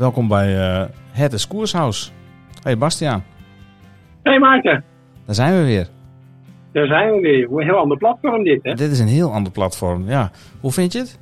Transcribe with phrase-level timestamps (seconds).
[0.00, 2.12] Welkom bij uh, Het is Koershuis.
[2.62, 3.24] Hey Bastiaan.
[4.22, 4.84] Hey Maarten.
[5.26, 5.88] Daar zijn we weer.
[6.72, 7.50] Daar zijn we weer.
[7.50, 8.74] Een heel ander platform dit, hè?
[8.74, 10.30] Dit is een heel ander platform, ja.
[10.60, 11.18] Hoe vind je het?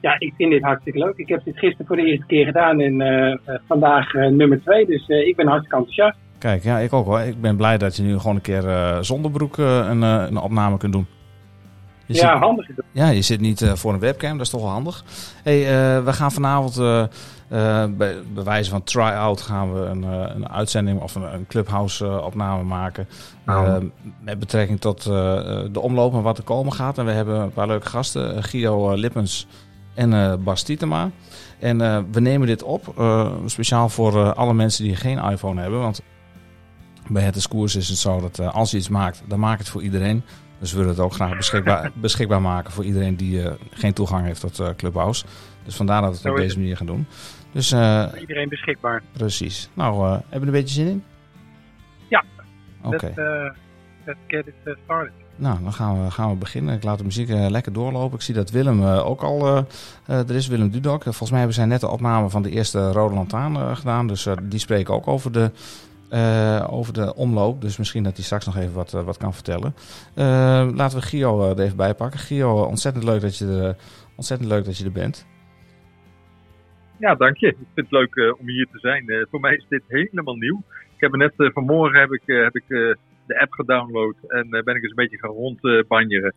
[0.00, 1.16] Ja, ik vind dit hartstikke leuk.
[1.16, 4.86] Ik heb dit gisteren voor de eerste keer gedaan en uh, vandaag uh, nummer twee.
[4.86, 6.18] Dus ik ben hartstikke enthousiast.
[6.38, 7.20] Kijk, ja, ik ook wel.
[7.20, 10.92] Ik ben blij dat je nu gewoon een keer zonder broek een, een opname kunt
[10.92, 11.06] doen.
[12.14, 12.68] Je ja, zit, handig.
[12.92, 15.04] Ja, je zit niet uh, voor een webcam, dat is toch wel handig.
[15.42, 17.04] Hey, uh, we gaan vanavond uh,
[17.48, 23.08] bij, bij, wijze van try-out gaan we een, een uitzending of een, een clubhouse-opname maken.
[23.46, 23.76] Oh.
[24.20, 26.98] met betrekking tot de omloop en wat er komen gaat.
[26.98, 29.46] En we hebben een paar leuke gasten, Gio Lippens
[29.94, 31.10] en Bas Tietema.
[31.58, 31.78] En
[32.12, 32.94] we nemen dit op,
[33.46, 35.80] speciaal voor alle mensen die geen iPhone hebben.
[35.80, 36.00] Want
[37.08, 39.82] bij het Koers is het zo dat als je iets maakt, dan maak het voor
[39.82, 40.22] iedereen.
[40.62, 44.24] Dus we willen het ook graag beschikbaar, beschikbaar maken voor iedereen die uh, geen toegang
[44.24, 45.24] heeft tot uh, Clubhouse.
[45.64, 47.06] Dus vandaar dat we het op deze manier gaan doen.
[47.52, 49.02] Dus, uh, iedereen beschikbaar.
[49.12, 49.68] Precies.
[49.74, 51.04] Nou, hebben we een beetje zin in?
[52.08, 52.24] Ja.
[52.82, 52.94] Oké.
[52.94, 53.52] Okay.
[54.04, 55.12] Let's get it started.
[55.36, 56.74] Nou, dan gaan we, gaan we beginnen.
[56.74, 58.16] Ik laat de muziek lekker doorlopen.
[58.16, 59.66] Ik zie dat Willem ook al
[60.06, 61.02] er is, Willem Dudok.
[61.02, 64.06] Volgens mij hebben zij net de opname van de eerste Rode Lantaan gedaan.
[64.06, 65.50] Dus die spreken ook over de
[66.12, 67.60] uh, over de omloop.
[67.60, 69.74] Dus misschien dat hij straks nog even wat, uh, wat kan vertellen.
[70.16, 72.20] Uh, laten we Gio er even bij pakken.
[72.20, 73.76] Gio, ontzettend leuk dat je er,
[74.16, 75.26] ontzettend leuk dat je er bent.
[76.98, 77.46] Ja, dank je.
[77.46, 79.26] Ik vind het leuk om hier te zijn.
[79.30, 80.62] voor mij is dit helemaal nieuw.
[80.94, 82.64] Ik heb net vanmorgen heb ik, heb ik
[83.26, 86.34] de app gedownload en ben ik eens een beetje gaan rondbanjeren.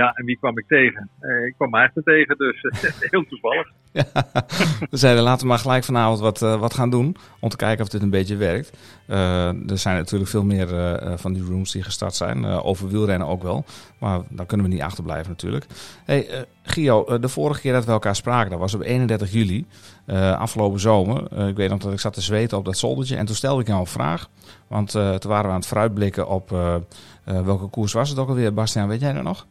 [0.00, 1.10] Ja, en wie kwam ik tegen?
[1.20, 2.62] Uh, ik kwam Maarten tegen, dus
[3.10, 3.72] heel toevallig.
[4.90, 7.16] We zeiden laten we maar gelijk vanavond wat, uh, wat gaan doen.
[7.40, 8.78] Om te kijken of dit een beetje werkt.
[9.08, 10.68] Uh, er zijn natuurlijk veel meer
[11.18, 12.44] van die rooms die gestart zijn.
[12.44, 13.64] over wielrennen ook wel.
[13.98, 15.66] Maar daar kunnen we niet achterblijven natuurlijk.
[16.04, 19.66] Hey, Gio, de vorige keer dat we elkaar spraken, dat was op 31 juli.
[20.36, 21.48] afgelopen zomer.
[21.48, 23.16] ik weet nog dat ik zat te zweten op dat zoldertje.
[23.16, 24.28] En toen stelde ik jou een vraag.
[24.68, 26.50] Want toen waren we aan het vooruitblikken op
[27.24, 28.54] welke koers was het ook alweer.
[28.54, 29.46] Bastiaan, weet jij dat nog?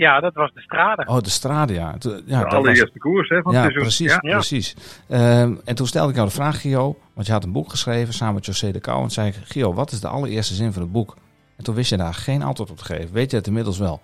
[0.00, 1.06] Ja, dat was de Strade.
[1.06, 1.94] Oh, de Strade, ja.
[2.26, 4.76] ja de allereerste koers hè, van ja, het Precies, ja, precies.
[5.10, 8.14] Uh, en toen stelde ik jou de vraag, Gio, want je had een boek geschreven
[8.14, 9.02] samen met José de Cou.
[9.02, 11.16] En zei ik, Gio, wat is de allereerste zin van het boek?
[11.56, 13.12] En toen wist je daar geen antwoord op te geven.
[13.12, 14.00] Weet je het inmiddels wel?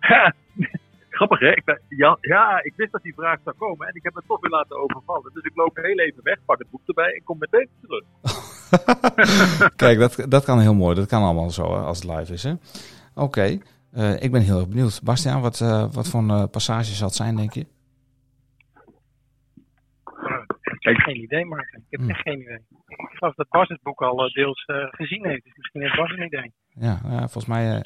[1.16, 1.50] Grappig hè?
[1.50, 4.40] Ik ja, ja, ik wist dat die vraag zou komen en ik heb het toch
[4.40, 5.30] weer laten overvallen.
[5.34, 8.04] Dus ik loop heel even weg, pak het boek erbij en kom meteen terug.
[9.82, 10.94] Kijk, dat, dat kan heel mooi.
[10.94, 12.52] Dat kan allemaal zo hè, als het live is hè.
[13.14, 13.58] Oké.
[13.96, 15.00] Uh, ik ben heel erg benieuwd.
[15.04, 17.60] Bastiaan, wat, uh, wat voor een uh, passage zal het zijn, denk je?
[20.78, 21.78] Ik heb geen idee, Martin.
[21.78, 22.10] Ik heb hmm.
[22.10, 22.60] echt geen idee.
[22.78, 25.44] Ik geloof dat Bas het boek al deels gezien heeft.
[25.44, 26.52] Dus misschien heeft Bas een idee.
[26.68, 27.80] Ja, volgens mij...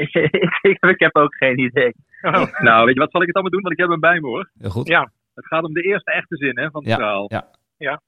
[0.94, 1.94] ik, heb ook geen idee.
[2.22, 2.60] Oh.
[2.60, 3.62] Nou, weet je wat zal ik het allemaal doen?
[3.62, 4.50] Want ik heb hem bij me, hoor.
[4.58, 4.88] Heel goed.
[4.88, 5.12] Ja.
[5.34, 7.24] Het gaat om de eerste echte zin hè, van het ja, verhaal.
[7.28, 7.50] Ja.
[7.76, 8.02] ja.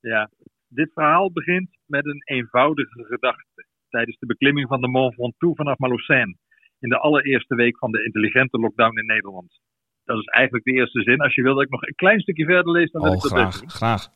[0.00, 0.30] Ja.
[0.68, 3.66] Dit verhaal begint met een eenvoudige gedachte.
[3.88, 6.36] Tijdens de beklimming van de Mont Ventoux vanaf Malocène
[6.80, 9.60] in de allereerste week van de intelligente lockdown in Nederland.
[10.04, 11.20] Dat is eigenlijk de eerste zin.
[11.20, 13.22] Als je wil dat ik nog een klein stukje verder lees, dan wil oh, ik
[13.22, 14.08] dat graag, graag.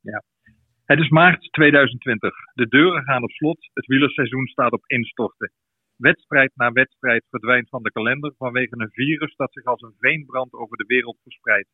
[0.00, 0.22] Ja.
[0.84, 2.34] Het is maart 2020.
[2.54, 3.70] De deuren gaan op slot.
[3.72, 5.52] Het wielerseizoen staat op instorten.
[5.96, 10.52] Wedstrijd na wedstrijd verdwijnt van de kalender vanwege een virus dat zich als een veenbrand
[10.52, 11.68] over de wereld verspreidt.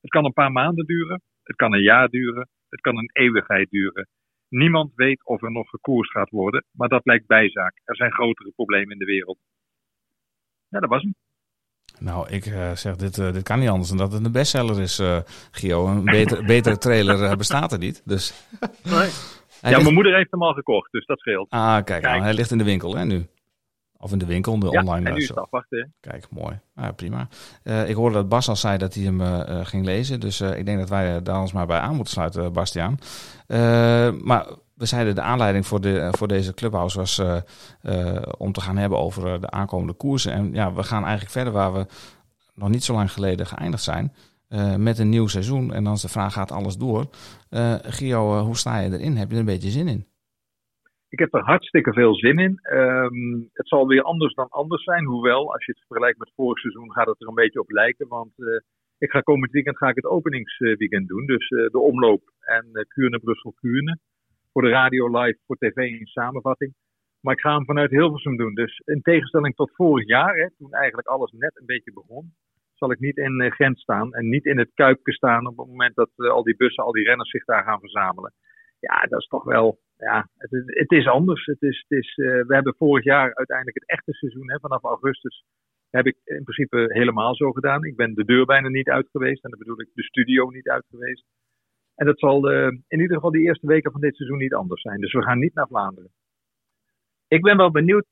[0.00, 3.70] Het kan een paar maanden duren, het kan een jaar duren, het kan een eeuwigheid
[3.70, 4.08] duren.
[4.48, 7.80] Niemand weet of er nog gekoerst gaat worden, maar dat lijkt bijzaak.
[7.84, 9.38] Er zijn grotere problemen in de wereld.
[10.68, 11.14] Ja, dat was hem.
[11.98, 14.80] Nou, ik uh, zeg, dit, uh, dit kan niet anders dan dat het een bestseller
[14.80, 15.18] is, uh,
[15.50, 15.86] Gio.
[15.86, 18.02] Een beter, betere trailer bestaat er niet.
[18.04, 18.48] Dus.
[18.84, 19.10] Nee.
[19.72, 21.50] ja, mijn moeder heeft hem al gekocht, dus dat scheelt.
[21.50, 22.02] Ah, kijk, kijk.
[22.02, 23.26] Nou, hij ligt in de winkel hè, nu.
[23.98, 25.06] Of in de winkel, de ja, online.
[25.06, 25.94] En nu is het afwachten.
[26.00, 26.58] Kijk, mooi.
[26.74, 27.28] Ah, prima.
[27.64, 30.20] Uh, ik hoorde dat Bas al zei dat hij hem uh, ging lezen.
[30.20, 32.98] Dus uh, ik denk dat wij daar ons maar bij aan moeten sluiten, Bastiaan.
[34.22, 37.22] maar we zeiden de aanleiding voor, de, voor deze clubhouse was
[38.38, 40.32] om te gaan hebben over de aankomende koersen.
[40.32, 41.86] En ja, we gaan eigenlijk verder waar we
[42.54, 44.12] nog niet zo lang geleden geëindigd zijn.
[44.76, 45.72] met een nieuw seizoen.
[45.72, 47.08] En dan is de vraag, gaat alles door?
[47.82, 49.16] Gio, hoe sta je erin?
[49.16, 50.06] Heb je er een beetje zin in?
[51.08, 52.60] Ik heb er hartstikke veel zin in.
[52.72, 55.04] Um, het zal weer anders dan anders zijn.
[55.04, 58.08] Hoewel, als je het vergelijkt met vorig seizoen, gaat het er een beetje op lijken.
[58.08, 58.60] Want uh,
[58.98, 61.26] ik ga komend weekend ga ik het openingsweekend doen.
[61.26, 63.98] Dus uh, de omloop en uh, Kuurne, Brussel, Kuurne.
[64.52, 66.74] Voor de radio live, voor tv in samenvatting.
[67.20, 68.54] Maar ik ga hem vanuit Hilversum doen.
[68.54, 72.34] Dus in tegenstelling tot vorig jaar, hè, toen eigenlijk alles net een beetje begon,
[72.74, 75.94] zal ik niet in Gent staan en niet in het Kuipje staan op het moment
[75.94, 78.32] dat al die bussen, al die renners zich daar gaan verzamelen.
[78.80, 81.44] Ja, dat is toch wel ja, het het is anders.
[81.44, 84.82] Het is, het is, uh, we hebben vorig jaar uiteindelijk het echte seizoen hè, vanaf
[84.82, 85.44] augustus
[85.90, 87.84] heb ik in principe helemaal zo gedaan.
[87.84, 89.44] Ik ben de deur bijna niet uit geweest.
[89.44, 91.24] En dan bedoel ik de studio niet uit geweest.
[91.94, 94.82] En dat zal uh, in ieder geval de eerste weken van dit seizoen niet anders
[94.82, 95.00] zijn.
[95.00, 96.10] Dus we gaan niet naar Vlaanderen.
[97.28, 98.06] Ik ben wel benieuwd,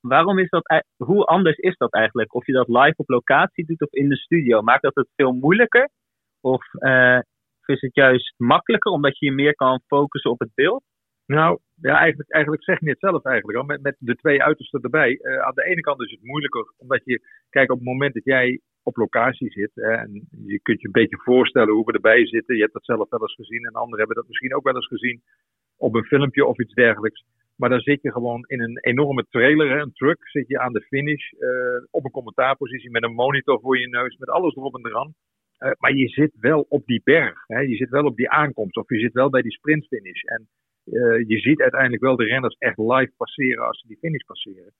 [0.00, 2.34] waarom is dat, hoe anders is dat eigenlijk?
[2.34, 4.62] Of je dat live op locatie doet of in de studio?
[4.62, 5.90] Maakt dat het veel moeilijker?
[6.40, 7.18] Of uh,
[7.64, 10.82] is het juist makkelijker omdat je je meer kan focussen op het beeld?
[11.26, 13.64] Nou, ja, eigenlijk, eigenlijk zeg je het zelf eigenlijk al.
[13.64, 15.18] Met, met de twee uitersten erbij.
[15.22, 17.20] Uh, aan de ene kant is het moeilijker, omdat je,
[17.50, 19.70] kijk, op het moment dat jij op locatie zit.
[19.74, 22.54] Hè, en je kunt je een beetje voorstellen hoe we erbij zitten.
[22.54, 24.86] Je hebt dat zelf wel eens gezien en anderen hebben dat misschien ook wel eens
[24.86, 25.22] gezien
[25.76, 27.24] op een filmpje of iets dergelijks.
[27.56, 30.72] Maar dan zit je gewoon in een enorme trailer, hè, een truck, zit je aan
[30.72, 31.48] de finish, uh,
[31.90, 35.14] op een commentaarpositie met een monitor voor je neus, met alles erop en eraan.
[35.58, 38.76] Uh, maar je zit wel op die berg, hè, je zit wel op die aankomst
[38.76, 40.22] of je zit wel bij die sprintfinish.
[40.22, 40.48] En
[41.26, 44.72] je ziet uiteindelijk wel de renners echt live passeren als ze die finish passeren.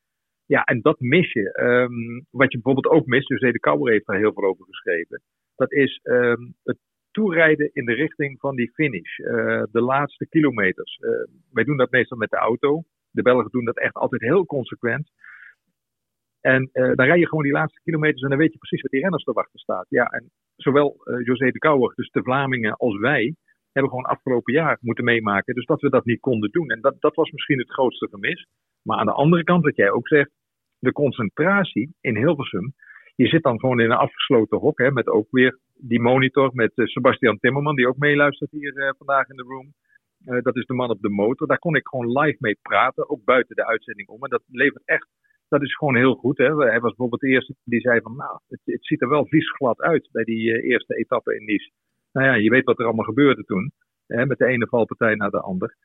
[0.46, 1.60] Ja, en dat mis je.
[1.60, 5.22] Um, wat je bijvoorbeeld ook mist, José de Kouwer heeft daar heel veel over geschreven.
[5.56, 6.78] Dat is um, het
[7.10, 9.18] toerijden in de richting van die finish.
[9.18, 10.98] Uh, de laatste kilometers.
[11.00, 11.10] Uh,
[11.52, 12.82] wij doen dat meestal met de auto.
[13.10, 15.10] De Belgen doen dat echt altijd heel consequent.
[16.40, 19.00] En dan rij je gewoon die laatste kilometers en dan weet je precies wat die
[19.00, 19.86] renners te wachten staat.
[19.88, 23.34] Ja, en zowel José de Kouwer, dus de Vlamingen, als wij
[23.76, 25.54] hebben gewoon afgelopen jaar moeten meemaken.
[25.54, 26.68] Dus dat we dat niet konden doen.
[26.68, 28.46] En dat, dat was misschien het grootste gemis.
[28.82, 30.30] Maar aan de andere kant, wat jij ook zegt,
[30.78, 32.74] de concentratie in Hilversum.
[33.14, 36.72] Je zit dan gewoon in een afgesloten hok, hè, met ook weer die monitor met
[36.74, 39.74] uh, Sebastian Timmerman, die ook meeluistert hier uh, vandaag in de room.
[40.26, 41.46] Uh, dat is de man op de motor.
[41.46, 44.22] Daar kon ik gewoon live mee praten, ook buiten de uitzending om.
[44.22, 45.08] En dat levert echt,
[45.48, 46.38] dat is gewoon heel goed.
[46.38, 46.56] Hè.
[46.56, 49.80] Hij was bijvoorbeeld de eerste die zei van, nou, het, het ziet er wel viesglad
[49.80, 51.70] uit bij die eerste etappe in Nice.
[52.16, 53.72] Nou ja, je weet wat er allemaal gebeurde toen,
[54.06, 55.76] hè, met de ene valpartij naar de ander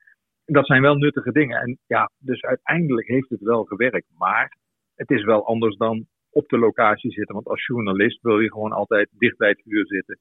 [0.45, 1.59] dat zijn wel nuttige dingen.
[1.59, 4.07] En ja, dus uiteindelijk heeft het wel gewerkt.
[4.17, 4.57] Maar
[4.95, 7.35] het is wel anders dan op de locatie zitten.
[7.35, 10.19] Want als journalist wil je gewoon altijd dicht bij het vuur zitten.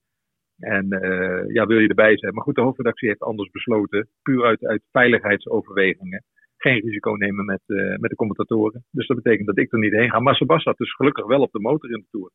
[0.58, 2.34] En uh, ja, wil je erbij zijn.
[2.34, 4.08] Maar goed, de hoofdredactie heeft anders besloten.
[4.22, 6.24] Puur uit, uit veiligheidsoverwegingen.
[6.56, 8.84] Geen risico nemen met, uh, met de commentatoren.
[8.90, 10.20] Dus dat betekent dat ik er niet heen ga.
[10.20, 12.30] Maar Sebastian dus gelukkig wel op de motor in de Tour.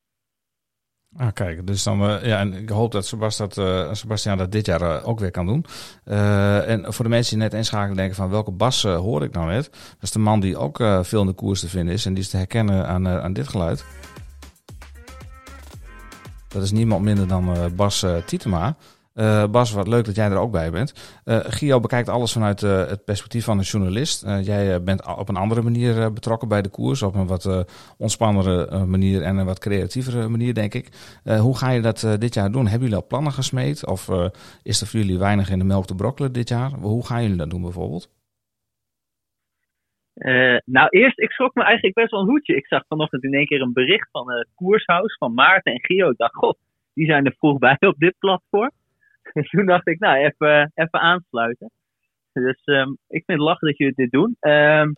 [1.18, 3.14] Ah, kijk, dus dan, uh, ja, en ik hoop dat
[3.58, 5.66] uh, Sebastian dat dit jaar uh, ook weer kan doen.
[6.04, 9.64] en voor de mensen die net inschakelen denken van welke bas hoor ik nou net?
[9.72, 12.24] Dat is de man die ook veel in de koers te vinden is en die
[12.24, 13.86] is te herkennen aan, aan dit geluid.
[16.48, 18.76] Dat is niemand minder dan Bas Tietema.
[19.16, 21.20] Uh, Bas, wat leuk dat jij er ook bij bent.
[21.26, 24.26] Uh, Gio bekijkt alles vanuit uh, het perspectief van een journalist.
[24.42, 27.66] jij bent op een andere manier betrokken bij de koers, op een wat
[27.98, 30.90] ontspannere manier en een wat creatievere manier, denk ik.
[31.40, 32.68] hoe ga je dat dit jaar doen?
[32.68, 33.88] Hebben jullie al plannen gesmeed?
[33.88, 34.10] Of
[34.64, 36.72] is er voor jullie weinig in de melk te brokkelen dit jaar?
[36.72, 38.10] Hoe gaan jullie dat doen bijvoorbeeld?
[40.66, 42.56] nou, eerst, ik schrok me eigenlijk best wel een hoedje.
[42.56, 46.10] Ik zag vanochtend in één keer een bericht van Koershuis van Maarten en Gio.
[46.10, 46.58] Ik dacht, god,
[46.94, 48.72] die zijn er vroeg bij op dit platform.
[49.50, 51.72] Toen dacht ik, nou, even, even aansluiten.
[52.34, 54.38] Dus um, ik vind het lachen dat jullie dit doen.
[54.40, 54.96] Um,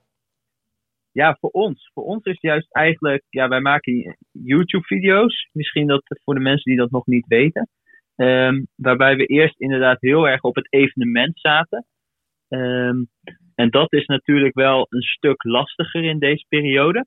[1.12, 1.90] ja, voor ons.
[1.94, 5.50] Voor ons is juist eigenlijk, ja, wij maken YouTube-video's.
[5.52, 7.70] Misschien dat voor de mensen die dat nog niet weten.
[8.16, 11.86] Um, waarbij we eerst inderdaad heel erg op het evenement zaten.
[13.56, 17.06] En dat is natuurlijk wel een stuk lastiger in deze periode.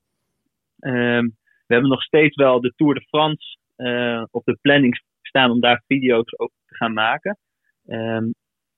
[1.71, 5.59] We hebben nog steeds wel de Tour de France uh, op de planning staan om
[5.59, 7.37] daar video's over gaan maken.
[7.85, 8.33] Um,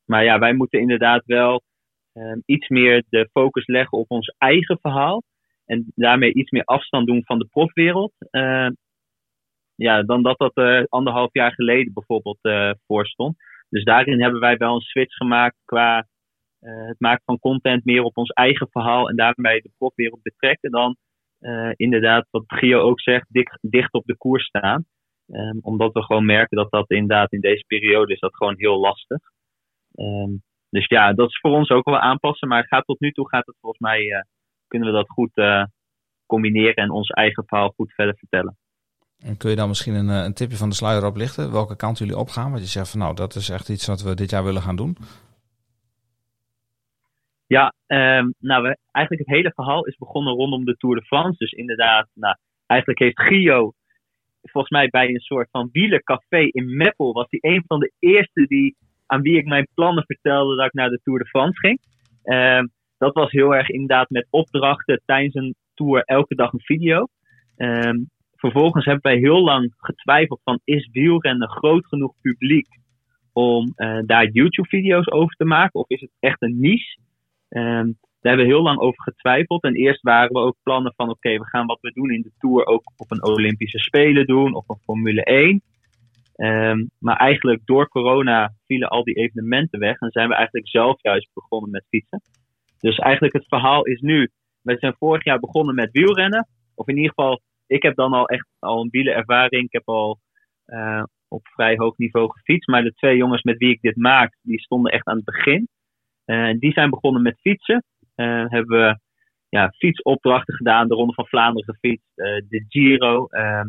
[0.05, 1.61] maar ja, wij moeten inderdaad wel
[2.13, 5.23] um, iets meer de focus leggen op ons eigen verhaal.
[5.65, 8.13] En daarmee iets meer afstand doen van de profwereld.
[8.31, 8.69] Uh,
[9.75, 13.35] ja, dan dat dat uh, anderhalf jaar geleden bijvoorbeeld uh, voor stond.
[13.69, 16.07] Dus daarin hebben wij wel een switch gemaakt qua
[16.59, 20.95] het maken van content meer op ons eigen verhaal en daarmee de profwereld betrekken dan
[21.75, 23.27] inderdaad, wat Gio ook zegt,
[23.61, 24.85] dicht op de koers staan.
[25.27, 28.79] Um, omdat we gewoon merken dat dat inderdaad in deze periode is dat gewoon heel
[28.79, 29.19] lastig.
[29.95, 32.47] Um, dus ja, dat is voor ons ook wel aanpassen.
[32.47, 34.21] Maar het gaat tot nu toe gaat het volgens mij, uh,
[34.67, 35.63] kunnen we dat goed uh,
[36.25, 38.57] combineren en ons eigen verhaal goed verder vertellen.
[39.23, 41.51] En kun je dan misschien een, eh, een tipje van de sluier oplichten?
[41.51, 42.51] Welke kant jullie opgaan?
[42.51, 44.75] Want je zegt van nou, dat is echt iets wat we dit jaar willen gaan
[44.75, 44.97] doen.
[47.47, 51.37] Ja, um, nou, we, eigenlijk het hele verhaal is begonnen rondom de Tour de France.
[51.37, 53.73] Dus inderdaad, nou, eigenlijk heeft Gio
[54.51, 58.45] volgens mij bij een soort van wielencafé in Meppel was hij een van de eerste
[58.45, 61.79] die, aan wie ik mijn plannen vertelde dat ik naar de Tour de France ging.
[62.23, 62.63] Uh,
[62.97, 67.07] dat was heel erg inderdaad met opdrachten tijdens een tour elke dag een video.
[67.57, 67.89] Uh,
[68.35, 72.67] vervolgens hebben wij heel lang getwijfeld van is wielrennen groot genoeg publiek
[73.33, 76.97] om uh, daar YouTube video's over te maken of is het echt een niche?
[78.23, 79.63] Daar hebben we heel lang over getwijfeld.
[79.63, 82.31] En eerst waren we ook plannen van oké, we gaan wat we doen in de
[82.37, 85.61] Tour ook op een Olympische Spelen doen of een Formule 1.
[86.35, 91.01] Ehm, maar eigenlijk door corona vielen al die evenementen weg en zijn we eigenlijk zelf
[91.01, 92.21] juist begonnen met fietsen.
[92.79, 94.29] Dus eigenlijk het verhaal is nu,
[94.61, 96.47] we zijn vorig jaar begonnen met wielrennen.
[96.75, 99.63] Of in ieder geval, ik heb dan al echt al een wielerervaring.
[99.63, 100.19] Ik heb al
[100.67, 102.67] uh, op vrij hoog niveau gefietst.
[102.67, 105.67] Maar de twee jongens met wie ik dit maak, die stonden echt aan het begin.
[106.25, 107.83] Uh, die zijn begonnen met fietsen.
[108.23, 108.99] Uh, hebben we
[109.49, 113.25] ja, fietsopdrachten gedaan, de Ronde van Vlaanderen gefietst, de Giro.
[113.25, 113.67] Ehm,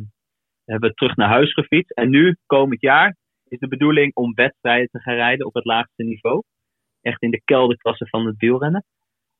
[0.64, 1.90] hebben we terug naar huis gefietst.
[1.90, 3.16] En nu, komend jaar,
[3.49, 6.42] is de bedoeling om wedstrijden te gaan rijden op het laagste niveau.
[7.00, 8.84] Echt in de kelderklasse van het wielrennen.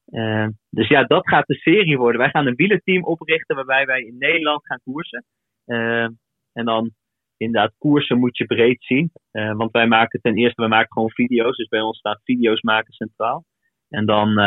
[0.06, 2.21] Uh, dus ja, dat gaat de serie worden.
[2.21, 5.25] Wij gaan een wielerteam oprichten waarbij wij in Nederland gaan koersen.
[5.66, 6.09] Uh,
[6.52, 6.90] en dan
[7.37, 9.11] inderdaad, koersen moet je breed zien.
[9.30, 11.56] Want wij maken ten eerste, wij maken gewoon video's.
[11.56, 13.44] Dus bij ons staat video's maken centraal.
[13.88, 14.38] En dan.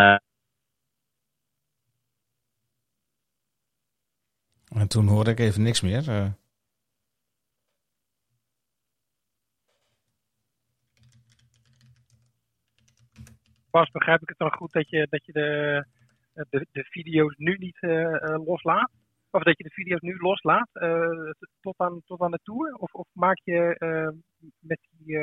[4.70, 6.04] En toen hoorde ik even niks meer.
[13.70, 15.86] Pas begrijp ik het dan goed dat je, dat je de,
[16.50, 18.92] de, de video's nu niet uh, loslaat?
[19.32, 21.32] Of dat je de video's nu loslaat uh,
[21.62, 22.74] tot, aan, tot aan de tour?
[22.74, 25.22] Of, of maak je uh, met die,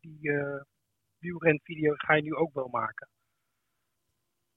[0.00, 0.30] die
[1.18, 3.08] wielrenvideo's ga je nu ook wel maken?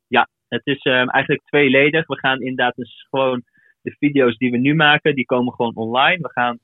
[0.08, 2.08] Ja, het is eigenlijk tweeledig.
[2.08, 3.44] We gaan inderdaad dus gewoon
[3.89, 6.17] de video's die we nu maken, die komen gewoon online.
[6.22, 6.60] We gaan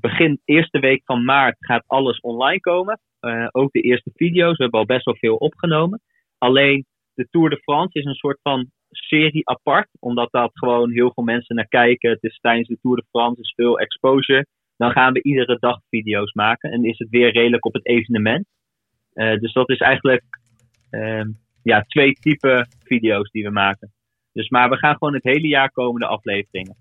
[0.00, 3.00] begin eerste week van maart gaat alles online komen.
[3.20, 4.56] Uh, ook de eerste video's.
[4.56, 6.00] We hebben al best wel veel opgenomen.
[6.38, 9.88] Alleen de Tour de France is een soort van serie apart.
[9.98, 12.10] Omdat dat gewoon heel veel mensen naar kijken.
[12.10, 14.46] Het is tijdens de Tour de France is veel exposure.
[14.76, 16.70] Dan gaan we iedere dag video's maken.
[16.70, 18.46] En is het weer redelijk op het evenement.
[19.14, 20.24] Uh, dus dat is eigenlijk
[20.90, 21.24] uh,
[21.62, 23.92] ja, twee typen video's die we maken.
[24.36, 26.76] Dus, maar we gaan gewoon het hele jaar komende afleveringen.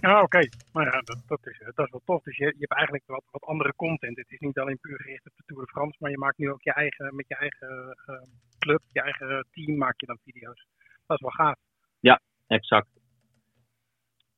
[0.00, 0.24] Ja, oké.
[0.24, 0.48] Okay.
[0.72, 2.22] Maar ja, dat, dat, is, dat is wel tof.
[2.22, 4.16] Dus je, je hebt eigenlijk wat, wat andere content.
[4.16, 6.50] Het is niet alleen puur gericht op de Tour de France, maar je maakt nu
[6.50, 8.22] ook je eigen, met je eigen uh,
[8.58, 10.66] club, je eigen team maak je dan video's.
[11.06, 11.58] Dat is wel gaaf.
[12.00, 12.88] Ja, exact.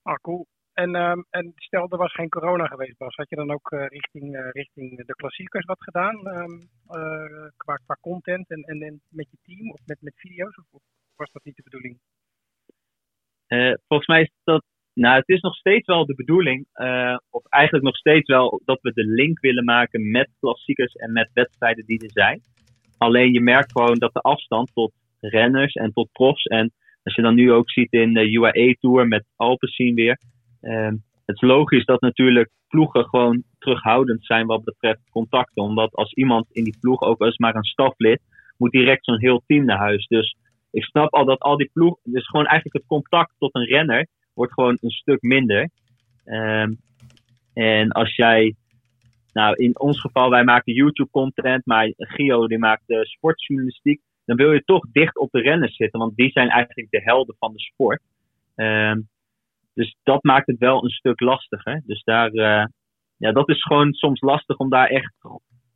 [0.02, 0.46] Ah, cool.
[0.72, 3.14] En, um, en stel, er was geen corona geweest, Bas.
[3.14, 6.26] Had je dan ook uh, richting, uh, richting de klassiekers wat gedaan?
[6.26, 6.68] Um,
[7.56, 10.56] qua, qua content en, en, en met je team of met, met video's?
[10.56, 10.82] Of, of
[11.16, 11.98] was dat niet de bedoeling?
[13.87, 17.84] Volgens mij is dat nou, het is nog steeds wel de bedoeling, uh, of eigenlijk
[17.84, 22.02] nog steeds wel dat we de link willen maken met klassiekers en met wedstrijden die
[22.02, 22.40] er zijn.
[22.99, 27.23] Alleen je merkt gewoon dat de afstand tot renners en tot profs, en als je
[27.23, 30.18] dan nu ook ziet in de UAE Tour met Alpecin weer,
[30.62, 30.92] uh,
[31.26, 35.62] het is logisch dat natuurlijk ploegen gewoon terughoudend zijn wat betreft contacten.
[35.62, 38.20] Omdat als iemand in die ploeg, ook als maar een staflid,
[38.56, 40.06] moet direct zo'n heel team naar huis.
[40.06, 40.37] Dus
[40.74, 44.06] ik snap al dat al die ploeg, dus gewoon eigenlijk het contact tot een renner,
[44.34, 45.70] wordt gewoon een stuk minder.
[46.24, 46.76] Um,
[47.54, 48.54] en als jij,
[49.32, 54.52] nou in ons geval, wij maken YouTube-content, maar Gio die maakt de sportjournalistiek, dan wil
[54.52, 57.60] je toch dicht op de renners zitten, want die zijn eigenlijk de helden van de
[57.60, 58.02] sport.
[58.54, 59.08] Um,
[59.74, 61.82] dus dat maakt het wel een stuk lastiger.
[61.86, 62.64] Dus daar, uh,
[63.16, 65.14] ja, dat is gewoon soms lastig om daar echt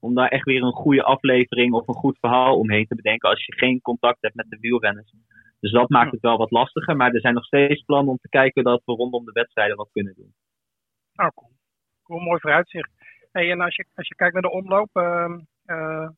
[0.00, 3.46] om daar echt weer een goede aflevering of een goed verhaal omheen te bedenken als
[3.46, 5.12] je geen contact hebt met de wielrenners.
[5.60, 6.96] Dus dat maakt het wel wat lastiger.
[6.96, 9.90] Maar er zijn nog steeds plannen om te kijken dat we rondom de wedstrijden wat
[9.92, 10.34] kunnen doen.
[11.12, 11.50] Nou, cool.
[12.02, 12.90] cool mooi vooruitzicht.
[13.32, 15.04] Hey, en als je, als je kijkt naar de omloop, uh,
[15.66, 16.08] uh,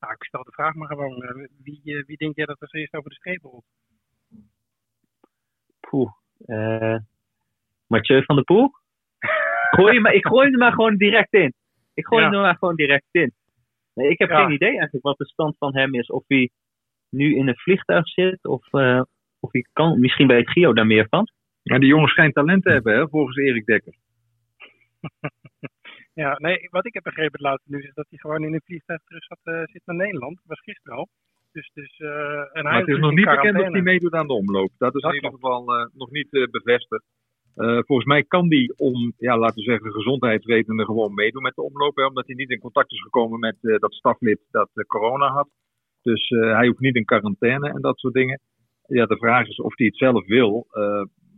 [0.00, 1.22] nou, ik stel de vraag maar gewoon.
[1.22, 3.64] Uh, wie, uh, wie denk jij dat er eerst over de streep rolt?
[5.80, 6.12] Poeh.
[7.86, 8.70] Mathieu van der Poel?
[9.76, 11.54] gooi maar, ik gooi hem maar gewoon direct in.
[11.94, 12.28] Ik gooi ja.
[12.28, 13.32] hem er maar gewoon direct in.
[13.94, 14.42] Nee, ik heb ja.
[14.42, 16.06] geen idee eigenlijk wat de stand van hem is.
[16.06, 16.50] Of hij
[17.10, 18.44] nu in een vliegtuig zit.
[18.44, 19.02] Of, uh,
[19.40, 21.28] of hij kan, misschien weet Gio daar meer van.
[21.62, 23.94] Ja, die jongen schijnt talent te hebben, hè, volgens Erik Dekker.
[26.22, 28.62] ja, nee, wat ik heb begrepen het laatste nieuws is dat hij gewoon in een
[28.64, 30.36] vliegtuig terug zat, uh, zit naar Nederland.
[30.36, 31.08] Dat was gisteren al.
[31.52, 34.32] Dus, dus, uh, en maar het is nog niet bekend of hij meedoet aan de
[34.32, 34.70] omloop.
[34.78, 37.04] Dat is dat in ieder geval uh, nog niet uh, bevestigd.
[37.56, 41.62] Uh, volgens mij kan die om, ja, laten we zeggen, gezondheidsredenen gewoon meedoen met de
[41.62, 41.96] omloop.
[41.96, 45.28] Hè, omdat hij niet in contact is gekomen met uh, dat staflid dat uh, corona
[45.28, 45.48] had.
[46.02, 48.40] Dus hij hoeft niet in quarantaine en dat soort dingen.
[48.86, 50.66] Ja, de vraag is of hij het zelf wil.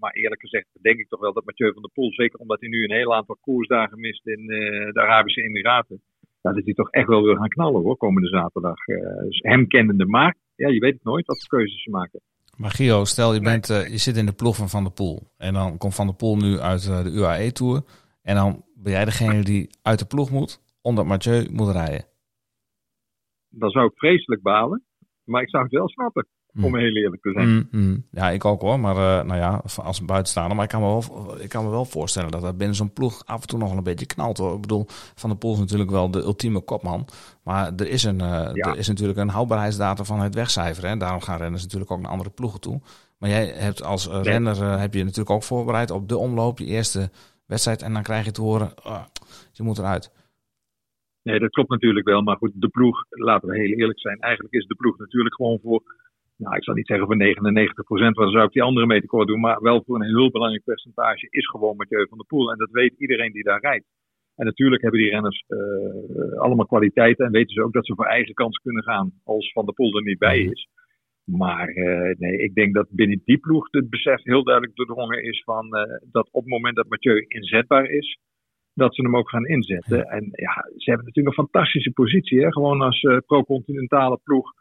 [0.00, 2.68] Maar eerlijk gezegd denk ik toch wel dat Mathieu van der Poel, zeker omdat hij
[2.68, 4.46] nu een heel aantal koersdagen mist in
[4.92, 6.00] de Arabische Emiraten,
[6.40, 8.84] ja, dat hij toch echt wel wil gaan knallen hoor, komende zaterdag.
[9.24, 12.20] dus hem kennende maar, ja, je weet het nooit wat voor keuzes ze maken.
[12.56, 15.22] Maar Gio, stel je, bent, je zit in de ploeg van Van der Poel.
[15.36, 17.82] En dan komt Van der Poel nu uit de UAE-tour.
[18.22, 22.04] En dan ben jij degene die uit de ploeg moet, omdat Mathieu moet rijden
[23.58, 24.84] dan zou ik vreselijk balen.
[25.24, 26.26] Maar ik zou het wel snappen.
[26.62, 27.48] Om heel eerlijk te zijn.
[27.48, 28.04] Mm, mm.
[28.10, 28.80] Ja, ik ook hoor.
[28.80, 30.54] Maar uh, nou ja, als buitenstaander.
[30.56, 33.22] Maar ik kan me wel, ik kan me wel voorstellen dat dat binnen zo'n ploeg
[33.26, 34.54] af en toe nog een beetje knalt hoor.
[34.54, 34.84] Ik bedoel,
[35.14, 37.06] Van der Poel is natuurlijk wel de ultieme kopman.
[37.44, 40.90] Maar er is, een, uh, er is natuurlijk een houdbaarheidsdatum van het wegcijferen.
[40.90, 42.80] En daarom gaan renners natuurlijk ook naar andere ploegen toe.
[43.18, 46.64] Maar jij hebt als uh, renner heb je natuurlijk ook voorbereid op de omloop, je
[46.64, 47.10] eerste
[47.46, 47.82] wedstrijd.
[47.82, 49.04] En dan krijg je te horen, oh,
[49.52, 50.10] je moet eruit.
[51.22, 52.22] Nee, dat klopt natuurlijk wel.
[52.22, 54.18] Maar goed, de ploeg, laten we heel eerlijk zijn.
[54.20, 55.82] Eigenlijk is de ploeg natuurlijk gewoon voor,
[56.36, 59.00] nou ik zal niet zeggen voor 99 procent, want dan zou ik die andere mee
[59.00, 59.40] tekort doen.
[59.40, 62.50] Maar wel voor een heel belangrijk percentage is gewoon Mathieu van der Poel.
[62.52, 63.86] En dat weet iedereen die daar rijdt.
[64.36, 68.06] En natuurlijk hebben die renners uh, allemaal kwaliteiten en weten ze ook dat ze voor
[68.06, 70.68] eigen kans kunnen gaan als Van der Poel er niet bij is.
[71.24, 75.42] Maar uh, nee, ik denk dat binnen die ploeg het besef heel duidelijk doordrongen is
[75.44, 78.18] van uh, dat op het moment dat Mathieu inzetbaar is,
[78.74, 80.04] dat ze hem ook gaan inzetten.
[80.04, 82.40] En ja, ze hebben natuurlijk een fantastische positie.
[82.40, 82.52] Hè?
[82.52, 84.52] Gewoon als uh, pro-continentale ploeg.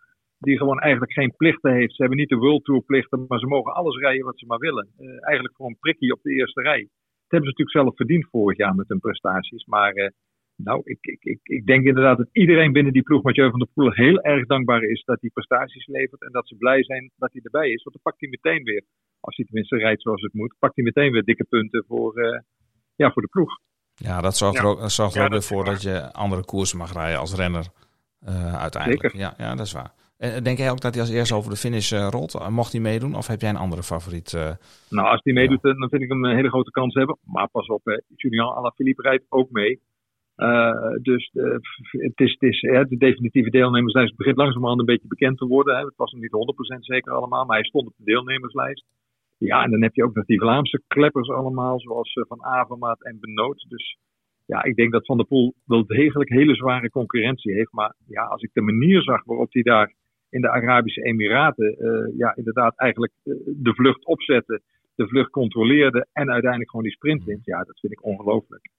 [0.45, 1.95] Die gewoon eigenlijk geen plichten heeft.
[1.95, 4.57] Ze hebben niet de World Tour plichten, maar ze mogen alles rijden wat ze maar
[4.57, 4.87] willen.
[4.99, 6.81] Uh, eigenlijk gewoon prikkie op de eerste rij.
[6.81, 9.65] Dat hebben ze natuurlijk zelf verdiend vorig jaar met hun prestaties.
[9.65, 10.09] Maar uh,
[10.55, 13.67] nou, ik, ik, ik, ik denk inderdaad dat iedereen binnen die ploeg Mathieu van der
[13.73, 16.21] Poel heel erg dankbaar is dat hij prestaties levert.
[16.21, 17.83] En dat ze blij zijn dat hij erbij is.
[17.83, 18.83] Want dan pakt hij meteen weer,
[19.19, 22.43] als hij tenminste rijdt zoals het moet, pakt hij meteen weer dikke punten voor,
[22.95, 23.59] ja, voor de ploeg.
[23.95, 26.77] Ja, dat zorgt er ook, dat zorgt er ook weer voor dat je andere koersen
[26.77, 27.65] mag rijden als renner
[28.27, 29.01] uh, uiteindelijk.
[29.01, 29.19] Zeker.
[29.19, 29.91] Ja, ja, dat is waar.
[30.17, 32.49] En denk jij ook dat hij als eerste over de finish uh, rolt?
[32.49, 33.15] Mocht hij meedoen?
[33.15, 34.33] Of heb jij een andere favoriet?
[34.33, 34.51] Uh,
[34.89, 35.73] nou, als hij meedoet, ja.
[35.73, 37.17] dan vind ik hem een hele grote kans hebben.
[37.23, 37.99] Maar pas op, hè.
[38.15, 39.79] Julian Alaphilippe rijdt ook mee.
[41.01, 45.75] dus het is, het is, de definitieve deelnemerslijst begint langzamerhand een beetje bekend te worden.
[45.75, 45.85] Hè.
[45.85, 48.85] Het was nog niet 100% zeker allemaal, maar hij stond op de deelnemerslijst.
[49.37, 53.19] Ja, en dan heb je ook nog die Vlaamse kleppers allemaal, zoals Van Avermaat en
[53.19, 53.65] Benoot.
[53.67, 53.97] Dus
[54.45, 57.71] ja, ik denk dat Van der Poel wel degelijk hele zware concurrentie heeft.
[57.71, 59.93] Maar ja, als ik de manier zag waarop hij daar
[60.35, 63.13] in de Arabische Emiraten, uh, ja, inderdaad eigenlijk
[63.63, 64.61] de vlucht opzette,
[64.95, 68.69] de vlucht controleerde en uiteindelijk gewoon die sprint wint, ja, dat vind ik ongelooflijk.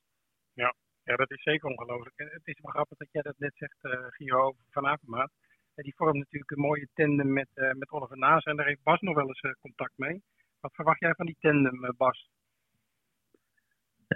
[0.52, 2.14] Ja, ja, dat is zeker ongelooflijk.
[2.16, 5.30] Het is wel grappig dat jij dat net zegt, uh, Gio, van Avermaat.
[5.74, 9.00] Die vormt natuurlijk een mooie tandem met, uh, met Oliver Naas en daar heeft Bas
[9.00, 10.22] nog wel eens contact mee.
[10.60, 12.28] Wat verwacht jij van die tandem, Bas?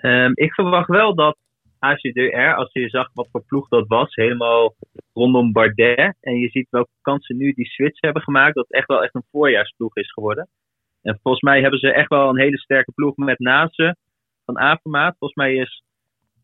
[0.03, 1.39] Um, ik verwacht wel dat
[1.81, 4.75] ACDR, als je zag wat voor ploeg dat was, helemaal
[5.13, 6.17] rondom Bardet.
[6.21, 9.15] En je ziet welke kansen nu die switch hebben gemaakt, dat het echt wel echt
[9.15, 10.49] een voorjaarsploeg is geworden.
[11.03, 13.97] En volgens mij hebben ze echt wel een hele sterke ploeg met Nase
[14.45, 15.17] van Avermaat.
[15.19, 15.83] Volgens mij is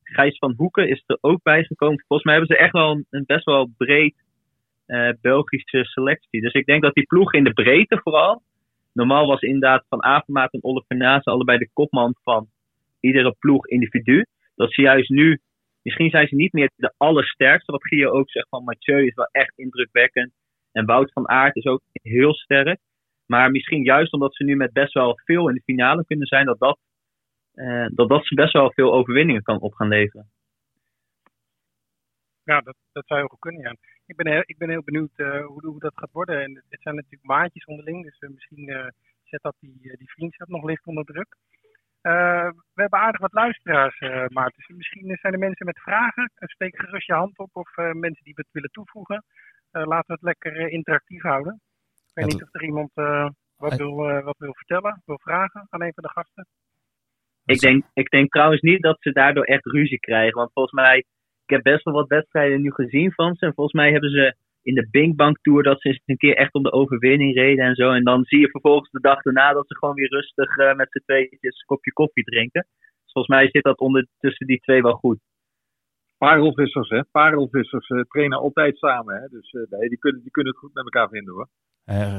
[0.02, 2.04] Gijs van Hoeken is er ook bijgekomen.
[2.06, 4.14] Volgens mij hebben ze echt wel een, best wel breed
[4.86, 6.40] uh, Belgische selectie.
[6.40, 8.42] Dus ik denk dat die ploeg in de breedte vooral.
[8.92, 12.48] Normaal was inderdaad van Avermaat en Oliver Nase allebei de kopman van
[13.00, 14.24] iedere ploeg individu.
[14.56, 15.40] Dat ze juist nu,
[15.82, 17.72] misschien zijn ze niet meer de allersterkste.
[17.72, 20.32] Wat Gio ook zegt van Mathieu is wel echt indrukwekkend.
[20.72, 22.80] En Wout van Aert is ook heel sterk.
[23.26, 26.46] Maar misschien juist omdat ze nu met best wel veel in de finale kunnen zijn,
[26.46, 26.78] dat dat,
[27.54, 30.30] uh, dat, dat ze best wel veel overwinningen kan op gaan leveren.
[32.42, 33.76] Ja, dat, dat zou heel goed kunnen, ja.
[34.06, 36.42] Ik ben heel, ik ben heel benieuwd uh, hoe, hoe dat gaat worden.
[36.42, 38.92] En het zijn natuurlijk maatjes onderling, dus uh, misschien
[39.24, 41.36] zet dat die, die vriendschap nog licht onder druk.
[42.06, 44.62] Uh, we hebben aardig wat luisteraars, uh, Maarten.
[44.66, 46.30] Dus misschien zijn er mensen met vragen.
[46.34, 49.24] Steek gerust je hand op of uh, mensen die wat willen toevoegen.
[49.70, 51.60] laten we het lekker interactief houden.
[52.06, 52.90] Ik weet niet of er iemand
[53.56, 56.46] wat, wil, wat wil vertellen, wil vragen aan een van de gasten.
[57.44, 60.38] Ik denk, ik denk trouwens niet dat ze daardoor echt ruzie krijgen.
[60.38, 60.98] Want volgens mij,
[61.44, 63.46] ik heb best wel wat wedstrijden nu gezien van ze.
[63.46, 66.54] En volgens mij hebben ze in de Binkbank Tour dat ze eens een keer echt
[66.54, 67.90] om de overwinning reden en zo.
[67.90, 70.88] En dan zie je vervolgens de dag daarna dat ze gewoon weer rustig uh, met
[70.90, 72.66] z'n tweetjes een kopje koffie drinken.
[73.02, 75.18] Dus volgens mij zit dat onder, tussen die twee wel goed.
[76.18, 77.04] Parelvissers, hè?
[77.04, 79.28] Parelvissers uh, trainen altijd samen, hè?
[79.28, 81.48] Dus uh, nee, die, kunnen, die kunnen het goed met elkaar vinden, hoor.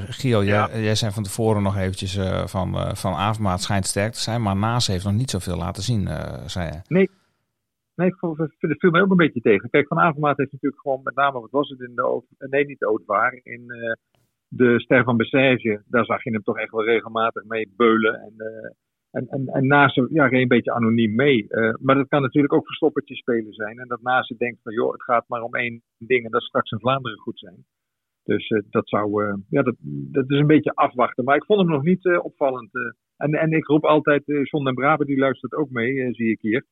[0.10, 0.69] Gio, ja.
[0.71, 4.55] jij, jij zei van tevoren nog eventjes van, van Avermaat schijnt sterk te zijn, maar
[4.55, 6.07] Naas heeft nog niet zoveel laten zien,
[6.45, 6.79] zei je.
[6.88, 7.10] Nee,
[7.97, 8.13] Nee,
[8.57, 9.69] het viel mij ook een beetje tegen.
[9.69, 12.79] Kijk, Van Avermaat heeft natuurlijk gewoon met name, wat was het in de, nee niet
[12.79, 13.91] de Oudwaar, in uh,
[14.47, 18.13] de Ster van Bessage, daar zag je hem toch echt wel regelmatig mee beulen.
[18.13, 18.69] En, uh,
[19.12, 21.45] en, en, en naast ja, een beetje anoniem mee.
[21.49, 23.79] Uh, maar dat kan natuurlijk ook verstoppertje spelen zijn.
[23.79, 26.71] En dat naast denkt van, joh, het gaat maar om één ding en dat straks
[26.71, 27.65] in Vlaanderen goed zijn.
[28.23, 29.75] Dus dat zou, ja, dat,
[30.12, 31.23] dat is een beetje afwachten.
[31.23, 32.69] Maar ik vond hem nog niet opvallend.
[33.17, 36.65] en, en ik roep altijd, John den Brabe, die luistert ook mee, zie ik hier.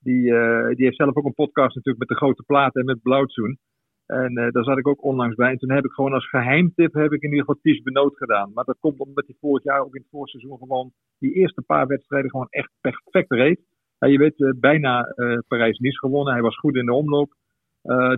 [0.00, 3.02] Die, uh, die heeft zelf ook een podcast natuurlijk met de grote platen en met
[3.02, 3.58] Blauwtsoen.
[4.06, 5.50] En uh, daar zat ik ook onlangs bij.
[5.50, 8.50] En toen heb ik gewoon als geheimtip heb ik in ieder geval Ties Benoot gedaan.
[8.54, 11.86] Maar dat komt omdat hij vorig jaar ook in het voorseizoen gewoon die eerste paar
[11.86, 13.60] wedstrijden gewoon echt perfect reed.
[13.98, 15.14] Ja, je weet, uh, bijna
[15.48, 16.32] Parijs-Nice gewonnen.
[16.32, 17.34] Hij was goed in de omloop.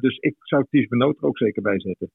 [0.01, 2.11] dus ik zou Ties Benoot er ook zeker bij zetten.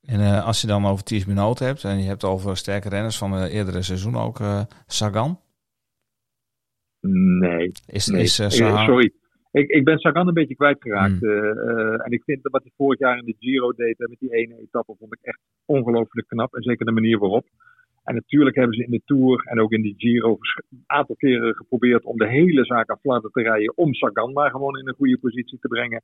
[0.00, 3.18] En eh, als je dan over Ties Benoot hebt en je hebt over sterke renners
[3.18, 4.40] van het eerdere seizoen ook,
[4.86, 5.40] Sagan?
[7.00, 7.72] Nee.
[7.86, 8.22] Is, nee.
[8.22, 9.12] is, uh, sorry.
[9.52, 11.20] Ik, ik ben Sagan een beetje kwijtgeraakt.
[11.20, 12.00] Mm.
[12.00, 14.60] en ik vind dat wat hij vorig jaar in de Giro deed met die ene
[14.60, 16.54] etappe, vond ik echt ongelooflijk knap.
[16.54, 17.46] En zeker de manier waarop.
[18.04, 20.38] En natuurlijk hebben ze in de Tour en ook in die Giro
[20.70, 23.76] een aantal keren geprobeerd om de hele zaak aan te rijden.
[23.76, 26.02] Om Sagan maar gewoon in een goede positie te brengen.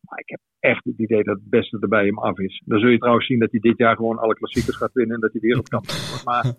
[0.00, 2.62] Maar ik heb echt het idee dat het beste erbij hem af is.
[2.64, 5.20] Dan zul je trouwens zien dat hij dit jaar gewoon alle klassiekers gaat winnen en
[5.20, 6.24] dat hij wereldkampioen wordt.
[6.24, 6.44] Maar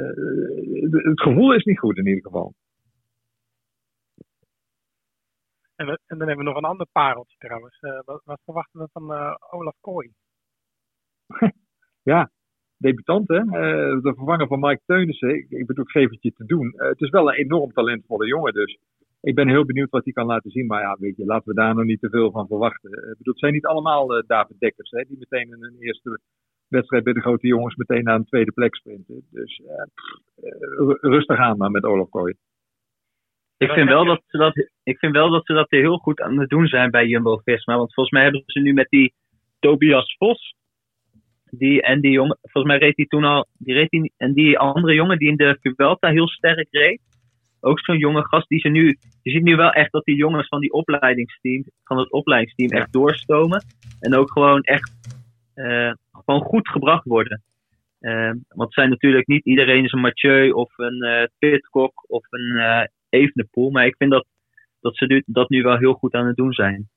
[0.00, 2.54] uh, het gevoel is niet goed in ieder geval.
[5.76, 7.78] En, en dan hebben we nog een ander pareltje trouwens.
[7.80, 10.10] Uh, wat, wat, verwachten we van uh, Olaf Kooi?
[12.12, 12.30] ja,
[12.76, 13.40] debutant hè.
[13.40, 15.46] Uh, de vervanger van Mike Teunissen.
[15.48, 16.72] Ik, bedoel, ik geef het je te doen.
[16.76, 18.78] het is wel een enorm talentvolle jongen dus
[19.20, 20.66] ik ben heel benieuwd wat hij kan laten zien.
[20.66, 22.90] Maar ja, weet je, laten we daar nog niet te veel van verwachten.
[22.90, 26.20] Ik bedoel, het zijn niet allemaal David Dekkers, hè, die meteen in een eerste
[26.68, 29.26] wedstrijd bij de grote jongens meteen naar een tweede plek sprinten.
[29.30, 29.62] Dus
[31.00, 32.34] rustig aan maar met Olaf Kooi.
[33.56, 36.38] Ik vind, wel dat ze dat, ik vind wel dat ze dat heel goed aan
[36.38, 37.76] het doen zijn bij Jumbo-Visma.
[37.76, 39.14] Want volgens mij hebben ze nu met die
[39.58, 40.54] Tobias Vos.
[41.50, 43.46] Die, en die jongen, volgens mij reed hij toen al.
[43.58, 47.00] Die reed die, en die andere jongen die in de Vuelta heel sterk reed
[47.64, 48.98] ook zo'n jonge gast die ze nu.
[49.22, 52.92] Je ziet nu wel echt dat die jongens van die opleidingsteam, van het opleidingsteam, echt
[52.92, 53.64] doorstomen.
[54.00, 54.92] En ook gewoon echt
[55.54, 57.42] uh, gewoon goed gebracht worden.
[58.00, 62.26] Uh, want het zijn natuurlijk niet iedereen is een Mathieu of een uh, Pitcock of
[62.30, 63.70] een Evenepoel.
[63.70, 64.26] Maar ik vind dat,
[64.80, 66.88] dat ze dat nu wel heel goed aan het doen zijn.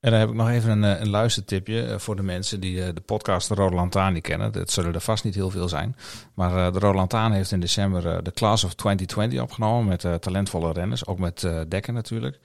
[0.00, 3.48] En dan heb ik nog even een, een luistertipje voor de mensen die de podcast
[3.48, 4.52] de Rode Lantaarn niet kennen.
[4.52, 5.96] Dat zullen er vast niet heel veel zijn.
[6.34, 11.06] Maar de Rode Lantaarn heeft in december de Class of 2020 opgenomen met talentvolle renners.
[11.06, 12.40] Ook met Dekker natuurlijk.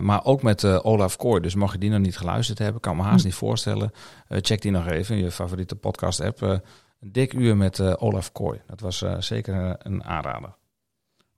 [0.00, 1.40] Maar ook met Olaf Kooi.
[1.40, 3.90] Dus mocht je die nog niet geluisterd hebben, kan me haast niet voorstellen.
[4.28, 6.40] check die nog even in je favoriete podcast app.
[6.40, 6.60] een
[7.00, 8.60] dik uur met Olaf Kooi.
[8.66, 10.54] Dat was zeker een aanrader.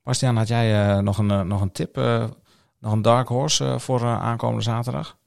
[0.09, 1.95] Bastiaan, had jij nog, een, nog een tip
[2.83, 5.17] nog een dark horse uh, voor uh, aankomende zaterdag?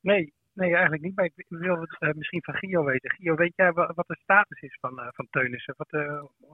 [0.00, 1.16] Nee, nee, eigenlijk niet.
[1.16, 3.10] Maar ik wil het uh, misschien van Gio weten.
[3.10, 5.74] Gio, weet jij wat, wat de status is van, van Teunissen?
[5.76, 5.90] Wat,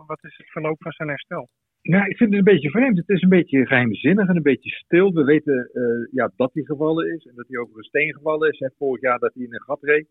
[0.06, 1.48] wat is het verloop van zijn herstel?
[1.82, 2.96] Nou, ik vind het een beetje vreemd.
[2.96, 5.12] Het is een beetje geheimzinnig en een beetje stil.
[5.12, 5.70] We weten
[6.12, 8.58] ja, dat hij gevallen is en dat hij over een steen gevallen is.
[8.58, 10.08] Hè, vorig jaar dat hij in een gat reed.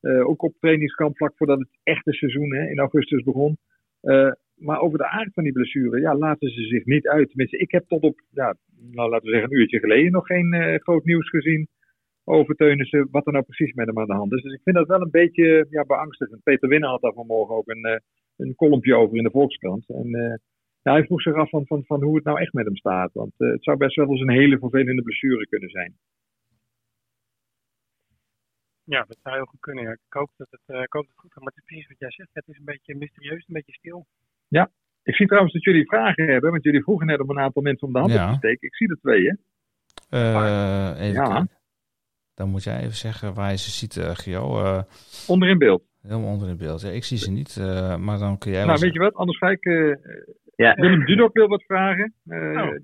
[0.00, 3.58] ook op trainingskamp vlak voordat het echte seizoen hè, in augustus begon
[4.58, 7.28] maar over de aard van die blessure, ja, laten ze zich niet uit.
[7.28, 8.56] Tenminste, ik heb tot op, ja,
[8.90, 11.68] nou, laten we zeggen, een uurtje geleden nog geen uh, groot nieuws gezien
[12.24, 14.42] over Teunissen, wat er nou precies met hem aan de hand is.
[14.42, 16.42] Dus ik vind dat wel een beetje ja, beangstigend.
[16.42, 17.96] Peter Winnen had daar vanmorgen ook een, uh,
[18.36, 19.88] een kolompje over in de Volkskrant.
[19.88, 20.34] En uh,
[20.82, 23.12] ja, hij vroeg zich af van, van, van hoe het nou echt met hem staat.
[23.12, 25.94] Want het zou best wel eens een hele vervelende blessure kunnen zijn.
[28.84, 29.92] Ja, dat zou heel goed kunnen.
[29.92, 31.42] Ik, hoop dat het, ik hoop het goed gaat.
[31.42, 32.30] Maar het is precies wat jij zegt.
[32.32, 34.06] Het is een beetje mysterieus, een beetje stil.
[34.48, 34.70] Ja,
[35.02, 37.86] ik zie trouwens dat jullie vragen hebben, want jullie vroegen net om een aantal mensen
[37.86, 38.24] om de hand ja.
[38.24, 38.68] op te steken.
[38.68, 39.34] Ik zie er twee, hè?
[40.10, 41.46] Uh, even ja.
[42.34, 44.62] Dan moet jij even zeggen waar je ze ziet, uh, Gio.
[44.62, 44.82] Uh,
[45.26, 45.82] onder in beeld.
[46.02, 46.80] Helemaal onder in beeld.
[46.80, 47.56] Ja, ik zie ze niet,
[47.98, 48.64] maar dan kun jij...
[48.64, 49.14] Nou, weet je wat?
[49.14, 49.64] Anders ga ik...
[50.56, 50.74] ja.
[50.74, 52.14] Willem Dudok wil wat vragen.
[52.26, 52.74] Oh.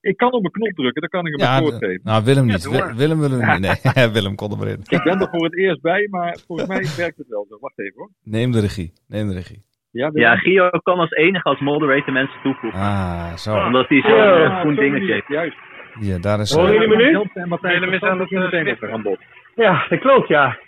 [0.00, 2.00] Ik kan op een knop drukken, dan kan ik hem ja, geven.
[2.02, 2.68] Nou, Willem niet.
[2.70, 3.94] Ja, Willem wil hem niet.
[3.94, 4.80] Nee, Willem kon er maar in.
[4.88, 7.58] Ik ben er voor het eerst bij, maar volgens mij werkt het wel zo.
[7.60, 8.10] Wacht even hoor.
[8.22, 8.92] Neem de regie.
[9.06, 9.64] Neem de regie.
[9.92, 12.80] Ja, ja, Gio kan als enige als moderator mensen toevoegen.
[12.80, 13.56] Ah, zo.
[13.56, 15.28] Omdat hij zo'n ja, groen dingetje heeft.
[15.28, 15.56] Juist.
[16.00, 16.54] Ja, daar is...
[16.54, 17.22] Horen jullie me nu?
[17.34, 19.18] En Matthijs is aan het meteen aan bod.
[19.54, 20.58] Ja, dat klopt, ja.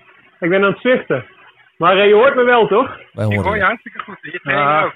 [0.40, 1.24] Ik ben aan het zwichten.
[1.76, 2.96] Maar uh, je hoort me wel, toch?
[3.12, 4.18] Wij horen ik hoor je hartstikke goed.
[4.20, 4.85] Je ah.
[4.85, 4.94] ook.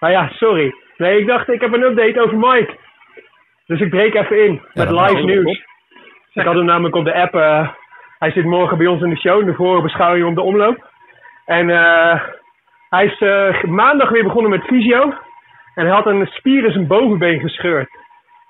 [0.00, 0.74] Nou ja, sorry.
[0.96, 2.76] Nee, ik dacht, ik heb een update over Mike.
[3.66, 5.64] Dus ik breek even in met live nieuws.
[6.32, 7.34] Ik had hem namelijk op de app.
[7.34, 7.68] Uh,
[8.18, 10.88] hij zit morgen bij ons in de show, de voorbeschouwing om de omloop.
[11.44, 12.22] En uh,
[12.90, 15.14] hij is uh, maandag weer begonnen met fysio.
[15.74, 17.90] En hij had een spier in zijn bovenbeen gescheurd.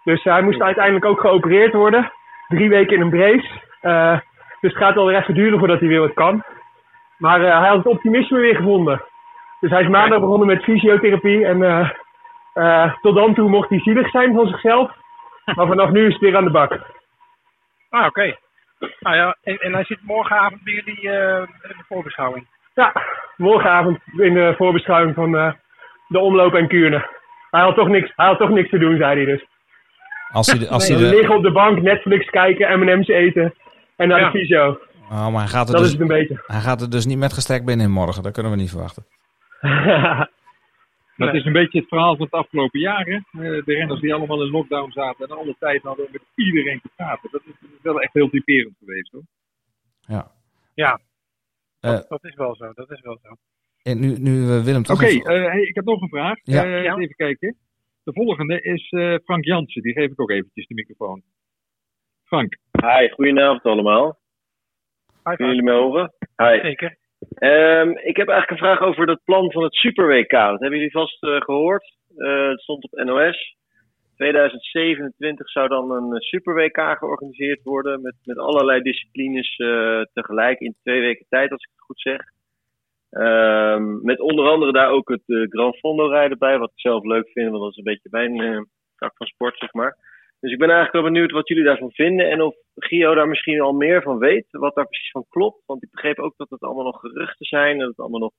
[0.04, 2.12] Dus hij moest uiteindelijk ook geopereerd worden.
[2.48, 3.48] Drie weken in een brace.
[3.82, 4.18] Uh,
[4.60, 6.44] dus het gaat wel weer even duren voordat hij weer wat kan.
[7.18, 9.02] Maar uh, hij had het optimisme weer gevonden.
[9.60, 11.46] Dus hij is maandag begonnen met fysiotherapie.
[11.46, 11.92] En
[13.00, 14.90] tot dan toe mocht hij zielig zijn van zichzelf.
[15.44, 16.72] Maar vanaf nu is het weer aan de bak.
[17.90, 18.06] Ah, oké.
[18.06, 18.38] Okay.
[19.00, 22.46] Nou ja, en, en, hij zit morgenavond bij jullie in de voorbeschouwing.
[22.80, 22.92] Ja,
[23.36, 25.52] morgenavond in de voorbeschouwing van uh,
[26.08, 27.08] de omloop en Kuurne.
[27.50, 29.44] Hij had, toch niks, hij had toch niks te doen, zei hij dus.
[30.32, 31.16] Als hij, als nee, hij de...
[31.16, 33.54] Liggen op de bank, Netflix kijken, M&M's eten
[33.96, 34.30] en naar Ja.
[34.30, 34.78] de fysio.
[35.10, 36.42] Oh, maar hij gaat, er Dat dus, is het een beetje.
[36.46, 38.22] hij gaat er dus niet met gestrekt benen in morgen.
[38.22, 39.04] Dat kunnen we niet verwachten.
[41.16, 43.04] Dat is een beetje het verhaal van het afgelopen jaar.
[43.04, 43.14] Hè?
[43.14, 46.80] Eh, de renners die allemaal in lockdown zaten en alle tijd hadden om met iedereen
[46.80, 47.28] te praten.
[47.32, 49.22] Dat is wel echt heel typerend geweest hoor.
[50.00, 50.30] Ja.
[50.74, 51.00] Ja,
[51.80, 53.28] Dat, dat is wel zo, dat is wel zo.
[53.82, 56.38] En nu, nu eh, Willem toch Oké, even- eh, hey, ik heb nog een vraag.
[56.42, 56.64] Ja.
[56.64, 56.96] Eh, Ja.
[56.96, 57.56] Even kijken.
[58.04, 59.82] De volgende is eh, Frank Jansen.
[59.82, 61.22] Die geef ik ook eventjes de microfoon.
[62.24, 62.56] Frank.
[62.82, 64.18] Hi, goedenavond allemaal.
[65.24, 66.12] High Kunnen jullie me horen?
[66.36, 66.60] Hi.
[66.60, 66.98] Zeker.
[67.34, 70.30] Ehm, ik heb eigenlijk een vraag over het plan van het Super WK.
[70.30, 71.96] Dat hebben jullie vast eh, gehoord.
[72.16, 73.56] Eh, het stond op NOS.
[74.20, 78.02] 2027 zou dan een eh, Super WK georganiseerd worden.
[78.02, 82.20] Met, met allerlei disciplines eh, tegelijk in twee weken tijd, als ik het goed zeg.
[83.10, 86.58] Ehm, met onder andere daar ook het eh, Gran Fondo rijden bij.
[86.58, 88.60] Wat ik zelf leuk vind, want dat is een beetje mijn eh,
[88.96, 89.96] tak van sport, zeg maar.
[90.40, 92.30] Dus ik ben eigenlijk wel benieuwd wat jullie daarvan vinden.
[92.30, 94.46] En of Gio daar misschien al meer van weet.
[94.50, 95.62] Wat daar precies van klopt.
[95.66, 97.72] Want ik begreep ook dat het allemaal nog geruchten zijn.
[97.72, 98.32] En dat het allemaal nog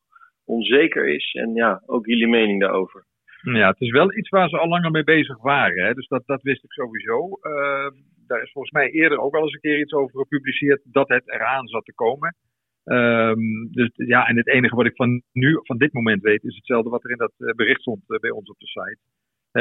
[0.46, 1.34] onzeker is.
[1.34, 3.06] En ja, ook jullie mening daarover.
[3.42, 5.86] Ja, het is wel iets waar ze al langer mee bezig waren.
[5.86, 5.94] Hè?
[5.94, 7.30] Dus dat, dat wist ik sowieso.
[7.42, 7.92] Eh,
[8.28, 11.32] daar is volgens mij eerder ook al eens een keer iets over gepubliceerd dat het
[11.32, 12.36] eraan zat te komen.
[12.84, 16.56] Ehm, dus ja, en het enige wat ik van nu, van dit moment weet, is
[16.56, 19.00] hetzelfde wat er in dat eh, bericht stond eh, bij ons op de site.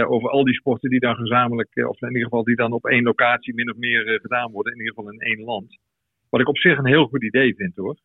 [0.07, 2.87] Over al die sporten die dan gezamenlijk, eh, of in ieder geval die dan op
[2.87, 5.79] één locatie min of meer gedaan worden, in ieder geval in één land.
[6.31, 7.97] Wat ik op zich een heel goed idee vind hoor.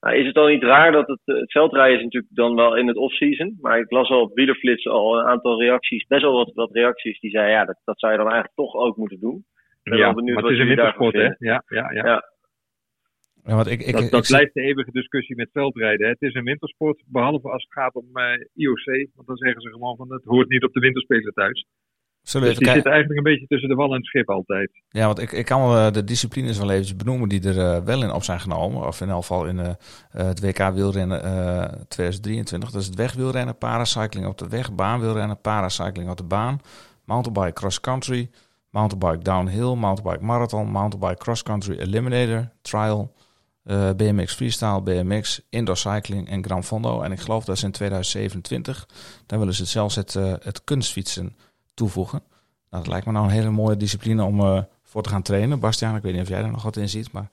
[0.00, 2.76] Nou, is het dan niet raar dat het, eh, het veldrijden is natuurlijk dan wel
[2.76, 3.58] in het off-season.
[3.60, 7.20] Maar ik las al op Wielerflits al een aantal reacties, best wel wat, wat reacties
[7.20, 9.44] die zeiden ja, dat, dat zou je dan eigenlijk toch ook moeten doen.
[9.82, 11.34] ben ja, wel benieuwd maar wat het is een wintersport hè.
[11.38, 12.06] Ja, ja, ja.
[12.06, 12.24] Ja.
[13.44, 16.06] Ja, want ik, ik, dat ik, dat zie- blijft de eeuwige discussie met veldrijden.
[16.06, 16.12] hè.
[16.12, 18.84] Het is een wintersport, behalve als het gaat om eh, IOC.
[19.14, 21.66] Want dan zeggen ze gewoon van het hoort niet op de winterspelen thuis.
[22.22, 22.82] Zullen Dus even die kijken?
[22.82, 24.70] zit eigenlijk een beetje tussen de wal en het schip altijd.
[24.88, 27.84] Ja, want ik, ik kan wel eh, de disciplines wel eventjes benoemen die er eh,
[27.84, 28.86] wel in op zijn genomen.
[28.86, 29.70] Of in elk geval in eh,
[30.10, 32.70] het WK wielrennen eh 2023.
[32.70, 36.60] Dat is het wegwielrennen, paracycling op de weg, baanwielrennen, paracycling op de baan,
[37.04, 38.30] mountainbike cross country,
[38.70, 43.14] mountainbike downhill, mountainbike marathon, mountainbike cross country eliminator, trial,
[43.96, 47.00] BMX freestyle, BMX, indoor cycling en Gran Fondo.
[47.00, 48.88] En ik geloof dat ze in 2027,
[49.26, 51.36] dan willen ze zelfs het, het kunstfietsen
[51.74, 52.22] toevoegen.
[52.70, 55.60] Nou, dat lijkt me nou een hele mooie discipline om eh, voor te gaan trainen.
[55.60, 57.30] Bastiaan, ik weet niet of jij er nog wat in ziet, maar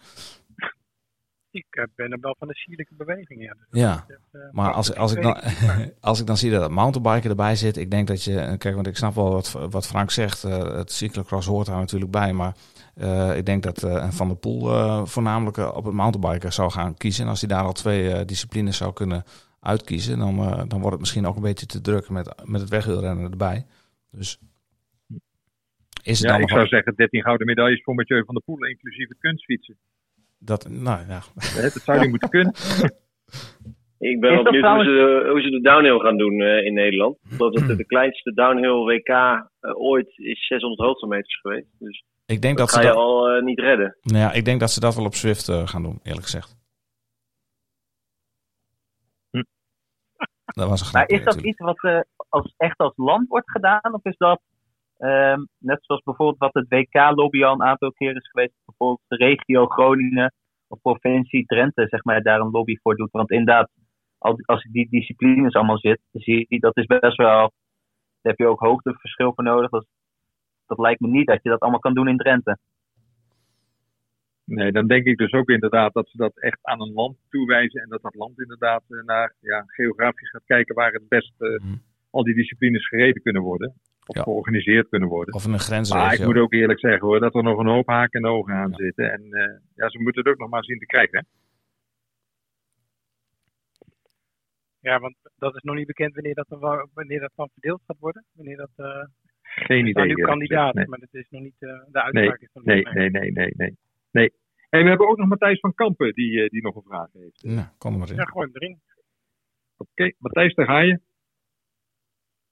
[1.52, 3.56] Ik eh, ben er wel van de sierlijke beweging, ja.
[3.70, 4.06] Dus ja.
[4.32, 5.38] eh, Maar als, als, ik dan,
[6.00, 8.88] als ik dan zie dat het mountainbiken erbij zit, ik denk dat je, kijk, want
[8.88, 12.56] ik snap wel wat, wat Frank zegt, eh, het cyclocross hoort daar natuurlijk bij, maar
[13.36, 17.24] ik denk dat Van der Poel voornamelijk op het mountainbiken zou gaan kiezen.
[17.24, 19.24] En als hij daar al twee disciplines zou kunnen
[19.60, 20.36] uitkiezen, dan,
[20.68, 23.66] dan wordt het misschien ook een beetje te druk met, met het wegwielrennen erbij.
[24.12, 24.40] Dus
[26.04, 28.44] is het Ja, dan ik nog zou zeggen 13 gouden medailles voor Mathieu van der
[28.44, 29.78] Poel, inclusief het kunstfietsen.
[30.38, 31.22] dat, nou ja,
[31.62, 32.54] Dat zou hij moeten kunnen.
[34.00, 36.74] Ik ben wel benieuwd trouwens- hoe, ze, hoe ze de downhill gaan doen eh, in
[36.74, 37.18] Nederland.
[37.30, 41.68] Ik geloof dat de, de kleinste downhill WK eh, ooit is 600 hoogtemeters geweest.
[41.80, 43.98] Dus ik denk dat dat ga ze je dat, al eh, niet redden.
[44.02, 46.57] nou ja, ik denk dat ze dat wel op Swift eh, gaan doen, eerlijk gezegd.
[50.54, 51.48] Dat was een Maar is dat natuurlijk.
[51.48, 53.94] iets wat eh, als, echt als land wordt gedaan?
[53.94, 54.42] Of is dat
[54.98, 59.16] ehm, net zoals bijvoorbeeld wat het WK-lobby al een aantal keer is geweest, bijvoorbeeld de
[59.16, 60.34] regio Groningen
[60.68, 63.12] of provincie Drenthe, zeg maar, daar een lobby voor doet?
[63.12, 63.70] Want inderdaad,
[64.18, 67.52] als, ik die disciplines allemaal zit, zie je, dat is best wel, daar
[68.22, 69.70] heb je ook hoogteverschil voor nodig.
[69.70, 69.86] Dat,
[70.66, 72.58] dat lijkt me niet dat je dat allemaal kan doen in Drenthe.
[74.48, 77.82] Nee, dan denk ik dus ook inderdaad dat ze dat echt aan een land toewijzen.
[77.82, 81.50] En dat dat land inderdaad eh, naar ja, geografisch gaat kijken waar het best eh,
[81.50, 81.76] Mhm.
[82.10, 83.74] al die disciplines gereden kunnen worden.
[84.06, 84.22] Of Ja.
[84.24, 85.34] georganiseerd kunnen worden.
[85.34, 86.26] Of een Maar ik grensregio.
[86.26, 89.12] moet ook eerlijk zeggen hoor, dat er nog een hoop haken en ogen aan zitten.
[89.12, 91.18] En eh, ja, ze moeten het ook nog maar zien te krijgen.
[91.20, 91.26] Hè?
[94.90, 96.48] Ja, want dat is nog niet bekend wanneer dat,
[96.94, 98.26] wanneer dat dan verdeeld gaat worden.
[98.34, 99.04] Wanneer dat, eh
[99.42, 100.06] Geen idee.
[100.06, 100.14] nu
[100.46, 100.88] gezegd.
[100.88, 103.54] maar dat is nog niet, eh, de uitspraak is nog niet Nee, nee, nee, nee,
[103.58, 103.78] nee,
[104.12, 104.34] nee.
[104.70, 107.44] En we hebben ook nog Matthijs van Kampen die, eh, die nog een vraag heeft.
[107.44, 108.16] Nou, kom er maar in.
[108.16, 108.82] Ja, gooi hem erin.
[109.78, 111.00] Oké, Matthijs, daar ga je.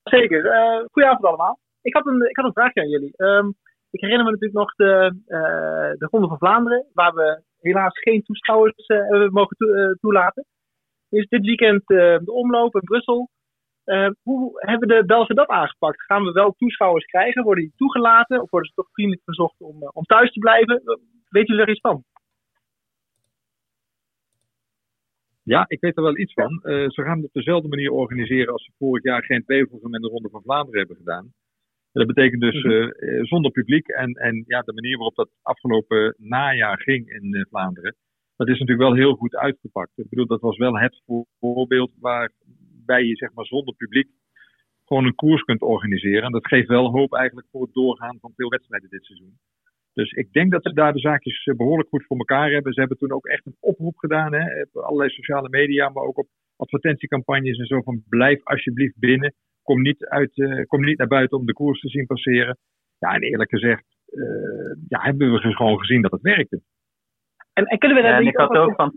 [0.03, 0.45] Zeker.
[0.45, 1.59] Eh goedenavond allemaal.
[1.81, 3.17] Ik had een, ik had een vraagje aan jullie.
[3.17, 3.47] Ehm,
[3.89, 8.23] ik herinner me natuurlijk nog de, eh de Ronde van Vlaanderen, waar we helaas geen
[8.23, 10.45] toeschouwers eh, hebben mogen toe- toelaten.
[11.09, 13.29] Dus dit weekend eh, de omloop in Brussel.
[13.83, 16.03] Eh, hoe hebben de Belgen dat aangepakt?
[16.03, 17.43] Gaan we wel toeschouwers krijgen?
[17.43, 18.41] Worden die toegelaten?
[18.41, 20.81] Of worden ze toch vriendelijk verzocht om, om thuis te blijven?
[21.35, 22.03] Weet jullie er iets van?
[25.43, 26.61] Ja, ik weet er wel iets van.
[26.63, 30.07] Eh, ze gaan het op dezelfde manier organiseren als ze vorig jaar Gent-Wevelgem en de
[30.07, 31.23] Ronde van Vlaanderen hebben gedaan.
[31.91, 32.71] En dat betekent dus Mhm.
[32.73, 33.87] eh, eh, zonder publiek.
[33.87, 37.95] En, en ja, de manier waarop dat afgelopen najaar ging in Vlaanderen,
[38.35, 39.97] dat is natuurlijk wel heel goed uitgepakt.
[39.97, 44.09] Ik bedoel, dat was wel het voor- voorbeeld waarbij je zeg maar zonder publiek
[44.85, 46.23] gewoon een koers kunt organiseren.
[46.23, 49.37] En dat geeft wel hoop eigenlijk voor het doorgaan van veel wedstrijden dit seizoen.
[49.95, 52.73] Dus ik denk dat ze daar de zaakjes behoorlijk goed voor elkaar hebben.
[52.73, 56.17] Ze hebben toen ook echt een oproep gedaan, hè, op allerlei sociale media, maar ook
[56.17, 59.33] op advertentiecampagnes en zo van blijf alsjeblieft binnen.
[59.63, 62.57] Kom niet, uit, kom niet naar buiten om de koers te zien passeren.
[62.99, 63.85] Ja, en eerlijk gezegd,
[64.87, 66.61] ja, hebben we gewoon gezien dat het werkte.
[67.53, 68.93] En, en kunnen we daar ik had ook van,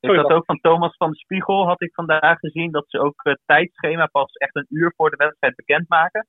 [0.00, 3.20] ik had ook van Thomas van de Spiegel had ik vandaag gezien dat ze ook
[3.22, 6.26] het tijdschema pas echt een uur voor de wedstrijd bekendmaken.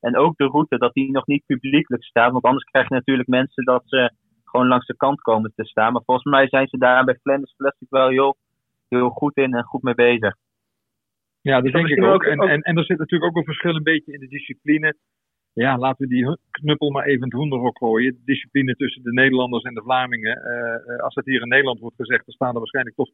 [0.00, 2.32] En ook de route, dat die nog niet publiekelijk staat.
[2.32, 4.12] Want anders krijg je natuurlijk mensen dat ze
[4.44, 5.92] gewoon langs de kant komen te staan.
[5.92, 8.36] Maar volgens mij zijn ze daar bij Flanders Classic wel heel,
[8.88, 10.36] heel goed in en goed mee bezig.
[11.40, 12.24] Ja, dat denk ik ook.
[12.24, 14.94] En, en, en er zit natuurlijk ook een verschil een beetje in de discipline
[15.52, 18.12] ja, laten we die knuppel maar even het hoenderhok gooien.
[18.12, 20.38] De discipline tussen de Nederlanders en de Vlamingen.
[20.38, 23.08] Uh, als het hier in Nederland wordt gezegd, dan staan er waarschijnlijk toch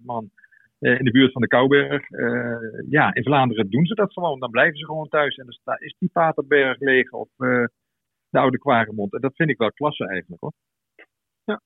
[0.00, 0.30] 10.000 man
[0.78, 2.10] in de buurt van de Kouberg.
[2.10, 2.56] Uh,
[2.88, 4.40] ja, in Vlaanderen doen ze dat gewoon.
[4.40, 5.36] Dan blijven ze gewoon thuis.
[5.36, 9.12] En dan is die Paterberg leeg of de Oude Kwaremond.
[9.12, 10.52] En dat vind ik wel klasse eigenlijk hoor.
[11.44, 11.60] Ja.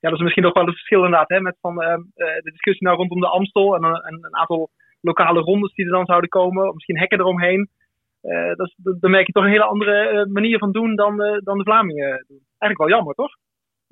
[0.00, 1.28] ja, dat is misschien nog wel het verschil inderdaad.
[1.28, 5.84] Hè, met van, de discussie nou rondom de Amstel en een, aantal lokale rondes die
[5.84, 6.74] er dan zouden komen.
[6.74, 7.68] Misschien hekken eromheen.
[8.22, 11.58] Uh, dat, dan merk je toch een hele andere eh, manier van doen dan, dan
[11.58, 12.40] de Vlamingen doen.
[12.58, 13.36] Eigenlijk wel jammer, toch?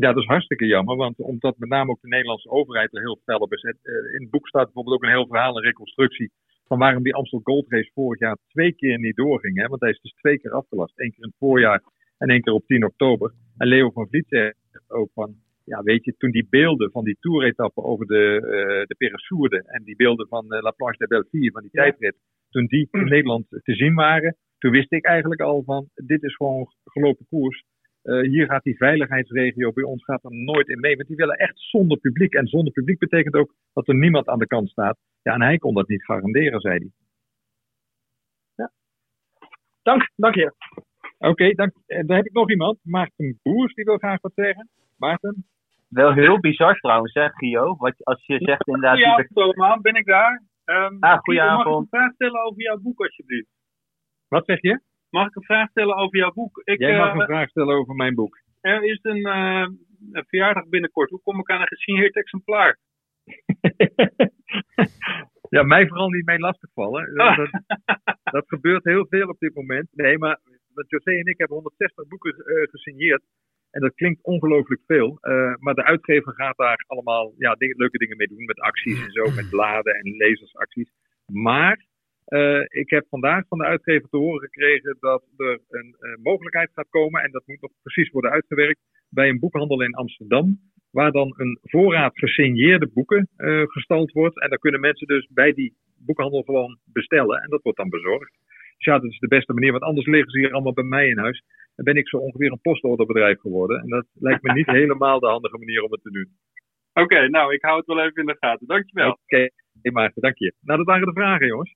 [0.03, 3.21] Ja, dat is hartstikke jammer, want omdat met name ook de Nederlandse overheid er heel
[3.25, 3.63] fel op is.
[3.63, 6.31] in het boek staat bijvoorbeeld ook een heel verhaal, een reconstructie
[6.69, 9.57] van waarom die Amstel Gold Race vorig jaar twee keer niet doorging.
[9.57, 9.67] Hè?
[9.67, 10.93] Want hij is dus twee keer afgelast.
[10.99, 11.83] Eén keer in het voorjaar
[12.19, 13.33] en één keer op 10 oktober.
[13.57, 15.35] En Leo van Vliet zegt ook van,
[15.65, 19.97] ja weet je, toen die beelden van die toeretappen over de, uh, de en die
[19.97, 22.17] beelden van La Planche de Belleville, van die tijdrit,
[22.51, 26.37] toen die in Nederland te zien waren, toen wist ik eigenlijk al van dit is
[26.37, 27.65] gewoon gelopen koers.
[28.03, 30.97] Uh, hier gaat die veiligheidsregio bij ons gaat er nooit in mee.
[30.97, 32.33] Want die willen echt zonder publiek.
[32.35, 34.99] En zonder publiek betekent ook dat er niemand aan de kant staat.
[35.23, 36.91] Ja, en hij kon dat niet garanderen, zei hij.
[38.55, 38.71] Ja.
[39.83, 40.53] Dank, dank je.
[41.19, 42.79] Oké, okay, dan, eh, dan heb ik nog iemand.
[42.83, 44.69] Maarten Boers, die wil graag wat zeggen.
[44.97, 45.47] Maarten?
[45.89, 47.77] Wel heel bizar trouwens, hè, Gio?
[47.77, 48.99] Wat, als je zegt inderdaad...
[48.99, 49.81] Ja, die...
[49.81, 50.43] ben ik daar.
[50.65, 51.65] Um, ah, goedenavond.
[51.65, 53.49] Mag ik een vraag stellen over jouw boek, alsjeblieft?
[54.29, 54.81] Wat zeg je?
[55.11, 56.61] Mag ik een vraag stellen over jouw boek?
[56.65, 58.39] Ik, Jij mag uh, een vraag stellen over mijn boek.
[58.61, 59.67] Er is een, uh,
[60.13, 61.11] een verjaardag binnenkort.
[61.11, 62.79] Hoe kom ik aan een gesigneerd exemplaar?
[65.55, 67.15] ja, mij vooral niet mee lastigvallen.
[67.39, 67.51] Dat,
[68.23, 69.89] dat, gebeurt heel veel op dit moment.
[69.93, 70.41] Nee, maar
[70.87, 73.23] José en ik hebben 160 boeken uh, gesigneerd.
[73.71, 75.19] En dat klinkt ongelooflijk veel.
[75.21, 78.45] Uh, maar de uitgever gaat daar allemaal ja, dingen, leuke dingen mee doen.
[78.45, 80.91] Met acties en zo, met bladen en lezersacties.
[81.33, 81.87] Maar
[82.29, 86.71] uh, ik heb vandaag van de uitgever te horen gekregen dat er een uh, mogelijkheid
[86.75, 87.23] gaat komen.
[87.23, 88.81] En dat moet nog precies worden uitgewerkt.
[89.09, 90.59] Bij een boekhandel in Amsterdam.
[90.91, 93.29] Waar dan een voorraad gesigneerde boeken
[93.67, 94.41] gestald wordt.
[94.41, 95.75] En dan kunnen mensen dus bij die
[96.07, 97.43] boekhandel gewoon bestellen.
[97.43, 98.33] En dat wordt dan bezorgd.
[98.77, 99.71] Dus ja, dat is de beste manier.
[99.71, 101.43] Want anders liggen ze hier allemaal bij mij in huis
[101.79, 103.81] dan ben ik zo ongeveer een postorderbedrijf geworden.
[103.81, 106.29] En dat lijkt me niet helemaal de handige manier om het te doen.
[106.93, 108.67] Oké, nou, ik hou het wel even in de gaten.
[108.67, 109.11] Dankjewel.
[109.11, 109.51] Oké,
[109.83, 110.11] okay.
[110.15, 110.55] dank je.
[110.61, 111.75] Nou, dat waren de vragen, jongens.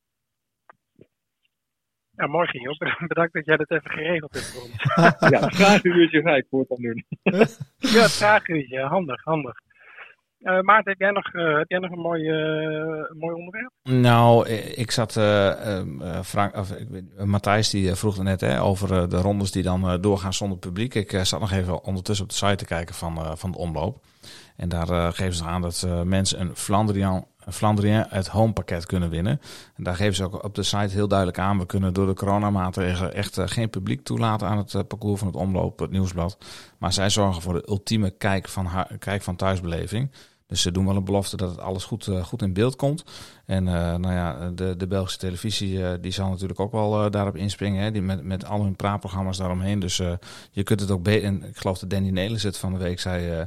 [2.16, 2.78] Ja, morgen, joh.
[3.08, 4.82] Bedankt dat jij dat even geregeld hebt voor ons.
[5.32, 7.04] ja, het vragenuurtje ga ik voortaan doen.
[7.94, 8.80] ja, het vragenuurtje.
[8.80, 9.54] Handig, handig.
[10.38, 13.70] Uh, Maarten, heb jij nog, uh, heb jij nog een, mooi, uh, een mooi onderwerp?
[13.82, 15.12] Nou, ik zat.
[16.24, 16.74] Frank, of,
[17.24, 20.94] Matthijs die vroeg er net hè, over de rondes die dan doorgaan zonder publiek.
[20.94, 23.98] Ik zat nog even ondertussen op de site te kijken van, van de omloop.
[24.56, 29.40] En daar geven ze aan dat mensen een Flandrian, Flandrien het home pakket kunnen winnen.
[29.76, 31.58] En daar geven ze ook op de site heel duidelijk aan.
[31.58, 35.78] We kunnen door de coronamaatregelen echt geen publiek toelaten aan het parcours van het omloop,
[35.78, 36.38] het nieuwsblad.
[36.78, 40.10] Maar zij zorgen voor de ultieme kijk van, kijk van thuisbeleving.
[40.46, 43.04] Dus ze doen wel een belofte dat het alles goed, uh, goed in beeld komt.
[43.46, 47.82] En nou ja, de, de Belgische televisie die zal natuurlijk ook wel daarop inspringen.
[47.82, 49.78] Hè, die met, met al hun praatprogramma's daaromheen.
[49.78, 49.96] Dus
[50.50, 51.32] je kunt het ook beter.
[51.32, 53.46] Ik geloof dat Danny Nelis het van de week zei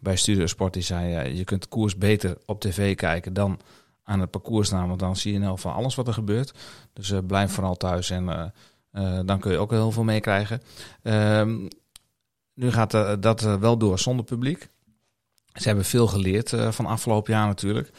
[0.00, 0.72] bij Studio Sport.
[0.72, 3.60] Die zei: je kunt koers beter op tv kijken dan
[4.02, 4.88] aan het parcours staan.
[4.88, 6.52] Want dan zie je nou van alles wat er gebeurt.
[6.92, 8.52] Dus blijf vooral thuis en
[9.24, 10.62] dan kun je ook heel veel meekrijgen.
[11.02, 11.68] Ehm,
[12.54, 14.68] nu gaat dat wel door zonder publiek.
[15.52, 17.90] Ze hebben veel geleerd van afgelopen jaar natuurlijk.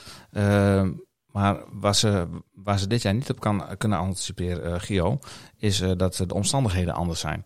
[1.37, 1.63] Maar
[2.61, 5.19] waar ze, dit jaar niet op kan, kunnen anticiperen, uh, Gio,
[5.59, 7.43] is dat de omstandigheden anders zijn.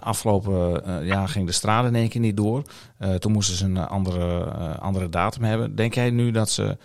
[0.00, 2.62] afgelopen jaar ging de straat in één keer niet door.
[3.18, 4.44] toen moesten ze een andere,
[4.78, 5.74] andere datum hebben.
[5.74, 6.76] Denk jij nu dat ze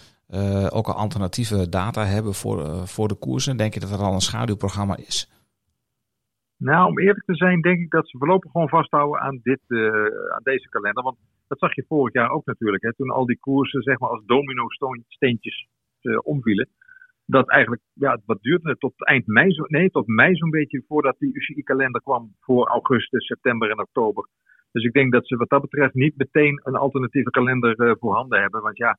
[0.69, 3.57] ook al alternatieve data hebben voor, voor de koersen?
[3.57, 5.31] Denk je dat er al een schaduwprogramma is?
[6.57, 9.61] Nou, om eerlijk te zijn, denk ik dat ze voorlopig gewoon vasthouden aan, dit,
[10.35, 11.03] aan deze kalender.
[11.03, 11.17] Want
[11.47, 12.83] dat zag je vorig jaar ook natuurlijk.
[12.83, 15.78] Hè, toen al die koersen zeg maar, als domino-steentjes uh,
[16.23, 16.69] omvielen.
[17.25, 18.79] dat eigenlijk, ja, wat duurde het?
[18.79, 23.25] Tot eind mei, zo, nee, tot mei zo'n beetje voordat die UCI-kalender kwam voor augustus,
[23.25, 24.27] september en oktober.
[24.71, 28.41] Dus ik denk dat ze wat dat betreft niet meteen een alternatieve kalender uh, voorhanden
[28.41, 28.61] hebben.
[28.61, 28.97] Want ja,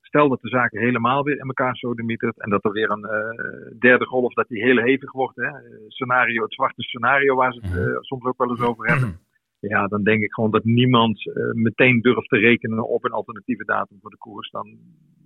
[0.00, 3.78] stel dat de zaken helemaal weer in elkaar sodemietert en dat er weer een uh,
[3.78, 5.36] derde golf, dat die heel hevig wordt.
[5.36, 5.50] Hè?
[5.88, 9.18] Scenario, het zwarte scenario waar ze het uh, soms ook wel eens over hebben.
[9.60, 13.64] Ja, dan denk ik gewoon dat niemand uh, meteen durft te rekenen op een alternatieve
[13.64, 14.50] datum voor de koers.
[14.50, 14.78] Dan,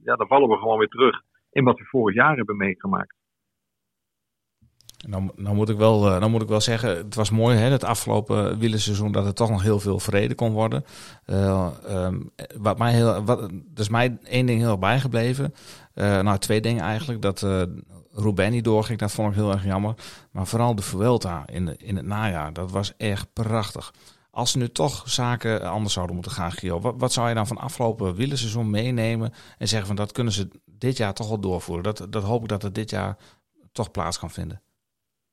[0.05, 3.14] ja, dan vallen we gewoon weer terug in wat we vorig jaar hebben meegemaakt.
[5.09, 7.85] Nou, nou, moet ik wel, nou moet ik wel zeggen, het was mooi hè, het
[7.85, 10.85] afgelopen wielerseizoen dat er toch nog heel veel vrede kon worden.
[11.26, 15.55] Uh, um, wat mij heel, wat, dus mij één ding heel bijgebleven.
[15.95, 17.22] Nou, twee dingen eigenlijk.
[17.22, 19.95] Dat uh, niet doorging, dat vond ik heel erg jammer.
[20.32, 23.93] Maar vooral de Vuelta in, de, in het najaar, dat was echt prachtig.
[24.35, 27.57] Als ze nu toch zaken anders zouden moeten gaan, Gio, wat, zou je dan van
[27.57, 31.85] afgelopen wielerseizoen meenemen en zeggen van dat kunnen ze dit jaar toch wel doorvoeren?
[31.85, 33.16] Dat, dat hoop ik dat het dit jaar
[33.72, 34.62] toch plaats kan vinden.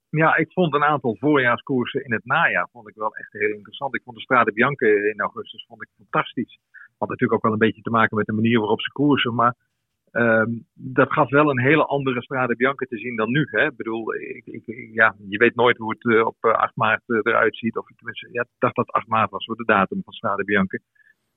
[0.09, 3.95] Ja, ik vond een aantal voorjaarskoersen in het najaar vond ik wel echt heel interessant.
[3.95, 6.59] Ik vond de Strade Bianca in augustus vond ik fantastisch.
[6.97, 9.35] Had natuurlijk ook wel een beetje te maken met de manier waarop ze koersen.
[9.35, 9.55] Maar
[10.11, 13.47] um, dat gaf wel een hele andere Strade Bianca te zien dan nu.
[13.49, 13.65] Hè?
[13.65, 17.57] Ik bedoel, ik, ja, je weet nooit hoe het uh, op 8 maart uh, eruit
[17.57, 17.77] ziet.
[17.77, 17.85] Of
[18.31, 20.77] ja, ik dacht dat 8 maart was voor de datum van Strade Bianca.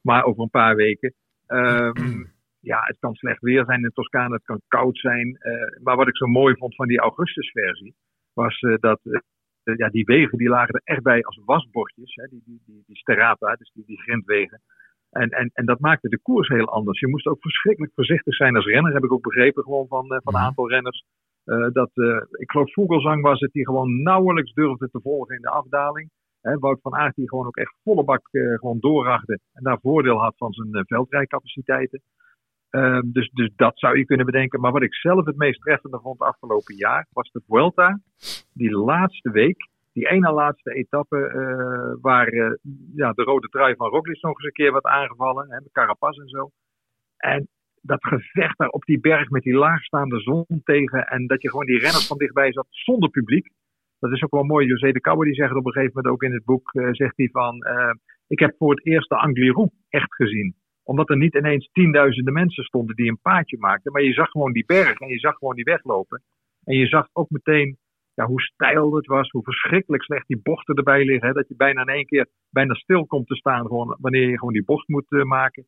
[0.01, 1.15] Maar over een paar weken.
[1.47, 2.33] Um,
[2.71, 5.39] ja, het kan slecht weer zijn in Toscane, het kan koud zijn.
[5.83, 7.95] Maar wat ik zo mooi vond van die augustusversie
[8.33, 9.01] was dat
[9.63, 12.15] ja, die wegen die lagen er echt bij als wasbordjes.
[12.15, 14.61] Hè, die, die, die, die sterata, dus die grindwegen.
[15.15, 17.01] En, en, en dat maakte de koers heel anders.
[17.01, 20.19] Je moest ook verschrikkelijk voorzichtig zijn als renner, heb ik ook begrepen gewoon van, uh,
[20.23, 21.05] van een aantal renners.
[21.45, 25.43] Uh, dat, uh, ik geloof Vogelsang was het, die gewoon nauwelijks durfde te volgen in
[25.43, 26.11] de afdaling.
[26.41, 30.35] Wout van Aert die gewoon ook echt volle bak gewoon doorrachte en daar voordeel had
[30.37, 32.03] van zijn veldrijcapaciteiten.
[32.71, 34.61] Uh, dus, dus dat zou je kunnen bedenken.
[34.61, 38.01] Maar wat ik zelf het meest treffende vond afgelopen jaar was de Vuelta.
[38.53, 42.55] Die laatste week, die ene laatste etappe, uh, waar uh,
[42.95, 45.51] ja, de rode trui van Roglic nog eens een keer werd aangevallen.
[45.51, 46.51] Hè, de Carapaz en zo.
[47.17, 47.49] En
[47.81, 51.07] dat gevecht daar op die berg met die laagstaande zon tegen.
[51.07, 53.53] En dat je gewoon die renners van dichtbij zat zonder publiek.
[53.99, 54.67] Dat is ook wel mooi.
[54.67, 57.17] José de Kouwer die zegt op een gegeven moment ook in het boek, uh, zegt
[57.17, 57.67] hij van,
[58.27, 62.65] ik heb voor het eerst de Angliru echt gezien omdat er niet ineens tienduizenden mensen
[62.65, 63.93] stonden die een paadje maakten.
[63.93, 66.23] Maar je zag gewoon die berg en je zag gewoon die weglopen.
[66.65, 67.79] En je zag ook meteen
[68.15, 71.29] ja, hoe stijl het was, hoe verschrikkelijk slecht die bochten erbij liggen.
[71.29, 74.39] Hè, dat je bijna in één keer bijna stil komt te staan gewoon, wanneer je
[74.39, 75.67] gewoon die bocht moet uh, maken.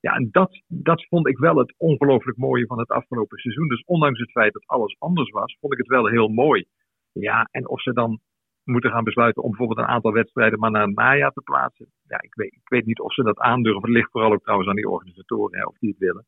[0.00, 3.68] Ja, en dat, dat vond ik wel het ongelooflijk mooie van het afgelopen seizoen.
[3.68, 6.64] Dus ondanks het feit dat alles anders was, vond ik het wel heel mooi.
[7.12, 8.20] Ja, en of ze dan
[8.64, 11.86] moeten gaan besluiten om bijvoorbeeld een aantal wedstrijden maar naar het najaar te plaatsen.
[12.02, 13.82] Ja, ik weet, ik weet niet of ze dat aandurven.
[13.82, 16.26] Het ligt vooral ook trouwens aan die organisatoren, of die het willen.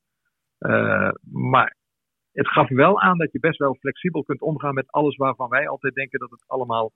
[0.59, 1.77] Uh, maar
[2.33, 5.69] het gaf wel aan dat je best wel flexibel kunt omgaan met alles waarvan wij
[5.69, 6.95] altijd denken dat het allemaal 100%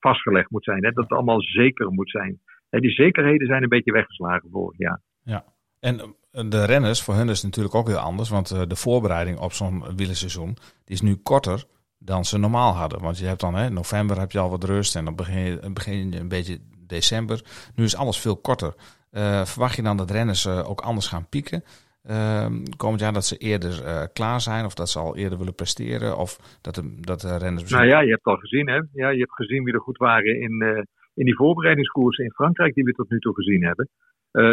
[0.00, 0.84] vastgelegd moet zijn.
[0.84, 0.90] Hè?
[0.90, 2.40] Dat het allemaal zeker moet zijn.
[2.70, 5.00] En die zekerheden zijn een beetje weggeslagen vorig jaar.
[5.22, 5.44] Ja,
[5.80, 8.28] en de renners, voor hen is het natuurlijk ook heel anders.
[8.28, 11.64] Want uh, de voorbereiding op zo'n wielerseizoen is nu korter
[11.98, 13.00] dan ze normaal hadden.
[13.00, 15.70] Want je hebt dan, hè, november heb je al wat rust en dan begin je,
[15.72, 17.44] begin je een beetje december.
[17.74, 18.74] Nu is alles veel korter.
[19.10, 21.64] Uh, verwacht je dan dat renners uh, ook anders gaan pieken?
[22.10, 22.46] Uh,
[22.76, 26.16] komend jaar dat ze eerder uh, klaar zijn of dat ze al eerder willen presteren?
[26.16, 27.70] Of dat de, dat de renners...
[27.70, 28.80] Nou ja, je hebt al gezien hè.
[28.92, 30.82] Ja, je hebt gezien wie er goed waren in, uh,
[31.14, 33.88] in die voorbereidingskoersen in Frankrijk die we tot nu toe gezien hebben.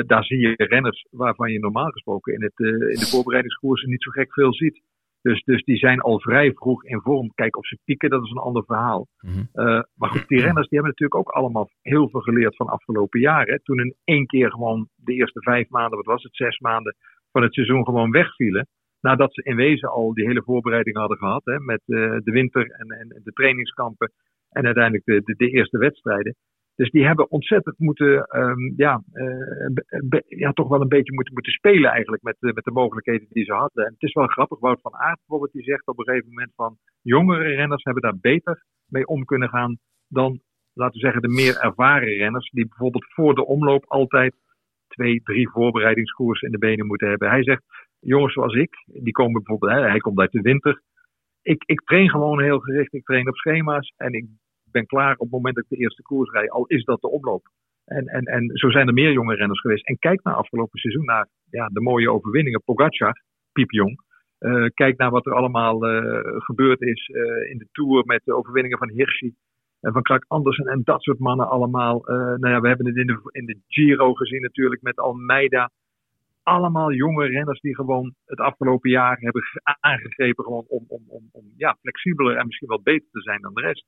[0.08, 2.60] daar zie je renners waarvan je normaal gesproken in, het,
[2.94, 4.82] in de voorbereidingskoersen niet zo gek veel ziet.
[5.24, 7.32] Dus, dus die zijn al vrij vroeg in vorm.
[7.34, 9.08] Kijk, of ze pieken, dat is een ander verhaal.
[9.26, 13.20] Uh, maar goed, die renners die hebben natuurlijk ook allemaal heel veel geleerd van afgelopen
[13.20, 13.62] jaren.
[13.64, 16.96] Toen in één keer gewoon de eerste vijf maanden, wat was het, zes maanden
[17.34, 18.68] van het seizoen gewoon wegvielen.
[19.02, 21.46] Nadat ze in wezen al die hele voorbereiding hadden gehad.
[21.46, 24.12] Hè, met uh, de winter en, en de trainingskampen.
[24.50, 26.36] En uiteindelijk de, de, de eerste wedstrijden.
[26.76, 29.04] Dus die hebben ontzettend moeten, um, ja,
[30.10, 33.28] be, ja, toch wel een beetje moeten, moeten spelen eigenlijk met, uh, met de mogelijkheden
[33.30, 33.86] die ze hadden.
[33.86, 36.52] En het is wel grappig, Wout van Aert bijvoorbeeld, die zegt op een gegeven moment
[36.56, 39.78] van jongere renners hebben daar beter mee om kunnen gaan
[40.08, 40.40] dan,
[40.74, 44.34] laten we zeggen, de meer ervaren renners, die bijvoorbeeld voor de omloop altijd
[44.94, 47.30] twee, drie voorbereidingskoersen in de benen moeten hebben.
[47.30, 47.64] Hij zegt,
[48.00, 50.82] jongens zoals ik, die komen bijvoorbeeld, hij komt uit de winter.
[51.42, 54.26] Ik, ik train gewoon heel gericht, ik train op schema's en ik
[54.72, 57.10] ben klaar op het moment dat ik de eerste koers rijd, al is dat de
[57.10, 57.48] oploop.
[57.86, 59.88] En, en, en zo zijn er meer jonge renners geweest.
[59.88, 62.64] En kijk naar afgelopen seizoen naar ja, de mooie overwinningen.
[62.64, 63.22] Pogacar,
[63.52, 64.02] piepjong.
[64.40, 68.36] Uh, kijk naar wat er allemaal uh, gebeurd is uh, in de Tour met de
[68.36, 69.34] overwinningen van Hirschi
[69.84, 72.02] en van Krak Andersen en dat soort mannen allemaal.
[72.06, 75.72] nou ja, we hebben het in de, in de Giro gezien natuurlijk met Almeida.
[76.44, 81.30] allemaal jonge renners die gewoon het afgelopen jaar hebben ge- aangegrepen gewoon om, om, om,
[81.32, 83.86] om ja, flexibeler en misschien wat beter te zijn dan de rest.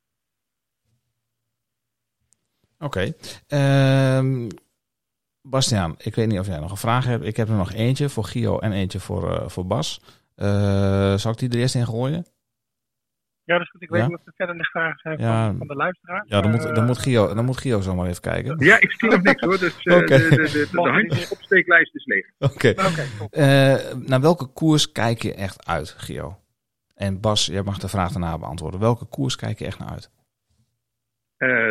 [2.79, 3.13] Oké.
[3.47, 4.49] Ehm,
[5.41, 7.25] Bastiaan, ik weet niet of jij nog een vraag hebt.
[7.25, 10.01] Ik heb er nog eentje voor Gio en eentje voor, eh, voor Bas.
[10.35, 12.25] Eh, zal ik die er eerst in gooien?
[13.45, 13.81] Ja, dat is goed.
[13.81, 14.07] Ik weet Ja?
[14.07, 15.45] niet of er verder nog vragen zijn Ja.
[15.47, 16.25] van, van de luisteraar.
[16.27, 18.55] Ja, dan moet, dan eh, moet, Gio, dan moet Gio zomaar even kijken.
[18.59, 22.05] Ja, ik zie nog niks hoor, dus eh, de, de, de, de, de handjesopsteeklijst is
[22.05, 22.25] leeg.
[22.53, 22.67] Oké.
[23.29, 26.37] Eh, naar welke koers kijk je echt uit, Gio?
[26.95, 28.79] En Bas, jij mag de vraag daarna beantwoorden.
[28.79, 30.09] Welke koers kijk je echt naar uit?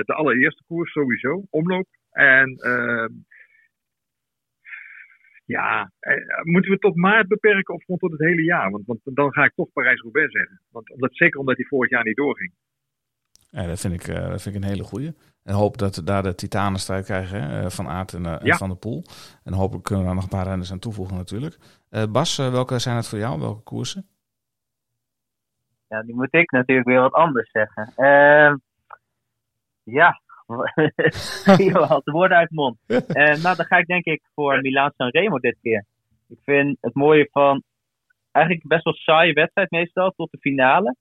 [0.07, 1.87] De allereerste koers sowieso, omloop.
[2.11, 3.09] En ehm,
[5.45, 8.70] ja, eh, moeten we het tot maart beperken of gewoon tot het hele jaar?
[8.70, 10.61] Want, want dan ga ik toch Parijs-Roubaix zeggen.
[10.70, 12.53] Want, omdat, zeker omdat hij vorig jaar niet doorging.
[13.51, 15.14] Ja, dat, vind ik, eh, dat vind ik een hele goeie.
[15.45, 18.47] En hoop dat we daar de titanenstrijd krijgen hè, eh, van Aert en, eh, en
[18.47, 18.57] Ja.
[18.57, 19.05] Van der Poel.
[19.45, 21.59] En hopelijk kunnen we daar nog een paar renners aan toevoegen natuurlijk.
[21.90, 23.40] Eh, Bas, eh, welke zijn het voor jou?
[23.40, 24.07] Welke koersen?
[25.88, 27.92] Ja, die moet ik natuurlijk weer wat anders zeggen.
[27.97, 28.57] Ehm
[29.82, 30.20] ja,
[31.66, 32.78] je haalt de woorden uit de mond.
[32.86, 35.84] Eh, nou, dan ga ik denk ik voor Milaan San Remo dit keer.
[36.28, 37.62] Ik vind het mooie van
[38.32, 40.97] eigenlijk best wel saaie wedstrijd meestal tot de finale.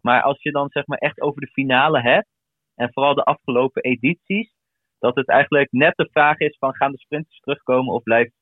[0.00, 2.28] Maar als je dan zeg maar echt over de finale hebt,
[2.74, 4.52] en vooral de afgelopen edities,
[4.98, 8.32] dat het eigenlijk net de vraag is van gaan de sprinters terugkomen of blijft,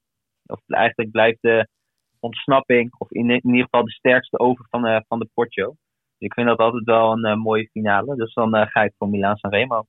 [0.46, 1.68] of eigenlijk blijft de
[2.20, 5.66] ontsnapping, of in, in ieder geval de sterkste over van, de van de Porto.
[5.66, 8.16] Dus ik vind dat altijd wel een eh, mooie finale.
[8.16, 9.86] Dus dan eh, ga ik voor Milaan San Remo.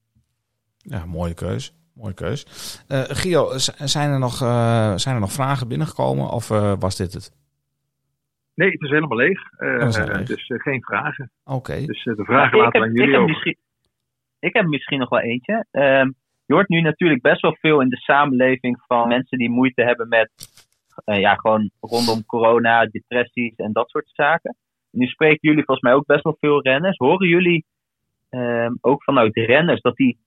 [0.89, 1.73] Ja, mooie keus.
[1.93, 2.45] Mooie keus.
[2.87, 3.57] Eh, Gio,
[3.95, 7.31] zijn er, nog, eh, zijn er nog vragen binnengekomen of eh, was dit het?
[8.55, 9.39] Nee, het is helemaal leeg.
[9.57, 10.27] Eh, Oh, is leeg.
[10.27, 11.31] Dus geen vragen.
[11.45, 11.85] Oké.
[11.85, 13.33] Dus de vragen ik, laten heb, we aan ik, jullie heb over.
[13.33, 13.57] misschien,
[14.39, 15.65] ik heb misschien nog wel eentje.
[15.71, 16.09] Ehm,
[16.45, 20.07] je hoort nu natuurlijk best wel veel in de samenleving van mensen die moeite hebben
[20.07, 20.31] met,
[21.05, 24.55] ja, gewoon rondom corona, depressies en dat soort zaken.
[24.91, 26.97] Nu spreken jullie volgens mij ook best wel veel renners.
[26.97, 27.65] Horen jullie
[28.29, 30.17] ehm, ook vanuit renners dat die,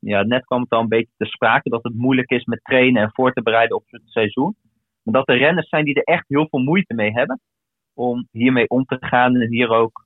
[0.00, 3.02] ja, net kwam het al een beetje te sprake, dat het moeilijk is met trainen
[3.02, 4.56] en voor te bereiden op het seizoen.
[5.02, 7.40] Maar dat er renners zijn die er echt heel veel moeite mee hebben
[7.94, 10.04] om hiermee om te gaan en hier ook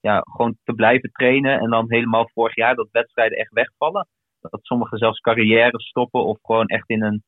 [0.00, 1.58] ja, gewoon te blijven trainen.
[1.58, 4.08] En dan helemaal vorig jaar dat wedstrijden echt wegvallen.
[4.40, 7.22] Dat sommigen zelfs carrière stoppen of gewoon echt in een,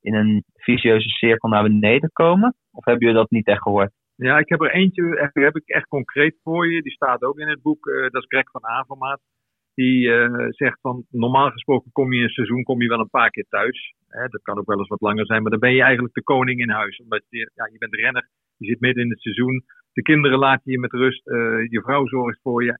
[0.00, 2.54] in een vicieuze cirkel naar beneden komen.
[2.72, 3.92] Of hebben jullie dat niet echt gehoord?
[4.14, 6.82] Ja, ik heb er eentje, die heb ik echt concreet voor je.
[6.82, 7.86] Die staat ook in het boek.
[7.86, 9.20] eh, dat is Greg van Avermaat.
[9.82, 13.16] Die eh, zegt van, normaal gesproken kom je in een seizoen kom je wel een
[13.18, 13.94] paar keer thuis.
[14.08, 16.22] Hè, dat kan ook wel eens wat langer zijn, maar dan ben je eigenlijk de
[16.22, 16.98] koning in huis.
[16.98, 19.64] Omdat je, ja, je bent renner, je zit midden in het seizoen.
[19.92, 21.36] De kinderen laten je met rust, eh,
[21.68, 22.78] je vrouw zorgt voor je.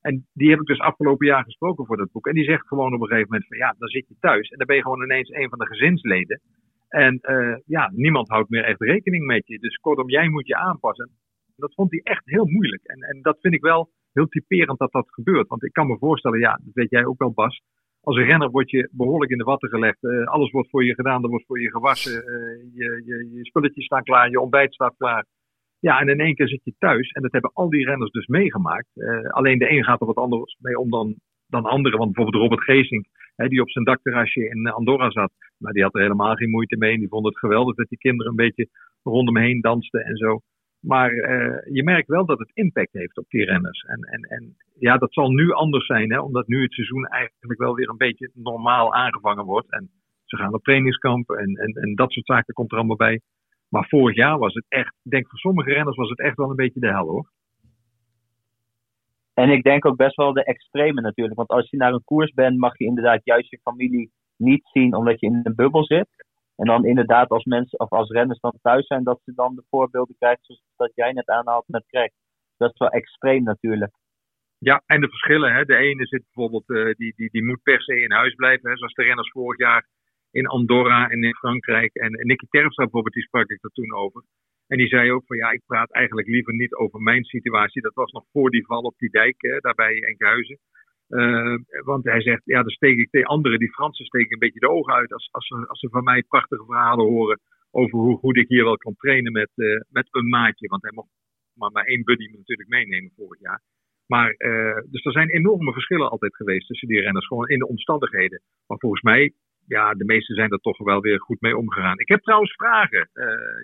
[0.00, 2.26] En die heb ik dus afgelopen jaar gesproken voor dat boek.
[2.26, 4.48] En die zegt gewoon op een gegeven moment van, ja, dan zit je thuis.
[4.48, 6.40] En dan ben je gewoon ineens een van de gezinsleden.
[6.88, 9.58] En eh, ja, niemand houdt meer echt rekening met je.
[9.58, 11.10] Dus kortom, jij moet je aanpassen.
[11.56, 12.82] Dat vond hij echt heel moeilijk.
[12.84, 15.48] En, en dat vind ik wel heel typerend dat dat gebeurt.
[15.48, 17.62] Want ik kan me voorstellen, ja, dat weet jij ook wel, Bas.
[18.02, 20.04] Als een renner word je behoorlijk in de watten gelegd.
[20.04, 22.12] Eh, alles wordt voor je gedaan, er wordt voor je gewassen.
[22.12, 25.26] eh, je, je, je spulletjes staan klaar, je ontbijt staat klaar.
[25.80, 27.10] Ja, en in één keer zit je thuis.
[27.10, 28.88] En dat hebben al die renners dus meegemaakt.
[28.94, 31.14] Eh, alleen de een gaat er wat anders mee om dan,
[31.46, 31.98] dan anderen.
[31.98, 33.06] Want bijvoorbeeld Robert Geesink,
[33.36, 35.32] hè, die op zijn dakterrasje in Andorra zat.
[35.58, 36.92] Maar die had er helemaal geen moeite mee.
[36.92, 38.68] En die vond het geweldig dat die kinderen een beetje
[39.02, 40.40] rondom heen dansten en zo.
[40.80, 43.82] Maar eh, je merkt wel dat het impact heeft op die renners.
[43.82, 47.60] En, en, en ja, dat zal nu anders zijn, hè, omdat nu het seizoen eigenlijk
[47.60, 49.72] wel weer een beetje normaal aangevangen wordt.
[49.72, 49.90] En
[50.24, 53.20] ze gaan op trainingskamp en, en, en dat soort zaken komt er allemaal bij.
[53.68, 56.50] Maar vorig jaar was het echt, ik denk voor sommige renners was het echt wel
[56.50, 57.30] een beetje de hel hoor.
[59.34, 61.36] En ik denk ook best wel de extreme natuurlijk.
[61.36, 64.94] Want als je naar een koers bent, mag je inderdaad juist je familie niet zien
[64.94, 66.08] omdat je in een bubbel zit.
[66.60, 69.64] En dan inderdaad als mensen of als renners dan thuis zijn, dat ze dan de
[69.70, 72.12] voorbeelden krijgen zoals dat jij net aanhaalt met Craig.
[72.56, 73.92] Dat is wel extreem natuurlijk.
[74.58, 75.54] Ja, en de verschillen.
[75.54, 75.64] Hè.
[75.64, 78.70] De ene zit bijvoorbeeld, eh, die, die, die moet per se in huis blijven.
[78.70, 79.86] Hè, zoals de renners vorig jaar
[80.30, 81.94] in Andorra en in Frankrijk.
[81.94, 84.22] En, en Nicky Terpstra bijvoorbeeld, die sprak ik er toen over.
[84.66, 87.82] En die zei ook van ja, ik praat eigenlijk liever niet over mijn situatie.
[87.82, 90.58] Dat was nog voor die val op die dijk, hè, bij Enkhuizen.
[91.10, 94.60] Uh, want hij zegt, ja, dan steek ik tegen anderen, die Fransen steken een beetje
[94.60, 97.40] de ogen uit als, als, ze, als ze van mij prachtige verhalen horen
[97.70, 100.68] over hoe goed ik hier wel kan trainen met, uh, met een maatje.
[100.68, 101.08] Want hij mocht
[101.54, 103.62] maar, maar één buddy natuurlijk meenemen vorig jaar.
[104.06, 107.68] Maar, uh, dus er zijn enorme verschillen altijd geweest tussen die renners, gewoon in de
[107.68, 108.42] omstandigheden.
[108.66, 109.32] Maar volgens mij,
[109.66, 111.98] ja, de meesten zijn er toch wel weer goed mee omgegaan.
[111.98, 113.10] Ik heb trouwens vragen,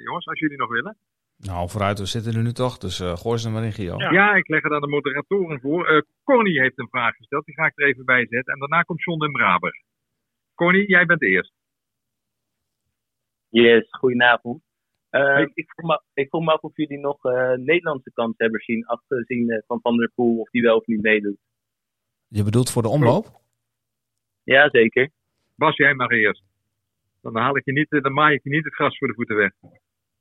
[0.04, 0.96] jongens, als jullie nog willen.
[1.36, 3.98] Nou, vooruit, we zitten er nu toch, dus uh, gooi ze maar in, Gio.
[3.98, 4.10] Ja.
[4.10, 5.90] ja, ik leg er aan de moderatoren voor.
[5.90, 8.52] Uh, Connie heeft een vraag gesteld, die ga ik er even bij zetten.
[8.52, 9.82] En daarna komt John den Braber.
[10.54, 11.52] Connie, jij bent eerst.
[13.48, 14.62] Yes, goedenavond.
[15.10, 18.86] Uh, ik, vroeg me, ik vroeg me af of jullie nog uh, Nederlandse kanshebbers zien,
[18.86, 21.38] afgezien uh, van Van der Poel, of die wel of niet meedoet.
[22.28, 23.26] Je bedoelt voor de omloop?
[24.42, 25.10] Ja, zeker.
[25.54, 26.42] Bas, jij mag eerst.
[27.22, 29.36] Dan, haal ik je niet, dan maai ik je niet het gras voor de voeten
[29.36, 29.52] weg.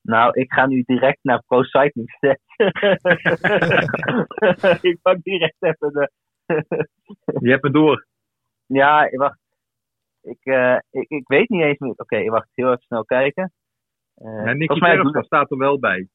[0.05, 2.41] Nou, ik ga nu direct naar Pro Cycling Stats.
[4.89, 6.11] ik pak direct even de...
[7.45, 8.05] je hebt het door.
[8.65, 9.39] Ja, wacht.
[10.21, 11.91] Ik, uh, ik, ik weet niet eens meer.
[11.91, 12.49] Oké, okay, wacht.
[12.53, 13.51] Heel even snel kijken.
[14.17, 16.07] Uh, ja, Nicky Terpstra staat er wel bij.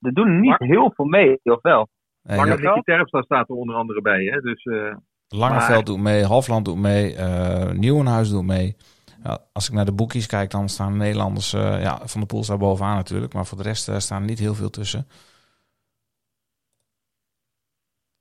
[0.00, 1.88] Er doen niet heel veel mee, of wel?
[2.22, 2.54] Lange ja.
[2.56, 4.24] Nicky Terpstra staat er onder andere bij.
[4.24, 4.40] Hè?
[4.40, 4.96] Dus, uh,
[5.28, 5.84] Langeveld maar...
[5.84, 8.76] doet mee, Hofland doet mee, uh, Nieuwenhuis doet mee.
[9.22, 11.54] Ja, als ik naar de boekjes kijk, dan staan de Nederlanders...
[11.54, 13.34] Uh, ja, Van de Poel staat bovenaan natuurlijk.
[13.34, 15.06] Maar voor de rest uh, staan er niet heel veel tussen.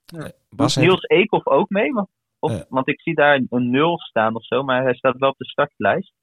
[0.05, 0.31] Ja.
[0.49, 1.11] Bas Niels heeft...
[1.11, 1.93] Eekhoff ook mee?
[1.93, 2.07] Want,
[2.39, 4.63] of, want ik zie daar een nul staan of zo.
[4.63, 6.13] Maar hij staat wel op de startlijst.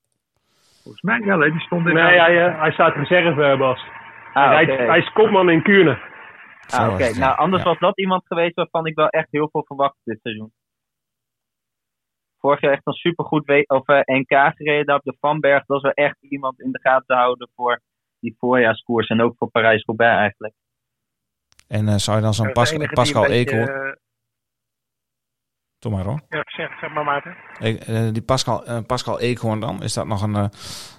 [0.82, 1.94] Volgens mij wel, die stond in...
[1.94, 3.80] Nee, hij, hij staat reserve, Bas.
[4.32, 4.86] Ah, hij, okay.
[4.86, 5.98] hij, is kopman in Kuurne.
[6.68, 6.94] Ah, oké.
[6.94, 7.12] Okay.
[7.12, 7.68] Nou, anders ja.
[7.68, 10.52] was dat iemand geweest waarvan ik wel echt heel veel verwacht dit seizoen.
[12.44, 15.58] Vorig jaar echt een supergoed of, uh, NK gereden op de Vanberg.
[15.58, 17.80] Dat was wel echt iemand in de gaten te houden voor
[18.20, 19.08] die voorjaarskoers.
[19.08, 20.54] En ook voor Parijs-Roubaix eigenlijk.
[21.68, 23.86] En uh, zou je dan zo'n Pas- Pascal Eekhoorn...
[23.86, 23.92] Uh...
[25.78, 26.20] Doe maar hoor.
[26.28, 27.36] Ja, zeg, zeg maar Maarten.
[27.60, 30.46] Uh, die Pascal, uh, Pascal Eekhoorn dan, is dat nog een, uh,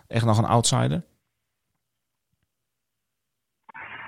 [0.08, 1.04] echt nog een outsider?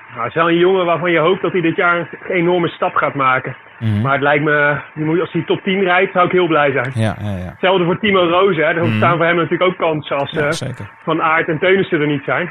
[0.09, 2.67] Nou, het is wel een jongen waarvan je hoopt dat hij dit jaar een enorme
[2.67, 3.66] stap gaat maken.
[3.79, 4.01] Mm-hmm.
[4.01, 4.81] Maar het lijkt me,
[5.19, 6.91] als hij top 10 rijdt, zou ik heel blij zijn.
[6.95, 7.51] Ja, ja, ja.
[7.51, 8.63] Hetzelfde voor Timo Rozen.
[8.63, 8.69] Hè.
[8.69, 8.97] Er mm-hmm.
[8.97, 10.73] staan voor hem natuurlijk ook kansen als ja,
[11.03, 12.49] Van Aert en Teunissen er niet zijn.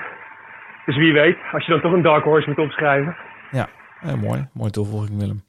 [0.85, 3.16] Dus wie weet, als je dan toch een dark horse moet opschrijven.
[3.51, 3.68] Ja,
[4.01, 4.49] ja mooi.
[4.53, 5.45] Mooi toevoeging Willem.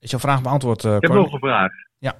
[0.00, 1.72] Is jouw vraag beantwoord, uh, Ik heb nog een vraag.
[1.98, 2.12] Ja.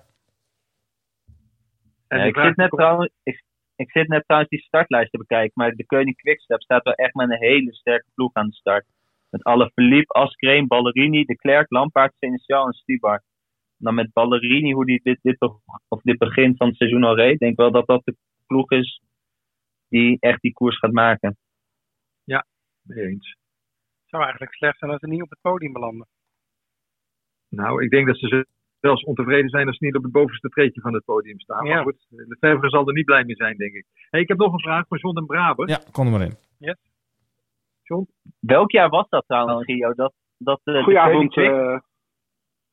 [2.08, 3.44] En ik, zit net trouwens, ik,
[3.76, 7.14] ik, zit net trouwens die startlijst te bekijken, maar de Koning Quickstep staat wel echt
[7.14, 8.84] met een hele sterke ploeg aan de start.
[9.30, 13.22] Met alle Philippe, Askreen, Ballerini, De Klerk, Lampaard, Seneschal en Stibar.
[13.76, 15.40] Dan met Ballerini, hoe die dit, dit,
[15.88, 18.16] of dit begin van het seizoen al reed, denk ik wel dat dat de
[18.46, 19.02] ploeg is
[19.88, 21.36] die echt die koers gaat maken.
[22.24, 22.46] Ja,
[22.82, 23.28] mee eens.
[24.00, 26.06] Het zou eigenlijk slecht zijn als ze niet op het podium belanden.
[27.48, 28.46] Nou, ik denk dat ze
[28.80, 31.66] zelfs ontevreden zijn als ze niet op het bovenste treedje van het podium staan.
[31.66, 31.74] Ja.
[31.74, 33.86] Maar goed, de Verver zal er niet blij mee zijn, denk ik.
[34.10, 35.68] Hey, ik heb nog een vraag voor John en Braber.
[35.68, 36.36] Ja, kom er maar in.
[36.58, 36.89] Yes.
[38.40, 39.92] Welk jaar was dat trouwens, Gio?
[39.94, 41.36] Dat, dat, uh, Goedenavond.
[41.36, 41.78] Uh...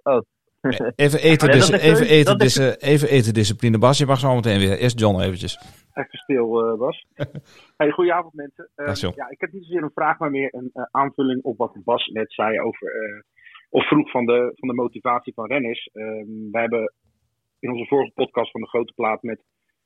[0.03, 0.21] Oh.
[0.95, 3.77] Even eten, dis even, eten dis even eten discipline.
[3.77, 4.77] Bas, je mag zo meteen weer.
[4.77, 5.59] Eerst John eventjes.
[5.93, 7.05] Even stil, uh, Bas.
[7.77, 8.69] hey, goedenavond mensen.
[8.75, 11.83] Uh, ja, ik heb niet zozeer een vraag, maar meer een uh, aanvulling op wat
[11.83, 13.23] Bas net zei over,
[13.69, 15.89] of vroeg van de, van de motivatie van renners.
[15.93, 16.93] Ehm, wij hebben
[17.59, 19.43] in onze vorige podcast van de Grote Plaat met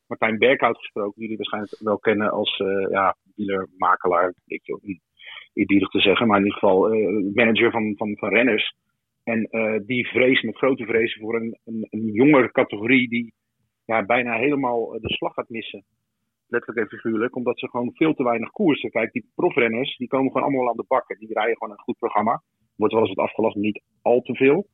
[0.08, 2.58] Martijn Berkhout gesproken, die jullie waarschijnlijk wel kennen als
[2.90, 4.34] ja, dealer-makelaar,
[4.82, 5.02] niet
[5.54, 6.90] eerbiedig te zeggen, maar in ieder geval
[7.34, 8.76] manager van, van, van renners.
[9.24, 13.34] En uh, die vrees met grote vrezen voor een, een, een jongere categorie die
[13.86, 15.84] ja, bijna helemaal de slag gaat missen.
[16.48, 18.90] Letterlijk en figuurlijk, omdat ze gewoon veel te weinig koersen.
[18.90, 21.20] Kijk, die profrenners die komen gewoon allemaal aan de bakken.
[21.20, 22.42] Die rijden gewoon een goed programma.
[22.76, 24.68] Wordt wel eens wat afgelast, niet al te veel.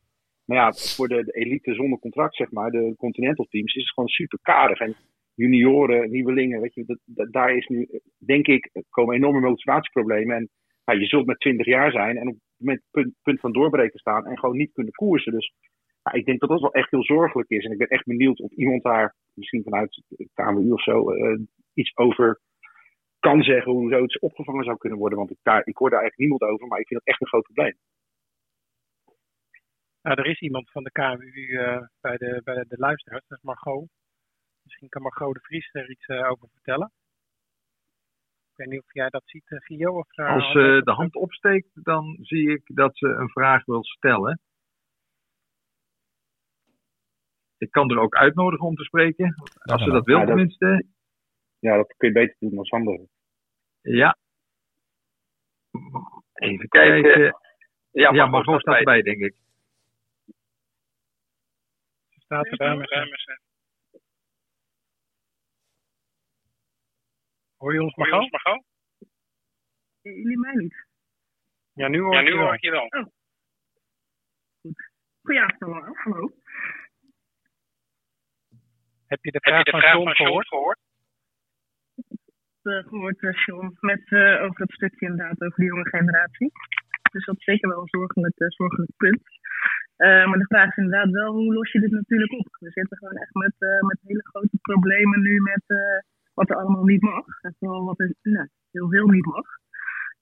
[0.45, 3.93] Maar ja, voor de, de elite zonder contract, zeg maar, de continental teams, is het
[3.93, 4.79] gewoon super karig.
[4.79, 4.95] En
[5.35, 10.35] junioren, nieuwelingen, weet je, dat, dat, daar is nu, denk ik, komen enorme motivatieproblemen.
[10.35, 10.49] En
[10.91, 14.25] ja, je zult met 20 jaar zijn en op het punt, punt van doorbreken staan
[14.25, 15.31] en gewoon niet kunnen koersen.
[15.31, 15.53] Dus
[16.11, 17.65] ik denk dat dat wel echt heel zorgelijk is.
[17.65, 21.39] En ik ben echt benieuwd of iemand daar, misschien vanuit de KMU of zo, uh,
[21.73, 22.39] iets over
[23.19, 25.17] kan zeggen hoe zoiets opgevangen zou kunnen worden.
[25.17, 27.27] Want ik, daar, ik hoor daar eigenlijk niemand over, maar ik vind dat echt een
[27.27, 27.77] groot probleem.
[30.01, 33.43] Nou, er is iemand van de KMU uh, bij, de, bij de luisteraars, dat is
[33.43, 33.89] Margot.
[34.63, 36.91] Misschien kan Margot de Vries er iets uh, over vertellen.
[38.57, 39.97] Ik weet niet of jij dat ziet, uh, Gio.
[39.97, 43.83] Of, uh, Als ze de hand opsteekt, dan zie ik dat ze een vraag wil
[43.83, 44.39] stellen.
[47.57, 50.85] Ik kan er ook uitnodigen om te spreken, als ze dat wil ja, dat, tenminste.
[51.59, 53.09] Ja, dat kun je beter doen als anderen.
[53.81, 54.17] Ja.
[56.33, 57.37] Even kijken.
[57.91, 59.35] Ja, ja Margot staat erbij, denk ik.
[62.09, 63.46] Ze staat erbij met.
[67.57, 68.27] Hoor je ons maar gauw?
[68.29, 68.63] Maar gauw?
[70.01, 70.85] Jullie mij niet.
[71.73, 72.85] Ja, nu hoor, ja, nu hoor ik je wel.
[72.85, 73.05] Oh.
[74.61, 74.89] Goed.
[75.21, 75.95] Goedenavond allemaal.
[75.95, 76.31] Hallo.
[79.07, 80.47] Heb je de vraag, de van, vraag John van John gehoord?
[80.47, 80.79] gehoord?
[82.61, 86.51] Gehoord, uh, John, met uh, over het stukje inderdaad over de jonge generatie.
[87.11, 89.23] Dus dat is zeker wel een zorgelijk, zorgelijk punt.
[89.97, 92.57] maar de vraag is inderdaad wel, hoe los je dit natuurlijk op?
[92.59, 95.63] We zitten gewoon echt met, met hele grote problemen nu met
[96.39, 97.25] wat er allemaal niet mag.
[97.41, 99.47] En vooral wat er nou, heel veel niet mag.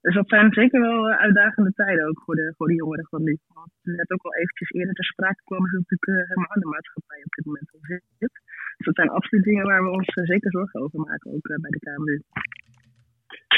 [0.00, 3.22] Dus dat zijn zeker wel eh, uitdagende tijden ook voor de, voor de jongeren van
[3.22, 3.38] nu.
[3.58, 7.20] Want net ook al eventjes eerder ter sprake kwam, is natuurlijk uh, helemaal de maatschappij
[7.28, 7.84] op dit moment al
[8.18, 8.34] zit.
[8.76, 11.56] Dus dat zijn absoluut dingen waar we ons uh, zeker zorgen over maken, ook uh,
[11.64, 12.16] bij de KMU.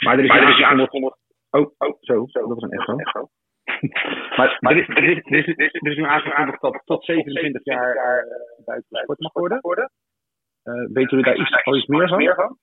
[0.04, 1.18] Maar er is, maar er is aangekondigd.
[1.50, 2.96] Oh, oh, zo, zo, dat was een echo.
[2.96, 3.28] echo.
[4.36, 6.82] maar, maar er, is, er, is, er, is, er, is, er is nu aangekondigd dat
[6.84, 7.94] tot 27 jaar
[8.64, 9.90] buiten sport mag worden.
[10.68, 12.58] Uh, weten jullie daar iets, al iets meer van?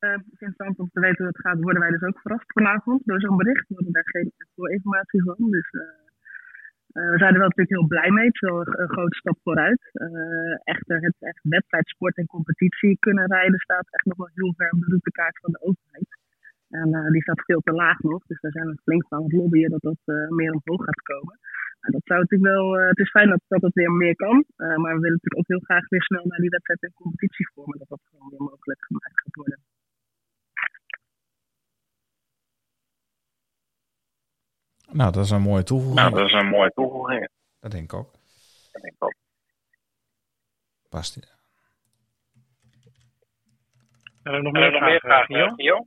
[0.00, 3.20] Uh, interessant om te weten hoe het gaat, worden wij dus ook verrast vanavond door
[3.20, 3.68] zo'n bericht.
[3.68, 4.32] We hadden daar geen
[4.70, 5.36] informatie van.
[5.50, 8.26] Dus uh, uh, we zijn er wel natuurlijk heel blij mee.
[8.26, 9.82] Het is wel een, een grote stap vooruit.
[10.64, 14.70] echter, het echt wedstrijd, sport en competitie kunnen rijden staat echt nog wel heel ver
[14.70, 16.10] op de routekaart van de overheid.
[16.68, 18.26] En die staat veel te laag nog.
[18.26, 21.38] Dus daar zijn we flink van aan het lobbyen dat dat meer omhoog gaat komen.
[21.86, 24.44] En dat zou natuurlijk wel, het is fijn dat, dat het weer meer kan.
[24.56, 27.78] maar we willen natuurlijk ook heel graag weer snel naar die wedstrijd en competitievormen.
[27.78, 29.58] Dat dat gewoon weer mogelijk gemaakt gaat worden.
[34.92, 36.00] Nou, dat is een mooie toevoeging.
[36.00, 37.28] Nou, dat is een mooie toevoeging.
[37.60, 38.10] Dat denk ik ook.
[38.72, 39.14] Dat denk ik ook.
[40.88, 41.12] Past.
[44.22, 45.86] Zijn er nog meer vragen, vragen Gio?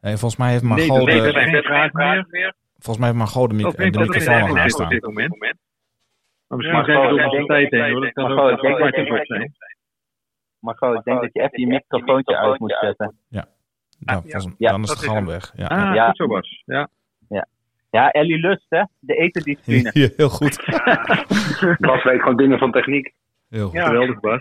[0.00, 2.54] Nee, volgens mij heeft Margot nee, de, er zijn geen vragen meer.
[2.82, 5.38] Volgens mij heeft Margot de, mic de microfoon nog is op dit moment.
[6.46, 8.00] Maar misschien Ja, zijn we er denk- tijd heen hoor.
[8.00, 9.54] Dat kan ik denk wel dat je- kwart zijn.
[10.58, 13.16] Margot, ik denk dat je even je microfoontje uit moet zetten.
[13.28, 14.70] Nou, dat is- Ja.
[14.70, 15.52] dan is het galm weg.
[15.56, 15.66] Ja.
[15.66, 16.06] Ah, Ja.
[16.06, 16.62] goed zo Bas.
[16.66, 16.88] Ja.
[17.90, 18.82] Ja, Ellie Lust, hè?
[18.98, 19.90] De etendiscipline.
[20.00, 20.56] Ja, heel goed.
[21.78, 23.12] Bas weet gewoon dingen van techniek.
[23.48, 23.72] Heel goed.
[23.74, 24.40] Ja, geweldig Bas.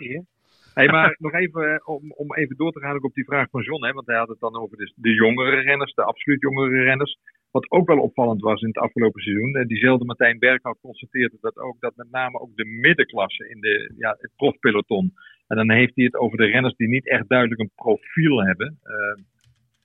[0.73, 3.49] Hey, maar nog even eh, om, om even door te gaan ook op die vraag
[3.49, 6.83] van John, hè, want hij had het dan over de, jongere renners, de absoluut jongere
[6.83, 7.17] renners.
[7.51, 11.57] Wat ook wel opvallend was in het afgelopen seizoen, eh, diezelfde Martijn Berghout constateerde dat
[11.57, 15.13] ook dat met name ook de middenklasse in de, ja, het profpeloton.
[15.47, 18.79] En dan heeft hij het over de renners die niet echt duidelijk een profiel hebben.
[18.83, 19.23] Eh,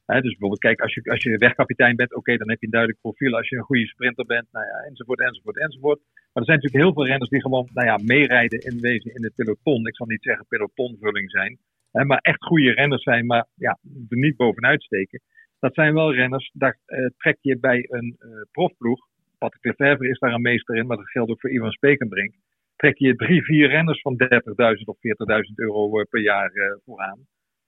[0.07, 3.00] dus bijvoorbeeld, kijk, als je, als je wegkapitein bent, oké, dan heb je een duidelijk
[3.00, 3.36] profiel.
[3.36, 6.00] Als je een goede sprinter bent, nou ja, enzovoort, enzovoort, enzovoort.
[6.14, 9.24] Maar er zijn natuurlijk heel veel renners die gewoon nou ja, meerijden in wezen in
[9.24, 9.86] het peloton.
[9.86, 11.59] Ik zal niet zeggen pelotonvulling zijn.
[11.90, 13.78] Maar echt goede renners zijn, maar ja,
[14.09, 15.20] er niet bovenuit steken.
[15.59, 19.07] Dat zijn wel renners, daar eh, trek je bij een eh, profploeg.
[19.38, 22.34] Patrick Lefevre is daar een meester in, maar dat geldt ook voor Ivan Spekenbrink.
[22.76, 26.52] Trek je drie, vier renners van 30.000 of 40.000 euro eh, per jaar
[26.84, 27.26] vooraan.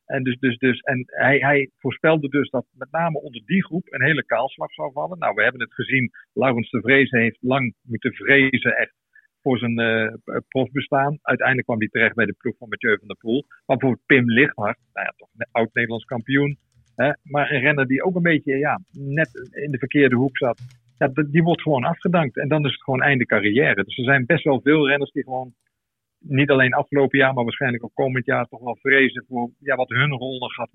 [0.09, 3.87] En, dus, dus, dus, en hij, hij voorspelde dus dat met name onder die groep
[3.93, 5.19] een hele kaalslag zou vallen.
[5.19, 6.11] Nou, we hebben het gezien.
[6.33, 8.95] Laurens de Vreese heeft lang moeten vrezen echt
[9.43, 10.17] voor zijn eh,
[10.49, 11.19] profbestaan.
[11.23, 13.45] Uiteindelijk kwam hij terecht bij de ploeg van Mathieu van der Poel.
[13.67, 16.59] Maar bijvoorbeeld Pim Lichthart, nou ja, toch een oud-Nederlands kampioen.
[16.97, 20.61] Hè, maar een renner die ook een beetje ja, net in de verkeerde hoek zat.
[20.99, 22.37] Ja, die wordt gewoon afgedankt.
[22.37, 23.85] En dan is het gewoon einde carrière.
[23.85, 25.55] Dus er zijn best wel veel renners die gewoon
[26.19, 29.89] niet alleen afgelopen jaar, maar waarschijnlijk ook komend jaar toch wel vrezen voor ja, wat
[29.89, 30.71] hun rol nog gaat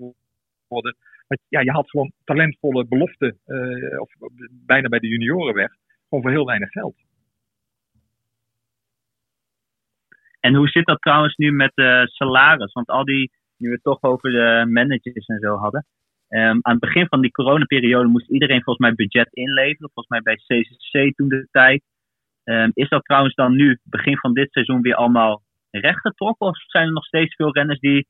[0.67, 0.95] worden.
[1.27, 4.09] Want ja, je had gewoon talentvolle beloften, eh, of
[4.51, 5.71] bijna bij de junioren weg,
[6.09, 6.95] gewoon voor heel weinig geld.
[10.39, 12.73] En hoe zit dat trouwens nu met eh salaris?
[12.73, 15.85] Want al die, nu we het toch over de managers en zo hadden.
[16.27, 19.91] ehm, aan het begin van die coronaperiode moest iedereen volgens mij budget inleveren.
[19.93, 21.83] Volgens mij bij CCC toen de tijd.
[22.43, 25.41] Ehm, is dat trouwens dan nu, begin van dit seizoen, weer allemaal
[25.71, 26.47] rechtgetrokken?
[26.47, 28.07] Of zijn er nog steeds veel renners die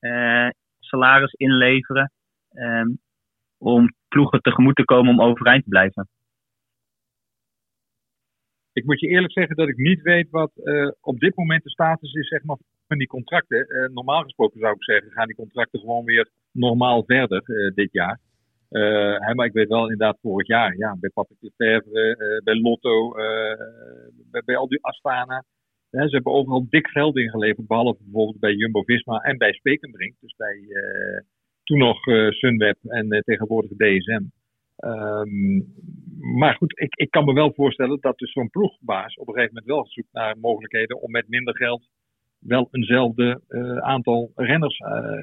[0.00, 2.12] eh, salaris inleveren
[2.52, 2.88] ehm,
[3.58, 6.08] om ploegen tegemoet te komen om overeind te blijven?
[8.72, 11.70] Ik moet je eerlijk zeggen dat ik niet weet wat eh, op dit moment de
[11.70, 12.56] status is zeg maar,
[12.86, 13.66] van die contracten.
[13.66, 17.42] Eh, normaal gesproken zou ik zeggen, gaan die contracten gewoon weer normaal verder
[17.74, 18.18] dit jaar.
[18.70, 22.54] Eh, hè, maar ik weet wel inderdaad vorig jaar, ja, bij Patrick Lefevre, eh, bij
[22.54, 23.58] Lotto, eh,
[24.44, 25.44] bij, al die Astana.
[25.90, 30.14] Ze hebben overal dik geld ingeleverd, behalve bijvoorbeeld bij Jumbo-Visma en bij Spekenbrink.
[30.20, 30.58] Dus bij
[31.64, 31.98] toen nog
[32.28, 34.22] Sunweb en tegenwoordig DSM.
[34.76, 35.56] Ehm,
[36.38, 39.54] maar goed, ik, ik kan me wel voorstellen dat dus zo'n ploegbaas op een gegeven
[39.54, 41.88] moment wel zoekt naar mogelijkheden om met minder geld
[42.38, 43.40] wel eenzelfde
[43.80, 44.78] aantal renners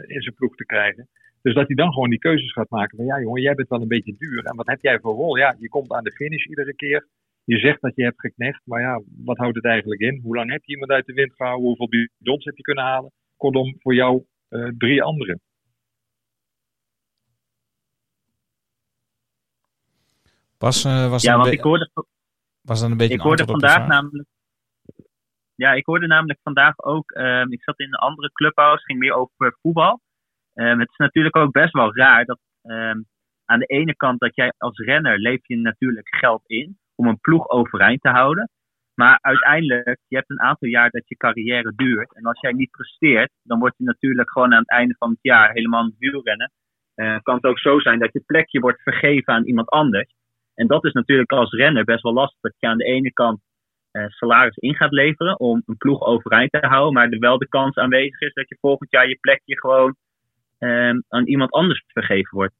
[0.07, 1.07] in zijn ploeg te krijgen.
[1.41, 3.81] Dus dat hij dan gewoon die keuzes gaat maken van ja jongen, jij bent wel
[3.81, 4.45] een beetje duur.
[4.45, 5.37] En wat heb jij voor rol?
[5.37, 7.07] Ja, je komt aan de finish iedere keer.
[7.43, 10.19] Je zegt dat je hebt geknecht, maar ja, wat houdt het eigenlijk in?
[10.23, 11.67] Hoe lang heb je iemand uit de wind gehouden?
[11.67, 13.11] Hoeveel bidons heb je kunnen halen?
[13.37, 15.41] Kortom, voor jou eh, drie anderen.
[20.57, 21.91] Was, eh, was, Ja, dat een want ik hoorde,
[22.61, 24.27] was dat een beetje ik een hoorde vandaag namelijk.
[25.55, 27.11] Ja, ik hoorde namelijk vandaag ook.
[27.11, 30.01] ehm, ik zat in een andere clubhouse, ging meer over voetbal.
[30.57, 33.01] Ehm, het is natuurlijk ook best wel raar dat ehm,
[33.45, 37.19] aan de ene kant dat jij als renner leef je natuurlijk geld in om een
[37.19, 38.49] ploeg overeind te houden.
[38.95, 42.15] Maar uiteindelijk, je hebt een aantal jaar dat je carrière duurt.
[42.15, 45.19] En als jij niet presteert, dan word je natuurlijk gewoon aan het einde van het
[45.21, 46.51] jaar helemaal aan.
[46.95, 50.13] Uh, kan het ook zo zijn dat je plekje wordt vergeven aan iemand anders.
[50.55, 52.39] En dat is natuurlijk als renner best wel lastig.
[52.41, 53.39] Dat je aan de ene kant
[53.91, 56.93] uh, salaris in gaat leveren om een ploeg overeind te houden.
[56.93, 59.95] Maar er wel de kans aanwezig is dat je volgend jaar je plekje gewoon
[60.59, 62.55] uh, aan iemand anders vergeven wordt.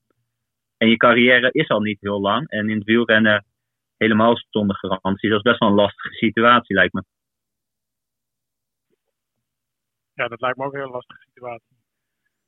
[0.78, 2.50] En je carrière is al niet heel lang.
[2.50, 3.45] En in het wielrennen
[3.98, 5.30] helemaal zonder garantie.
[5.30, 7.04] Dat is best wel een lastige situatie, lijkt me.
[10.14, 11.76] Ja, dat lijkt me ook een heel lastige situatie.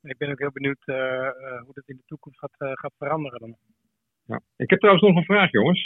[0.01, 2.71] En ik ben ook heel benieuwd uh, uh, hoe dat in de toekomst gaat, uh,
[2.73, 3.39] gaat veranderen.
[3.39, 3.55] Dan.
[4.25, 4.41] Ja.
[4.55, 5.85] Ik heb trouwens nog een vraag, jongens.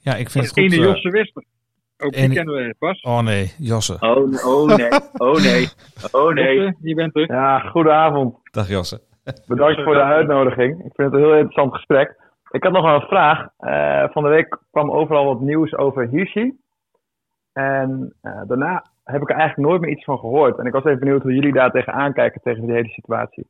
[0.00, 0.72] ja, ik vind het goed.
[0.72, 1.44] Ene Josse Wester.
[1.98, 3.00] Ook die kennen we pas.
[3.00, 3.96] Oh nee, Josse.
[4.00, 5.68] Oh, oh nee, oh nee,
[6.12, 6.54] oh nee.
[6.54, 7.32] Josse, je bent er.
[7.32, 8.36] Ja, goedenavond.
[8.50, 9.00] Dag Josse.
[9.46, 10.84] Bedankt voor de uitnodiging.
[10.84, 12.16] Ik vind het een heel interessant gesprek.
[12.50, 13.48] Ik had nog wel een vraag.
[13.58, 16.58] Eh, van de week kwam overal wat nieuws over Hirschi.
[17.52, 20.58] En eh, daarna heb ik er eigenlijk nooit meer iets van gehoord.
[20.58, 23.46] En ik was even benieuwd hoe jullie daar tegenaan kijken tegen die hele situatie.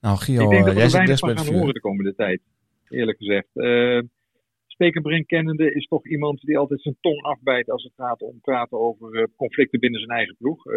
[0.00, 1.38] Nou, Gio, ik denk eh, dat we jij er zit weinig best van bij het
[1.38, 1.58] gaan vuur.
[1.58, 2.40] horen de komende tijd.
[2.88, 3.48] Eerlijk gezegd.
[3.54, 4.02] Eh
[4.80, 8.78] Spekenbrink kennende is toch iemand die altijd zijn tong afbijt als het gaat om praten
[8.78, 10.66] over eh, conflicten binnen zijn eigen ploeg.
[10.66, 10.74] Eh,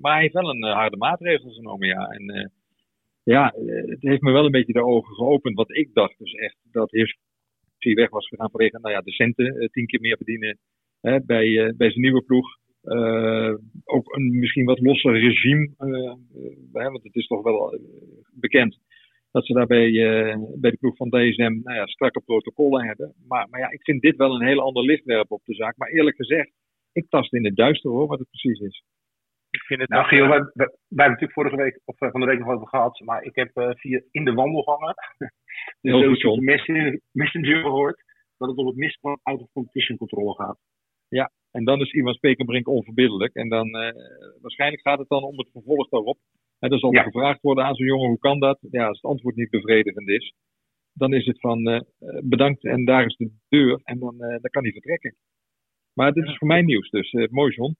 [0.00, 2.06] maar hij heeft wel een eh, harde maatregel genomen, ja.
[2.06, 2.52] En
[3.22, 3.54] ja,
[3.86, 5.56] het heeft me wel een beetje de ogen geopend.
[5.56, 9.68] Wat ik dacht dus echt dat Hirschi weg was gegaan vanwege nou ja, de centen,
[9.72, 10.58] tien keer meer verdienen
[11.00, 12.46] hè, bij, bij zijn nieuwe ploeg.
[13.84, 15.70] Ook een misschien wat losser regime,
[16.72, 17.78] want het is toch wel
[18.32, 18.78] bekend
[19.30, 23.14] dat ze daarbij eh, bij de ploeg van DSM nou ja, strakke protocollen hebben.
[23.28, 25.76] Maar, maar ja, ik vind dit wel een heel ander lichtwerp op de zaak.
[25.76, 26.50] Maar eerlijk gezegd,
[26.92, 28.82] ik tast in het duister hoor, wat het precies is.
[29.50, 32.00] Ik vind het Nou, Giel, eh, wij, wij, wij hebben het natuurlijk vorige week of
[32.00, 33.00] eh, van de week nog over gehad.
[33.00, 35.30] Maar ik heb eh, via in de wandelgangen de
[35.80, 36.44] Heel goed, social John.
[36.44, 38.06] messenger, messenger gehoord
[38.38, 40.58] dat het om het misbruik out of competition controle gaat.
[41.08, 43.34] Ja, en dan is Ivan Spekenbrink onverbiddelijk.
[43.34, 43.94] En dan eh,
[44.40, 46.18] waarschijnlijk gaat het dan om het vervolg daarop.
[46.58, 47.02] Zal er Ja.
[47.02, 48.58] gevraagd worden aan zo'n jongen, hoe kan dat?
[48.70, 50.32] Ja, als het antwoord niet bevredigend is,
[50.92, 51.82] dan is het van eh, eh,
[52.24, 53.80] bedankt en daar is de deur.
[53.84, 55.16] En dan, eh, dan kan hij vertrekken.
[55.94, 57.76] Maar dit is voor mij nieuws, dus mooi John.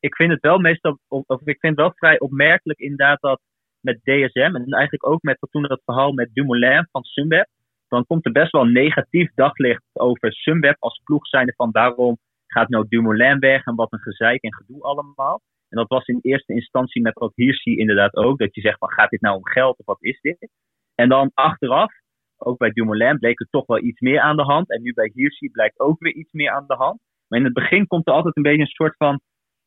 [0.00, 3.40] ik vind het wel meestal, of, of ik vind het wel vrij opmerkelijk inderdaad dat
[3.80, 7.48] met DSM en eigenlijk ook met toen dat verhaal met Dumoulin van Sunweb,
[7.88, 12.68] dan komt er best wel negatief daglicht over Sunweb als ploeg zijnde van daarom gaat
[12.68, 15.40] nou Dumoulin weg en wat een gezeik en gedoe allemaal.
[15.68, 18.90] En dat was in eerste instantie met wat Hirschi inderdaad ook, dat je zegt van
[18.92, 20.48] gaat dit nou om geld of wat is dit?
[20.94, 21.92] En dan achteraf,
[22.36, 25.10] ook bij Dumoulin bleek er toch wel iets meer aan de hand en nu bij
[25.14, 27.00] Hirschi blijkt ook weer iets meer aan de hand.
[27.28, 29.20] Maar in het begin komt er altijd een beetje een soort van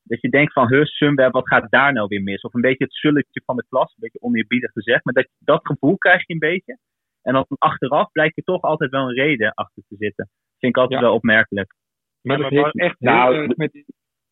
[0.04, 2.42] dat je denkt van, huh, Sunweb, wat gaat daar nou weer mis?
[2.42, 5.06] Of een beetje het zulletje van de klas, een beetje oneerbiedig gezegd.
[5.06, 6.78] Maar dat, dat gevoel krijg je een beetje.
[7.22, 10.30] En dan achteraf blijkt er toch altijd wel een reden achter te zitten.
[10.60, 11.06] Vind ik altijd Ja.
[11.06, 11.74] wel opmerkelijk.
[12.22, 13.84] Maar Ja, dat maar heeft echt Nou, heel erg met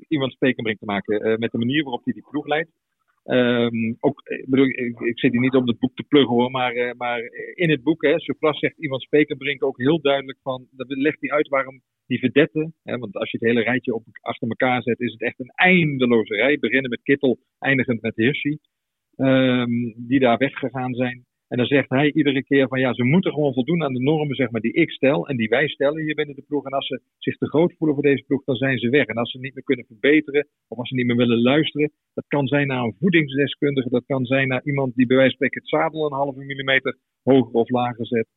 [0.07, 1.19] iemand Spekenbrink te maken.
[1.21, 2.69] eh, met de manier waarop hij die ploeg leidt.
[3.23, 6.73] Ehm, ook, bedoel, ik, ik zit hier niet om het boek te pluggen hoor, maar,
[6.73, 7.19] eh, maar
[7.53, 11.47] in het boek, hè, zegt iemand Spekenbrink ook heel duidelijk van, dan legt hij uit
[11.47, 15.11] waarom die verdetten, hè, want als je het hele rijtje op, achter elkaar zet, is
[15.11, 16.59] het echt een eindeloze rij.
[16.59, 18.57] Beginnen met Kittel, eindigend met Hirschi,
[19.15, 21.25] ehm, die daar weggegaan zijn.
[21.49, 24.35] En dan zegt hij iedere keer van ja, ze moeten gewoon voldoen aan de normen
[24.35, 26.65] zeg maar, die ik stel en die wij stellen hier binnen de ploeg.
[26.65, 29.05] En als ze zich te groot voelen voor deze ploeg, dan zijn ze weg.
[29.05, 32.27] En als ze niet meer kunnen verbeteren of als ze niet meer willen luisteren, dat
[32.27, 35.61] kan zijn naar een voedingsdeskundige, dat kan zijn naar iemand die bij wijze van spreken
[35.61, 38.27] het zadel een halve millimeter hoger of lager zet.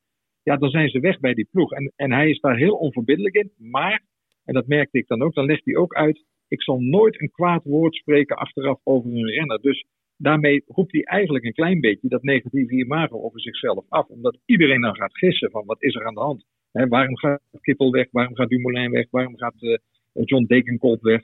[0.42, 1.72] Ja, dan zijn ze weg bij die ploeg.
[1.72, 3.52] En, en hij is daar heel onverbiddelijk in.
[3.58, 4.02] Maar,
[4.44, 7.30] en dat merkte ik dan ook, dan legt hij ook uit, ik zal nooit een
[7.30, 9.60] kwaad woord spreken achteraf over een renner.
[9.60, 9.84] Dus
[10.22, 14.08] daarmee roept hij eigenlijk een klein beetje dat negatieve imago over zichzelf af.
[14.08, 16.44] Omdat iedereen dan gaat gissen van wat is er aan de hand.
[16.72, 18.08] Waarom gaat Kittel weg?
[18.10, 19.06] Waarom gaat Dumoulin weg?
[19.10, 19.78] Waarom gaat eh,
[20.24, 21.22] John Degenkolb weg?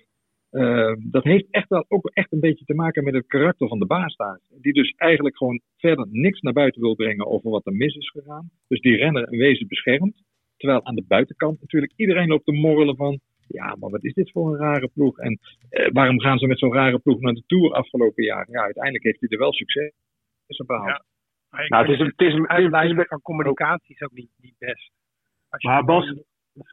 [0.51, 3.79] Uh, dat heeft echt wel ook echt een beetje te maken met het karakter van
[3.79, 4.41] de baas daar.
[4.61, 8.11] Die dus eigenlijk gewoon verder niks naar buiten wil brengen over wat er mis is
[8.11, 8.51] gegaan.
[8.69, 10.23] Dus die renner in wezen beschermt.
[10.57, 13.21] Terwijl aan de buitenkant natuurlijk iedereen loopt te morrelen van...
[13.49, 15.19] Ja, maar wat is dit voor een rare ploeg?
[15.19, 15.39] En
[15.71, 18.47] uh, waarom gaan ze met zo'n rare ploeg naar de Tour afgelopen jaar?
[18.51, 19.93] Ja, uiteindelijk heeft hij er wel succes
[20.67, 21.05] behaald.
[21.51, 21.67] Ja.
[21.69, 24.91] Nou, het is een, het is een, uitleiding van communicatie is ook niet, niet best.
[25.49, 26.15] Als je Maar Bas,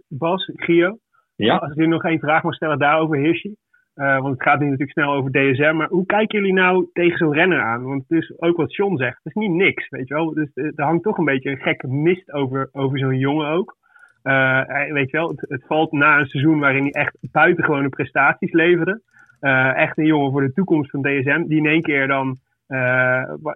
[0.07, 0.97] Bas, Gio,
[1.35, 1.57] Ja?
[1.57, 3.55] als ik nu nog één vraag mag stellen daarover Hirschi.
[3.95, 5.75] Uh, want het gaat nu natuurlijk snel over DSM.
[5.75, 7.83] Maar hoe kijken jullie nou tegen zo'n renner aan?
[7.83, 9.17] Want het is ook wat John zegt.
[9.23, 10.33] Het is niet niks, weet je wel.
[10.33, 13.77] Dus er hangt toch een beetje een gekke mist over, over zo'n jongen ook.
[14.25, 19.01] Uh, weet je wel, het, valt na een seizoen waarin hij echt buitengewone prestaties leverde.
[19.41, 21.43] Uh, echt een jongen voor de toekomst van DSM.
[21.47, 22.37] Die in één keer dan,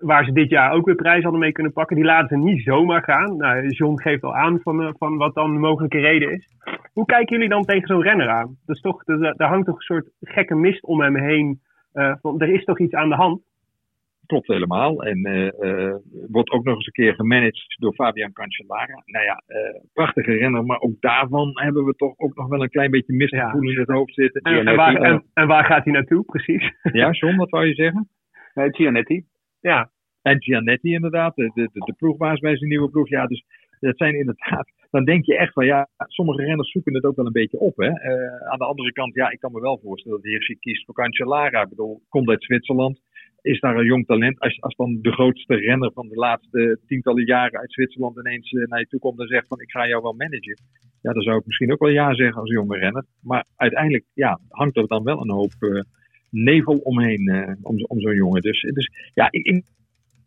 [0.01, 2.63] waar ze dit jaar ook weer prijs hadden mee kunnen pakken, die laten ze niet
[2.63, 3.37] zomaar gaan.
[3.37, 6.47] Nou, John geeft al aan van, van wat dan de mogelijke reden is.
[6.93, 8.57] hoe kijken jullie dan tegen zo'n renner aan?
[8.65, 11.61] Dat is toch, er hangt toch een soort gekke mist om hem heen.
[12.21, 13.41] Van, er is toch iets aan de hand?
[14.29, 15.03] Klopt helemaal.
[15.03, 15.95] En uh,
[16.27, 19.03] wordt ook nog eens een keer gemanaged door Fabian Cancellara.
[19.05, 19.43] Nou ja,
[19.93, 23.61] prachtige renner, maar ook daarvan hebben we toch ook nog wel een klein beetje mistgevoel
[23.61, 23.71] ja.
[23.71, 24.41] in het hoofd zitten.
[24.41, 26.73] En, en, waar, en, en, waar, gaat hij naartoe, precies?
[26.91, 28.09] Ja, John, wat wou je zeggen?
[28.53, 29.23] Nee, Gianetti.
[29.59, 29.89] Ja.
[30.21, 33.09] En Gianetti inderdaad, de, de, de ploegbaas bij zijn nieuwe ploeg.
[33.09, 33.45] Ja, dus
[33.79, 37.25] dat zijn inderdaad, dan denk je echt van ja, sommige renners zoeken het ook wel
[37.25, 37.77] een beetje op.
[37.77, 37.89] Hè?
[37.89, 40.93] Uh, aan de andere kant, ja, ik kan me wel voorstellen dat Hirschi kiest voor
[40.93, 41.61] Cancellara.
[41.61, 43.01] Ik bedoel, komt uit Zwitserland,
[43.41, 44.39] is daar een jong talent.
[44.39, 48.67] Als, als dan de grootste renner van de laatste tientallen jaren uit Zwitserland ineens uh,
[48.67, 50.57] naar je toe komt en zegt van ik ga jou wel managen.
[51.01, 53.05] Ja, dan zou ik misschien ook wel ja zeggen als jonge renner.
[53.21, 55.81] Maar uiteindelijk ja, hangt er dan wel een hoop uh,
[56.29, 58.41] nevel omheen om, om zo'n jongen.
[58.41, 59.63] Dus, dus ja, ik,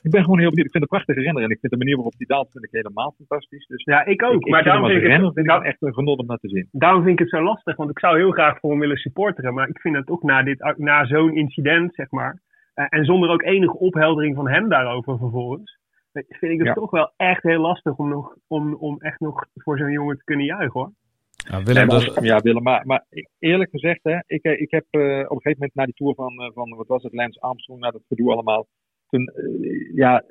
[0.02, 0.66] ik ben gewoon heel benieuwd.
[0.66, 1.42] Ik vind het een prachtige renner.
[1.42, 3.66] En ik vind de manier waarop hij daalt vind ik helemaal fantastisch.
[3.66, 4.44] Dus ja, ik ook.
[4.44, 6.48] Ik, maar daarom vind ik renner het, vind ik echt een genot om naar te
[6.48, 6.68] zien.
[6.72, 7.76] Daarom vind ik het zo lastig.
[7.76, 9.54] Want ik zou heel graag voor hem willen supporteren.
[9.54, 12.40] Maar ik vind het ook na, dit, na zo'n incident, zeg maar.
[12.74, 15.80] Uh, en zonder ook enige opheldering van hem daarover vervolgens.
[16.12, 16.72] Vind ik het ja.
[16.72, 20.24] toch wel echt heel lastig om, nog, om, om echt nog voor zo'n jongen te
[20.24, 20.92] kunnen juichen hoor.
[21.36, 23.04] Ja, Willem, nee, maar, ja, Willem maar, maar
[23.38, 26.32] eerlijk gezegd, hè, ik, ik heb uh, op een gegeven moment na die tour van,
[26.42, 28.66] uh, van wat was het, Lance Armstrong, na dat gedoe allemaal,
[29.08, 30.24] toen, uh, ja,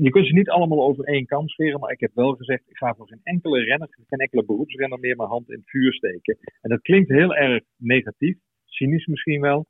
[0.00, 2.76] je kunt ze niet allemaal over één kam scheren, maar ik heb wel gezegd, ik
[2.76, 6.38] ga voor geen enkele renner, geen enkele beroepsrenner meer mijn hand in het vuur steken.
[6.60, 9.66] En dat klinkt heel erg negatief, cynisch misschien wel,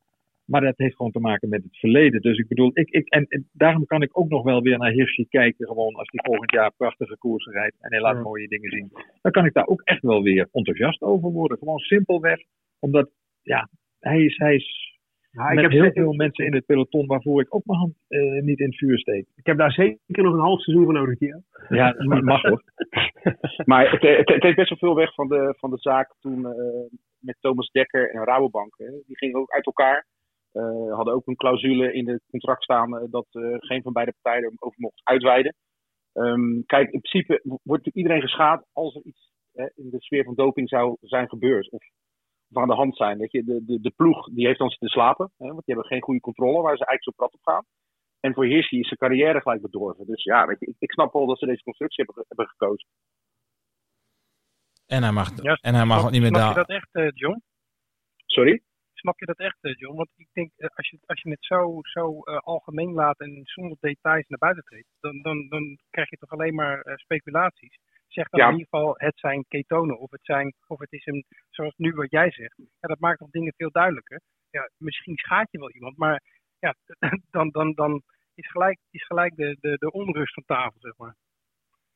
[0.50, 2.20] maar dat heeft gewoon te maken met het verleden.
[2.20, 4.90] Dus ik bedoel, ik, ik, en, en daarom kan ik ook nog wel weer naar
[4.90, 8.22] Hirschi kijken, gewoon als hij volgend jaar prachtige koersen rijdt en hij laat ja.
[8.22, 8.90] mooie dingen zien.
[9.22, 11.58] Dan kan ik daar ook echt wel weer enthousiast over worden.
[11.58, 12.40] Gewoon simpelweg,
[12.78, 13.10] omdat,
[13.42, 14.98] ja, hij is, hij is
[15.30, 17.94] ja, ik met heb heel veel mensen in het peloton waarvoor ik ook mijn hand
[18.08, 19.26] uh, niet in het vuur steek.
[19.36, 21.40] Ik heb daar zeker nog een half seizoen voor nodig, ja.
[21.68, 22.62] Ja, dat mag hoor.
[23.70, 26.38] maar het, het, het, heeft best wel veel weg van de, van de zaak toen
[26.38, 26.52] uh,
[27.18, 28.74] met Thomas Dekker en Rabobank.
[28.76, 28.86] Hè.
[29.06, 30.06] Die gingen ook uit elkaar.
[30.52, 33.26] Uh, hadden ook een clausule in het contract staan dat
[33.58, 35.54] geen van beide partijen erover mocht uitweiden.
[36.12, 40.34] Um, kijk, in principe wordt iedereen geschaad als er iets hè, in de sfeer van
[40.34, 41.70] doping zou zijn gebeurd.
[41.70, 41.82] Of
[42.52, 43.18] aan de hand zijn.
[43.18, 45.92] Weet je, de, de, de ploeg die heeft dan te slapen, hè, want die hebben
[45.92, 47.64] geen goede controle waar ze eigenlijk zo prat op gaan.
[48.20, 50.06] En voor Hirschi is zijn carrière gelijk bedorven.
[50.06, 52.88] Dus ja, weet je, ik, ik snap wel dat ze deze constructie hebben, hebben gekozen.
[54.86, 56.52] En hij mag, ja, en hij mag ook niet meer daar.
[56.52, 57.42] Snap je dat echt, uh, John?
[58.26, 58.62] Sorry?
[59.00, 59.96] Snap je dat echt, John?
[59.96, 62.20] Want ik denk, uh, als, je, als je het zo, zo
[62.54, 66.54] algemeen laat en zonder details naar buiten treedt, dan, dan, dan krijg je toch alleen
[66.54, 67.78] maar speculaties
[68.12, 68.46] zeg dan Ja.
[68.46, 71.92] in ieder geval het zijn ketonen of het, zijn, of het is een, zoals nu
[71.92, 72.56] wat jij zegt.
[72.56, 74.20] Ja, dat maakt toch dingen veel duidelijker.
[74.50, 76.22] Ja, misschien schaadt je wel iemand, maar
[76.58, 76.74] ja,
[77.36, 78.02] dan, dan, dan
[78.34, 81.16] is gelijk, is gelijk de, de, de onrust van tafel, zeg maar.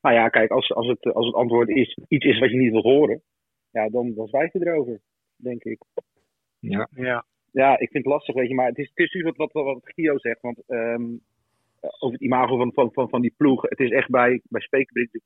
[0.01, 2.73] Nou ja, kijk, als, als, het, als het antwoord is, iets is wat je niet
[2.73, 3.23] wil horen,
[3.71, 5.01] ja, dan, dan zwijg je erover,
[5.37, 5.79] denk ik.
[6.71, 6.89] Ja.
[6.91, 7.25] Ja.
[7.51, 9.81] Ja, ik vind het lastig, weet je, maar het is, het is wat, wat, wat
[9.83, 11.05] Gio zegt, want ehm,
[11.81, 14.69] over het imago van, van, van, van die ploeg, het is echt bij, bij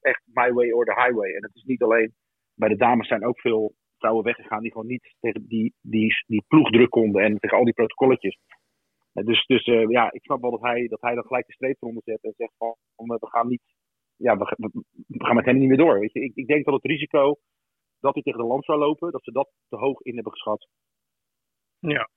[0.00, 1.30] echt my way or the highway.
[1.34, 2.14] En het is niet alleen,
[2.54, 6.44] bij de dames zijn ook veel vrouwen weggegaan die gewoon niet tegen die, die, die
[6.48, 8.38] ploegdruk konden en tegen al die protocolletjes.
[9.12, 11.52] Eh, Dus, dus eh, ja, ik snap wel dat hij, dat hij dan gelijk de
[11.52, 13.62] streep eronder zet en zegt van eh, we gaan niet,
[14.16, 15.98] ja, we, ga- we- we gaan met hem niet meer door.
[16.00, 16.20] Weet je.
[16.20, 17.36] Ik, ik denk dat het risico
[18.00, 20.66] dat hij tegen de land zou lopen, dat ze dat te hoog in hebben geschat.
[21.80, 22.08] Ja.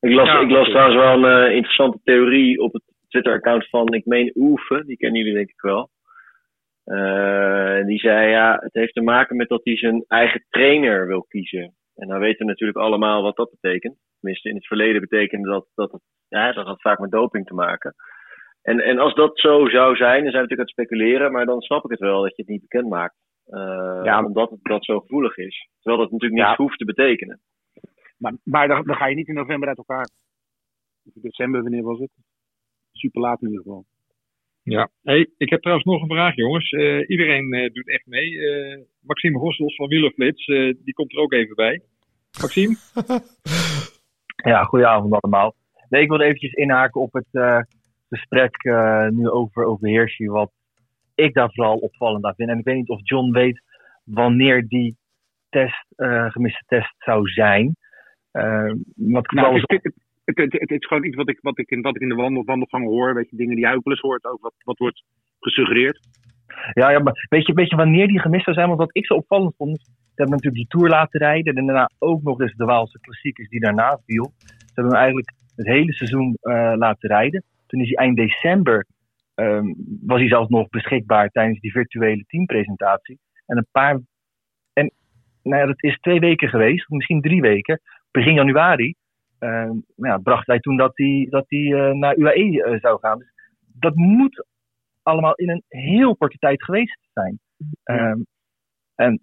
[0.00, 3.94] Ik las, Ja, ik las trouwens wel een eh, interessante theorie op het Twitter-account van,
[3.94, 5.90] ik meen Oefen, die kennen jullie denk ik wel.
[6.84, 11.22] Eh, die zei, ja, het heeft te maken met dat hij zijn eigen trainer wil
[11.28, 11.74] kiezen.
[11.94, 13.96] En dan weten we natuurlijk allemaal wat dat betekent.
[14.20, 17.54] Tenminste, in het verleden betekende dat dat, het, ja, dat had vaak met doping te
[17.54, 17.94] maken.
[18.62, 21.46] En, en als dat zo zou zijn, dan zijn we natuurlijk aan het speculeren, maar
[21.46, 23.14] dan snap ik het wel dat je het niet bekend maakt.
[23.46, 24.24] Eh, Ja.
[24.24, 25.68] Omdat het dat zo gevoelig is.
[25.80, 26.64] Terwijl dat natuurlijk niets Ja.
[26.64, 27.40] hoeft te betekenen.
[28.20, 30.08] Maar, maar dan, dan ga je niet in november uit elkaar.
[31.04, 32.10] Of in december, wanneer was het?
[32.92, 33.84] Super laat in ieder geval.
[34.62, 34.90] Ja.
[35.02, 36.70] Hey, ik heb trouwens nog een vraag, jongens.
[36.70, 38.38] Eh, iedereen eh, doet echt mee.
[38.38, 41.82] Eh, Maxime Hossels van Wielerflits, eh, die komt er ook even bij.
[42.40, 42.76] Maxime?
[44.44, 45.54] Ja, goedenavond allemaal.
[45.88, 47.60] Nee, ik wilde eventjes inhaken op het eh,
[48.08, 50.52] gesprek eh, nu over, over wat
[51.14, 52.48] ik daar vooral opvallend aan vind.
[52.48, 53.62] En ik weet niet of John weet
[54.04, 54.96] wanneer die
[55.48, 57.76] test, eh, gemiste test zou zijn.
[58.32, 59.92] Eh, wat ik Nou, het, is-
[60.24, 62.44] het, het, is gewoon iets wat ik, wat ik, in, wat ik in de wandel,
[62.44, 63.14] wandelgang hoor.
[63.14, 64.24] Weet je, dingen die eens hoort.
[64.24, 65.04] Ook wat, wat wordt
[65.40, 66.08] gesuggereerd.
[66.72, 68.68] Ja, ja maar weet je, weet je wanneer die gemist zou zijn?
[68.68, 71.56] Want wat ik zo opvallend vond, ze hebben natuurlijk die Tour laten rijden.
[71.56, 74.32] En daarna ook nog eens de Waalse klassiekers die daarna viel.
[74.46, 77.44] Ze hebben hem eigenlijk het hele seizoen eh, laten rijden.
[77.66, 78.86] Toen is hij eind december,
[79.34, 79.66] ehm,
[80.06, 83.18] was hij zelfs nog beschikbaar tijdens die virtuele teampresentatie.
[83.46, 84.00] En een paar,
[84.72, 84.92] en
[85.42, 87.80] nou ja, dat is twee weken geweest, misschien drie weken.
[88.10, 88.94] Begin januari
[89.40, 93.18] uh, ja, bracht hij toen dat hij, dat hij uh, naar UAE uh, zou gaan.
[93.18, 93.32] Dus
[93.78, 94.46] dat moet
[95.02, 97.38] allemaal in een heel korte tijd geweest zijn.
[97.84, 98.10] Ja.
[98.10, 98.26] Um,
[98.94, 99.20] en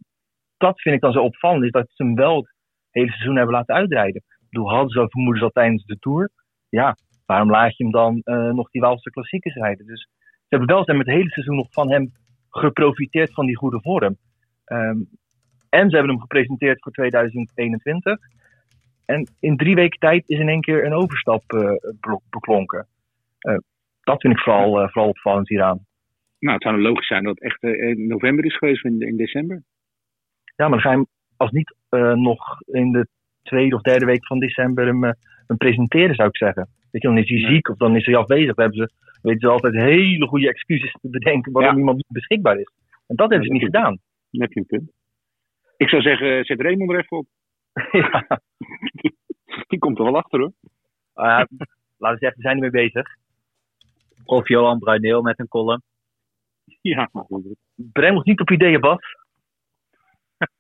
[0.58, 2.48] dat vind ik dan zo opvallend, is dat ze hem wel het
[2.90, 4.16] hele seizoen hebben laten uitrijden.
[4.16, 6.30] Ik bedoel, hadden ze vermoedens al tijdens de Tour?
[6.70, 9.86] Ja, waarom laat je hem dan uh, nog die Waalse klassiekers rijden?
[9.86, 12.12] Dus ze hebben wel zijn met het hele seizoen nog van hem
[12.50, 14.18] geprofiteerd van die goede vorm.
[14.66, 15.10] Um,
[15.70, 18.20] en ze hebben hem gepresenteerd voor 2021.
[19.08, 21.72] En in drie weken tijd is in één keer een overstap uh,
[22.30, 22.88] beklonken.
[23.42, 23.58] Uh,
[24.02, 25.86] dat vind ik vooral, uh, vooral opvallend hieraan.
[26.40, 29.64] Nou, het zou logisch zijn dat het echt in november is geweest in, in december.
[30.56, 31.76] Ja, maar dan ga je hem als niet
[32.16, 33.08] nog in de
[33.44, 35.04] tweede of derde week van december hem,
[35.48, 36.70] hem presenteren, zou ik zeggen.
[36.92, 37.50] Weet je, dan is hij ja.
[37.50, 38.56] ziek of dan is hij afwezig.
[38.56, 41.78] Dan hebben ze, weten ze altijd hele goede excuses te bedenken waarom ja.
[41.78, 42.72] iemand niet beschikbaar is.
[43.08, 43.98] En dat hebben ze niet gedaan.
[44.32, 44.92] Dan heb je een punt.
[45.78, 47.28] Ik zou zeggen, zet Raymond er even op.
[47.92, 48.42] ja.
[49.68, 50.52] Die komt er wel achter hoor.
[51.16, 51.44] Uh,
[51.98, 53.16] laten we zeggen, we zijn ermee bezig.
[54.24, 55.82] Of Johan Bruineel met een column.
[56.82, 57.10] Ja.
[57.76, 59.16] Breng ons niet op ideeën, Bas.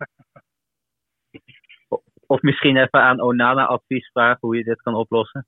[2.27, 5.45] of misschien even aan Onana advies vragen hoe je dit kan oplossen.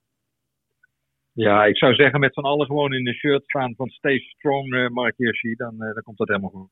[1.34, 4.74] Ja, ik zou zeggen met z'n allen gewoon in een shirt staan van Stay Strong,
[4.74, 5.56] uh, Mark Hirschi.
[5.56, 6.70] Dan, uh, dan komt dat helemaal goed.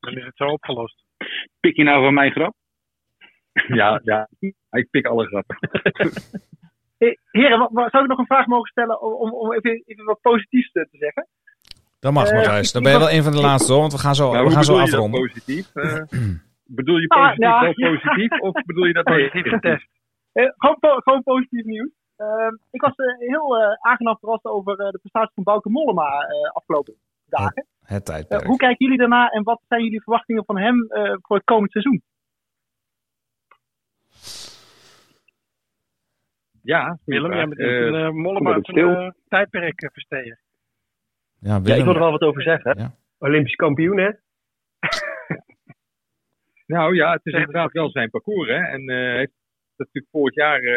[0.00, 1.04] dan is het zo opgelost.
[1.60, 2.54] Pik je nou van mijn grap?
[3.80, 4.28] ja, ja,
[4.70, 5.56] ik pik alle grappen.
[7.30, 10.88] heren, zou ik nog een vraag mogen stellen om, om even, even wat positiefs te
[10.90, 11.26] zeggen?
[12.00, 12.72] Dat mag, Matthijs.
[12.72, 14.52] Dan ben je wel een van de laatste hoor, want we gaan zo, nou, we
[14.52, 15.20] gaan zo afronden.
[15.20, 15.70] Positief?
[15.74, 16.02] Uh,
[16.78, 17.60] bedoel je positief ah, ja.
[17.60, 19.88] wel positief of bedoel je dat positief getest?
[20.32, 21.90] Uh, gewoon, po gewoon positief nieuws.
[22.16, 22.26] Uh,
[22.70, 26.94] ik was uh, heel uh, aangenaam verrast over de prestatie van Bouke Mollema afgelopen
[27.26, 27.66] dagen.
[27.80, 28.44] Het, het tijdperk.
[28.44, 30.86] hoe kijken jullie daarna en wat zijn jullie verwachtingen van hem
[31.20, 32.02] voor het komend seizoen?
[36.62, 40.38] Ja, Willem, jij moet een uh, Mollema een uh, tijdperk uh, versteden.
[41.38, 42.78] Ja, Willem, ja, ik wil er wel wat over zeggen.
[42.78, 42.94] Ja.
[43.18, 44.10] Olympisch kampioen, hè?
[46.74, 48.54] nou ja, het is inderdaad wel zijn parcours, hè.
[48.54, 49.32] En uh, heeft
[49.76, 50.72] natuurlijk vorig jaar, uh,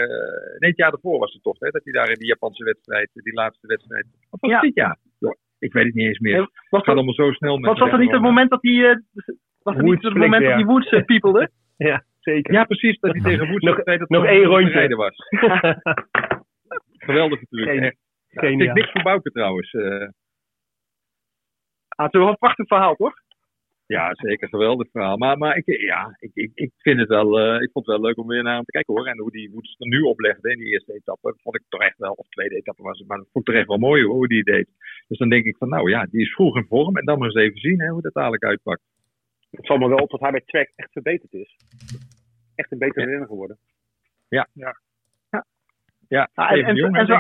[0.60, 3.10] nee, het jaar daarvoor was het toch, hè, dat hij daar in die Japanse wedstrijd,
[3.14, 4.60] die laatste wedstrijd, of was ja.
[4.60, 4.98] dit jaar?
[5.20, 6.40] Ja, ik weet het niet eens meer.
[6.40, 8.96] Het gaat allemaal zo snel met Was dat er niet het moment dat hij, uh,
[9.60, 11.50] was het niet het moment dat hij Woods uh, piepelde?
[11.78, 12.54] ja, zeker.
[12.54, 15.16] Ja, precies, dat hij tegen Woods nog, zei dat nog één rondje rijden was.
[16.98, 17.98] Geweldige truc, echt.
[18.28, 19.74] Ja, niks voor Bouke trouwens.
[19.74, 20.08] Uh,
[21.88, 23.14] ah, het is wel een prachtig verhaal, toch?
[23.86, 24.48] Ja, zeker.
[24.48, 25.18] Geweldig verhaal.
[25.18, 28.06] Maar, maar ik, ja, ik, ik, ik vind het wel, uh, ik vond het wel
[28.06, 29.08] leuk om weer naar hem te kijken hoor.
[29.08, 31.82] En hoe die hoe het er nu oplegde in die eerste etappe, vond ik toch
[31.82, 34.04] echt wel, of tweede etappe was het, maar dat vond ik toch echt wel mooi
[34.04, 34.68] hoor, hoe die deed.
[35.08, 37.28] Dus dan denk ik van, nou ja, die is vroeg in vorm en dan maar
[37.28, 38.82] eens even zien hè, hoe dat dadelijk uitpakt.
[39.56, 41.58] Het valt me wel op dat hij bij Trek echt verbeterd is.
[42.56, 43.58] Echt een betere renner geworden.
[44.28, 44.48] Ja.
[44.54, 44.78] Ja.
[46.08, 47.14] Ja, ja en, en, jong, en, zo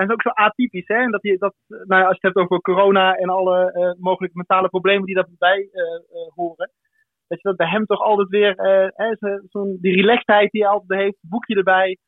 [0.00, 0.94] en is ook zo atypisch, hè?
[0.94, 4.02] En dat je, dat, nou ja, als je het hebt over corona en alle uh,
[4.02, 6.70] mogelijke mentale problemen die daarbij uh, uh, horen.
[7.28, 8.54] Dat je dat bij hem toch altijd weer,
[9.48, 11.98] zo'n die relaxedheid die hij altijd heeft, boekje erbij.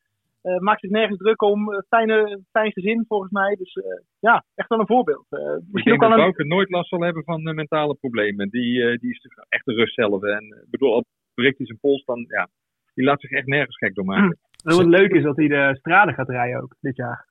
[0.59, 1.83] Maakt zich nergens druk om.
[1.87, 3.55] Fijne, fijn gezin volgens mij.
[3.55, 3.79] Dus
[4.19, 5.25] ja, echt wel een voorbeeld.
[5.71, 6.17] ik denk dat een...
[6.17, 8.49] Bouke nooit last zal hebben van mentale problemen.
[8.49, 10.23] Die, die is echt de rust zelf.
[10.23, 12.49] En ik bedoel, als breekt hij zijn pols, dan ja,
[12.93, 14.37] die laat zich echt nergens gek door maken.
[14.63, 14.89] Wat mm.
[14.89, 17.27] leuk is dat hij de straden gaat rijden ook dit jaar.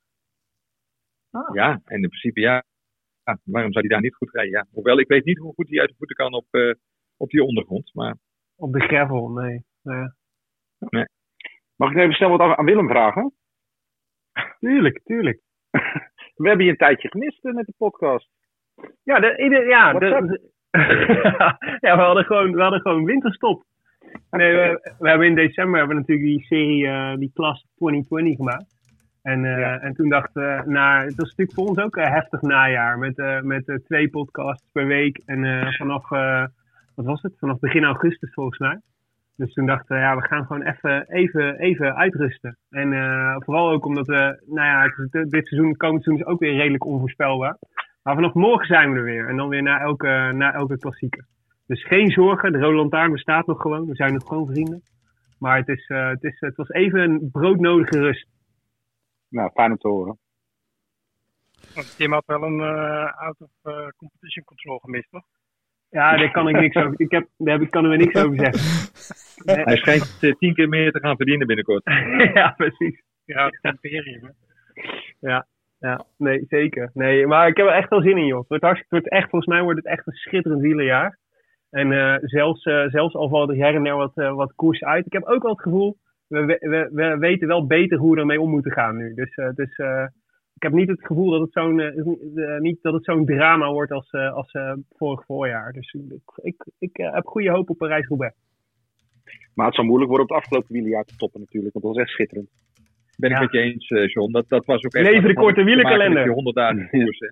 [1.30, 1.54] Ah.
[1.54, 2.64] Ja, en in principe ja.
[3.24, 3.38] ja.
[3.44, 4.52] Waarom zou hij daar niet goed rijden?
[4.52, 4.66] Ja.
[4.72, 6.74] Hoewel, ik weet niet hoe goed hij uit de voeten kan op, uh,
[7.16, 7.94] op die ondergrond.
[7.94, 8.16] Maar...
[8.56, 9.64] Op de gravel, nee.
[9.82, 10.08] nee.
[10.78, 11.04] nee.
[11.82, 13.32] Mag ik even snel wat aan Willem vragen?
[14.58, 15.40] Tuurlijk, tuurlijk.
[16.42, 18.28] We hebben je een tijdje gemist met de podcast.
[19.02, 20.40] Ja, de, de, ja, de,
[21.86, 23.64] ja we, hadden gewoon, we hadden gewoon winterstop.
[24.30, 28.36] Nee, we, we hebben in december hebben we natuurlijk die serie, uh, die klas 2020
[28.36, 28.74] gemaakt.
[29.22, 29.78] En, uh, ja.
[29.78, 32.98] en toen dachten we, nou, het was natuurlijk voor ons ook een heftig najaar.
[32.98, 35.22] Met, uh, met twee podcasts per week.
[35.26, 36.08] En vanaf,
[36.94, 37.38] wat was het?
[37.38, 38.80] Vanaf begin augustus volgens mij.
[39.42, 42.58] Dus toen dachten we, ja, we gaan gewoon even, even, even uitrusten.
[42.70, 42.88] En
[43.44, 46.84] vooral ook omdat we, nou ja, het, dit seizoen, komend seizoen is ook weer redelijk
[46.84, 47.58] onvoorspelbaar.
[48.02, 49.28] Maar vanaf morgen zijn we er weer.
[49.28, 51.26] En dan weer naar elke, naar elke klassieker.
[51.66, 53.86] Dus geen zorgen, de Rode Lantaarn bestaat nog gewoon.
[53.86, 54.82] We zijn nog gewoon vrienden.
[55.38, 58.28] Maar het, is, het, is, het was even een broodnodige rust.
[59.28, 60.18] Nou, fijn om te horen.
[61.96, 65.24] Tim had wel een uh, out-of-competition uh, control gemist, toch?
[65.92, 66.94] Ja, daar kan ik niks over.
[66.96, 68.60] Ik heb, daar heb, kan er niks over zeggen.
[69.44, 69.64] Nee.
[69.68, 71.82] Hij schijnt uh, tien keer meer te gaan verdienen binnenkort.
[72.34, 73.02] ja, precies.
[73.24, 74.32] Ja, het imperium.
[75.20, 75.46] Ja,
[75.78, 76.90] ja, nee, zeker.
[76.94, 78.38] Nee, maar ik heb er echt wel zin in, joh.
[78.38, 81.18] Het wordt, hartstikke, het wordt echt, volgens mij wordt het echt een schitterend wielerjaar.
[81.70, 85.06] En eh, zelfs, eh, zelfs al valt er her en der wat, wat koers uit.
[85.06, 85.96] Ik heb ook wel het gevoel,
[86.28, 89.14] we, we, we- we weten wel beter hoe we ermee om moeten gaan nu.
[89.14, 90.04] Dus, eh, dus eh,
[90.62, 93.72] ik heb niet het gevoel dat het zo'n eh, eh, niet dat het zo'n drama
[93.72, 94.52] wordt als, eh, als
[94.96, 95.72] vorig voorjaar.
[95.72, 98.34] Dus ik, ik, ik heb goede hoop op Parijs-Roubaix.
[99.54, 102.04] Maar het zal moeilijk worden op het afgelopen wielerjaar te toppen natuurlijk, want dat was
[102.04, 102.48] echt schitterend.
[103.16, 103.42] Ben ik Ja.
[103.42, 104.32] met je eens, John.
[104.32, 105.10] Dat, dat was ook echt.
[105.10, 107.18] Leven de korte die 100 dagen koers.
[107.18, 107.30] Hè.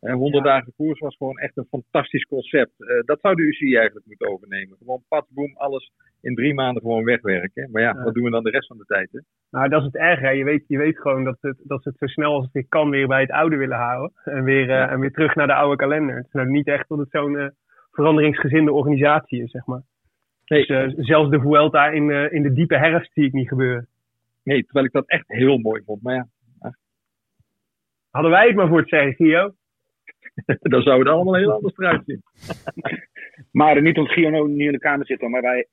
[0.00, 2.72] Hè, 100 dagen koers was gewoon echt een fantastisch concept.
[3.04, 4.76] Dat zou de UCI eigenlijk moeten overnemen.
[4.78, 5.92] Gewoon pat, boem, alles
[6.24, 7.68] in drie maanden gewoon wegwerken.
[7.72, 8.02] Maar ja, Ja.
[8.02, 9.08] wat doen we dan de rest van de tijd?
[9.12, 9.18] Hè?
[9.50, 10.20] Nou, dat is het erg.
[10.20, 10.30] Hè.
[10.30, 12.66] Je, weet, je weet gewoon dat, het, dat ze het zo snel als het weer
[12.68, 14.12] kan weer bij het oude willen houden.
[14.24, 16.16] En weer, eh, en weer terug naar de oude kalender.
[16.16, 17.48] Het is nou niet echt dat het zo'n eh,
[17.90, 19.82] veranderingsgezinde organisatie is, zeg maar.
[20.46, 20.66] Nee.
[20.66, 23.86] Dus, eh, zelfs de Vuelta in, in de diepe herfst zie ik niet gebeuren.
[24.42, 26.02] Nee, terwijl ik dat echt heel mooi vond.
[26.02, 26.26] Maar ja,
[28.10, 29.54] Hadden wij het maar voor het zeggen, Gio.
[30.72, 32.22] dan zou het allemaal heel anders eruit zien.
[33.50, 35.66] Maar niet om Gio niet in de kamer zitten, maar wij,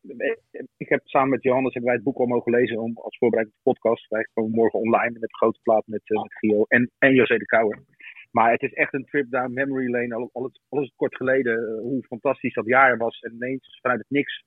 [0.78, 3.58] ik heb samen met Johannes hebben wij het boek al mogen lezen om, als voorbereiding
[3.58, 4.08] op de podcast.
[4.10, 7.38] Wij komen morgen online met een grote plaat met, eh, met Gio en, en José
[7.38, 7.84] de Kouwer.
[8.32, 10.30] Maar het is echt een trip down memory lane.
[10.32, 13.20] Al, is- al het kort geleden eh, hoe fantastisch dat jaar was.
[13.20, 14.44] En ineens vanuit het niks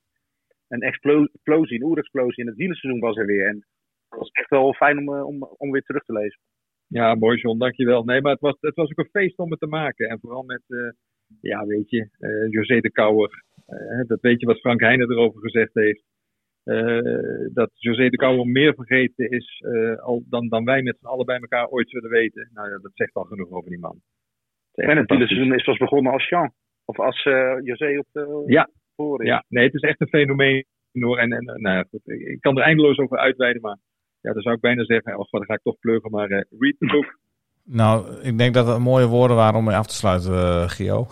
[0.68, 3.46] een explo- explosie, een oerexplosie in het wielerseizoen was er weer.
[3.48, 3.66] En
[4.08, 6.40] dat was echt wel fijn om, eh, om, om weer terug te lezen.
[6.86, 8.04] Ja, mooi John, dankjewel.
[8.04, 10.08] Nee, maar het was, het was ook een feest om het te maken.
[10.08, 10.62] En vooral met,
[11.40, 13.44] ja, weet je, eh, José de Kouwer.
[13.66, 16.02] Eh, dat weet je wat Frank Heijnen erover gezegd heeft.
[16.64, 19.64] Eh, dat José de Kouwer meer vergeten is
[20.00, 22.50] al, dan, dan wij met z'n allen bij elkaar ooit zullen weten.
[22.52, 24.00] Nou ja, dat zegt al genoeg over die man.
[24.72, 26.52] Het En het wielerseizoen is pas begonnen als Jean.
[26.84, 27.22] Of als
[27.62, 31.18] José op de Ja, voren ja, nee, het is echt een fenomeen hoor.
[31.18, 33.78] En, en nou goed, ik kan er eindeloos over uitweiden, maar
[34.20, 36.86] ja, dan zou ik bijna zeggen, of dan ga ik toch pluggen, maar read the
[36.86, 37.18] book.
[37.66, 41.08] Nou, ik denk dat het mooie woorden waren om mee af te sluiten, eh, Gio.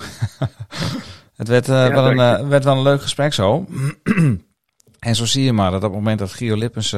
[1.36, 3.66] het werd, eh, Ja, wel een, eh, werd wel een leuk gesprek zo.
[4.98, 6.96] en zo zie je maar dat op het moment dat Gio Lippens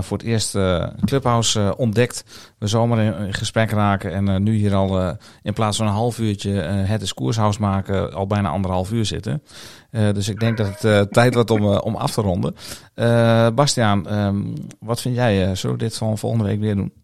[0.00, 0.58] voor het eerst
[1.04, 2.24] Clubhouse ontdekt,
[2.58, 6.18] we zomaar in, in gesprek raken en nu hier al in plaats van een half
[6.18, 9.42] uurtje het is maken, al bijna anderhalf uur zitten.
[9.90, 12.54] Dus ik denk dat het tijd wordt om, om af te ronden.
[13.54, 14.42] Bastiaan, ehm,
[14.80, 15.54] wat vind jij?
[15.54, 17.03] zullen we dit van volgende week weer doen?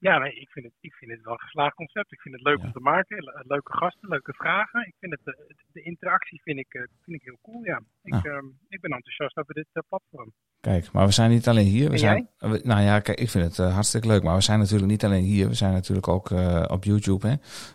[0.00, 2.12] Ja, nee, ik vind, het, ik vind het wel een geslaagd concept.
[2.12, 3.24] Ik vind het leuk om te maken.
[3.24, 4.80] Le- leuke gasten, leuke vragen.
[4.86, 7.80] Ik vind het, eh, de interactie vind ik, eh, vind ik heel cool, ja.
[8.02, 10.32] Ik, ehm, ik ben enthousiast over dit eh, platform.
[10.60, 11.86] Kijk, maar we zijn niet alleen hier.
[11.86, 14.22] We En zijn, we- nou ja, kijk, ik vind het hartstikke leuk.
[14.22, 15.48] Maar we zijn natuurlijk niet alleen hier.
[15.48, 16.30] We zijn natuurlijk ook
[16.70, 17.26] op YouTube.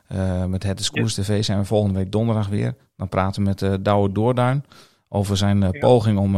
[0.08, 0.48] Hè.
[0.48, 2.76] Met Het is Koers TV zijn we volgende week donderdag weer.
[2.96, 4.64] Dan praten we met Douwe Doorduin
[5.10, 6.36] over zijn poging om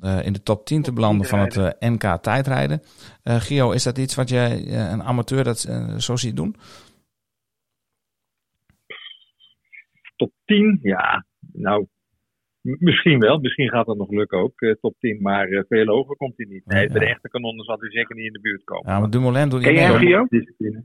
[0.00, 2.80] eh, eh, in de top 10 te belanden van het eh, NK tijdrijden.
[3.22, 6.56] Eh Gio, is dat iets wat jij, eh, een amateur, dat eh, zo ziet doen?
[10.16, 11.86] Top 10, ja, nou,
[12.62, 13.38] misschien wel.
[13.38, 15.22] Misschien gaat dat nog lukken ook, eh, top 10.
[15.22, 16.66] Maar eh, veel hoger komt hij niet.
[16.66, 17.10] Nee, bij de ja.
[17.10, 18.92] echte kanonnen zal hij zeker niet in de buurt komen.
[18.92, 20.26] Ja, maar Dumoulin doet niet mee.
[20.28, 20.84] Discipline.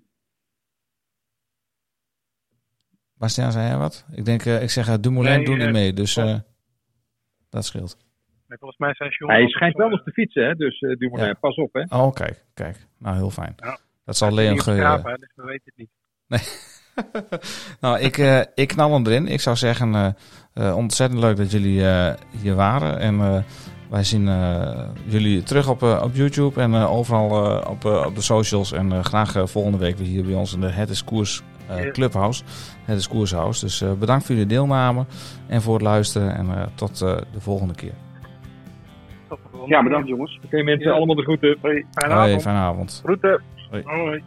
[3.18, 4.06] Bastiaan, zei jij wat?
[4.12, 5.94] Ik denk, eh, ik zeg, eh, Dumoulin Nee, doet niet eh, mee.
[5.94, 6.40] Dus eh,
[7.50, 8.05] dat scheelt.
[8.60, 9.32] Volgens mij zijn John...
[9.32, 10.56] Hij schijnt wel nog te fietsen, hè?
[10.56, 11.34] dus eh Dumoulin, Ja.
[11.34, 11.74] pas op.
[11.74, 11.98] Hè?
[11.98, 12.78] Oh, kijk, kijk.
[13.00, 13.54] Nou, heel fijn.
[13.58, 13.78] Ja.
[14.06, 15.02] Dat zal Leon Geur...
[15.20, 15.90] Dus we weten het niet.
[17.82, 19.28] nou, ik, eh, ik knal hem erin.
[19.28, 20.10] Ik zou zeggen, eh,
[20.54, 23.00] eh, ontzettend leuk dat jullie eh, hier waren.
[23.00, 23.38] En eh,
[23.90, 27.30] wij zien eh, jullie terug op, eh, op YouTube en eh, overal
[27.62, 28.72] eh, op, eh, op de socials.
[28.72, 31.42] En eh, graag eh, volgende week weer hier bij ons in de Het is Koers
[31.68, 31.92] eh.
[31.92, 32.44] Clubhouse.
[32.86, 33.66] Het is Koershouse.
[33.66, 35.06] Dus eh, bedankt voor jullie deelname
[35.48, 36.36] en voor het luisteren.
[36.36, 37.94] En eh, tot eh, de volgende keer.
[39.66, 40.40] Ja, bedankt jongens.
[40.46, 40.96] Oké mensen, Ja.
[40.96, 41.58] allemaal de groeten.
[41.62, 41.84] Fijne
[42.14, 42.42] Hoi, avond.
[42.42, 43.02] fijne avond.
[43.06, 43.42] Groeten.
[43.72, 44.24] Hoi.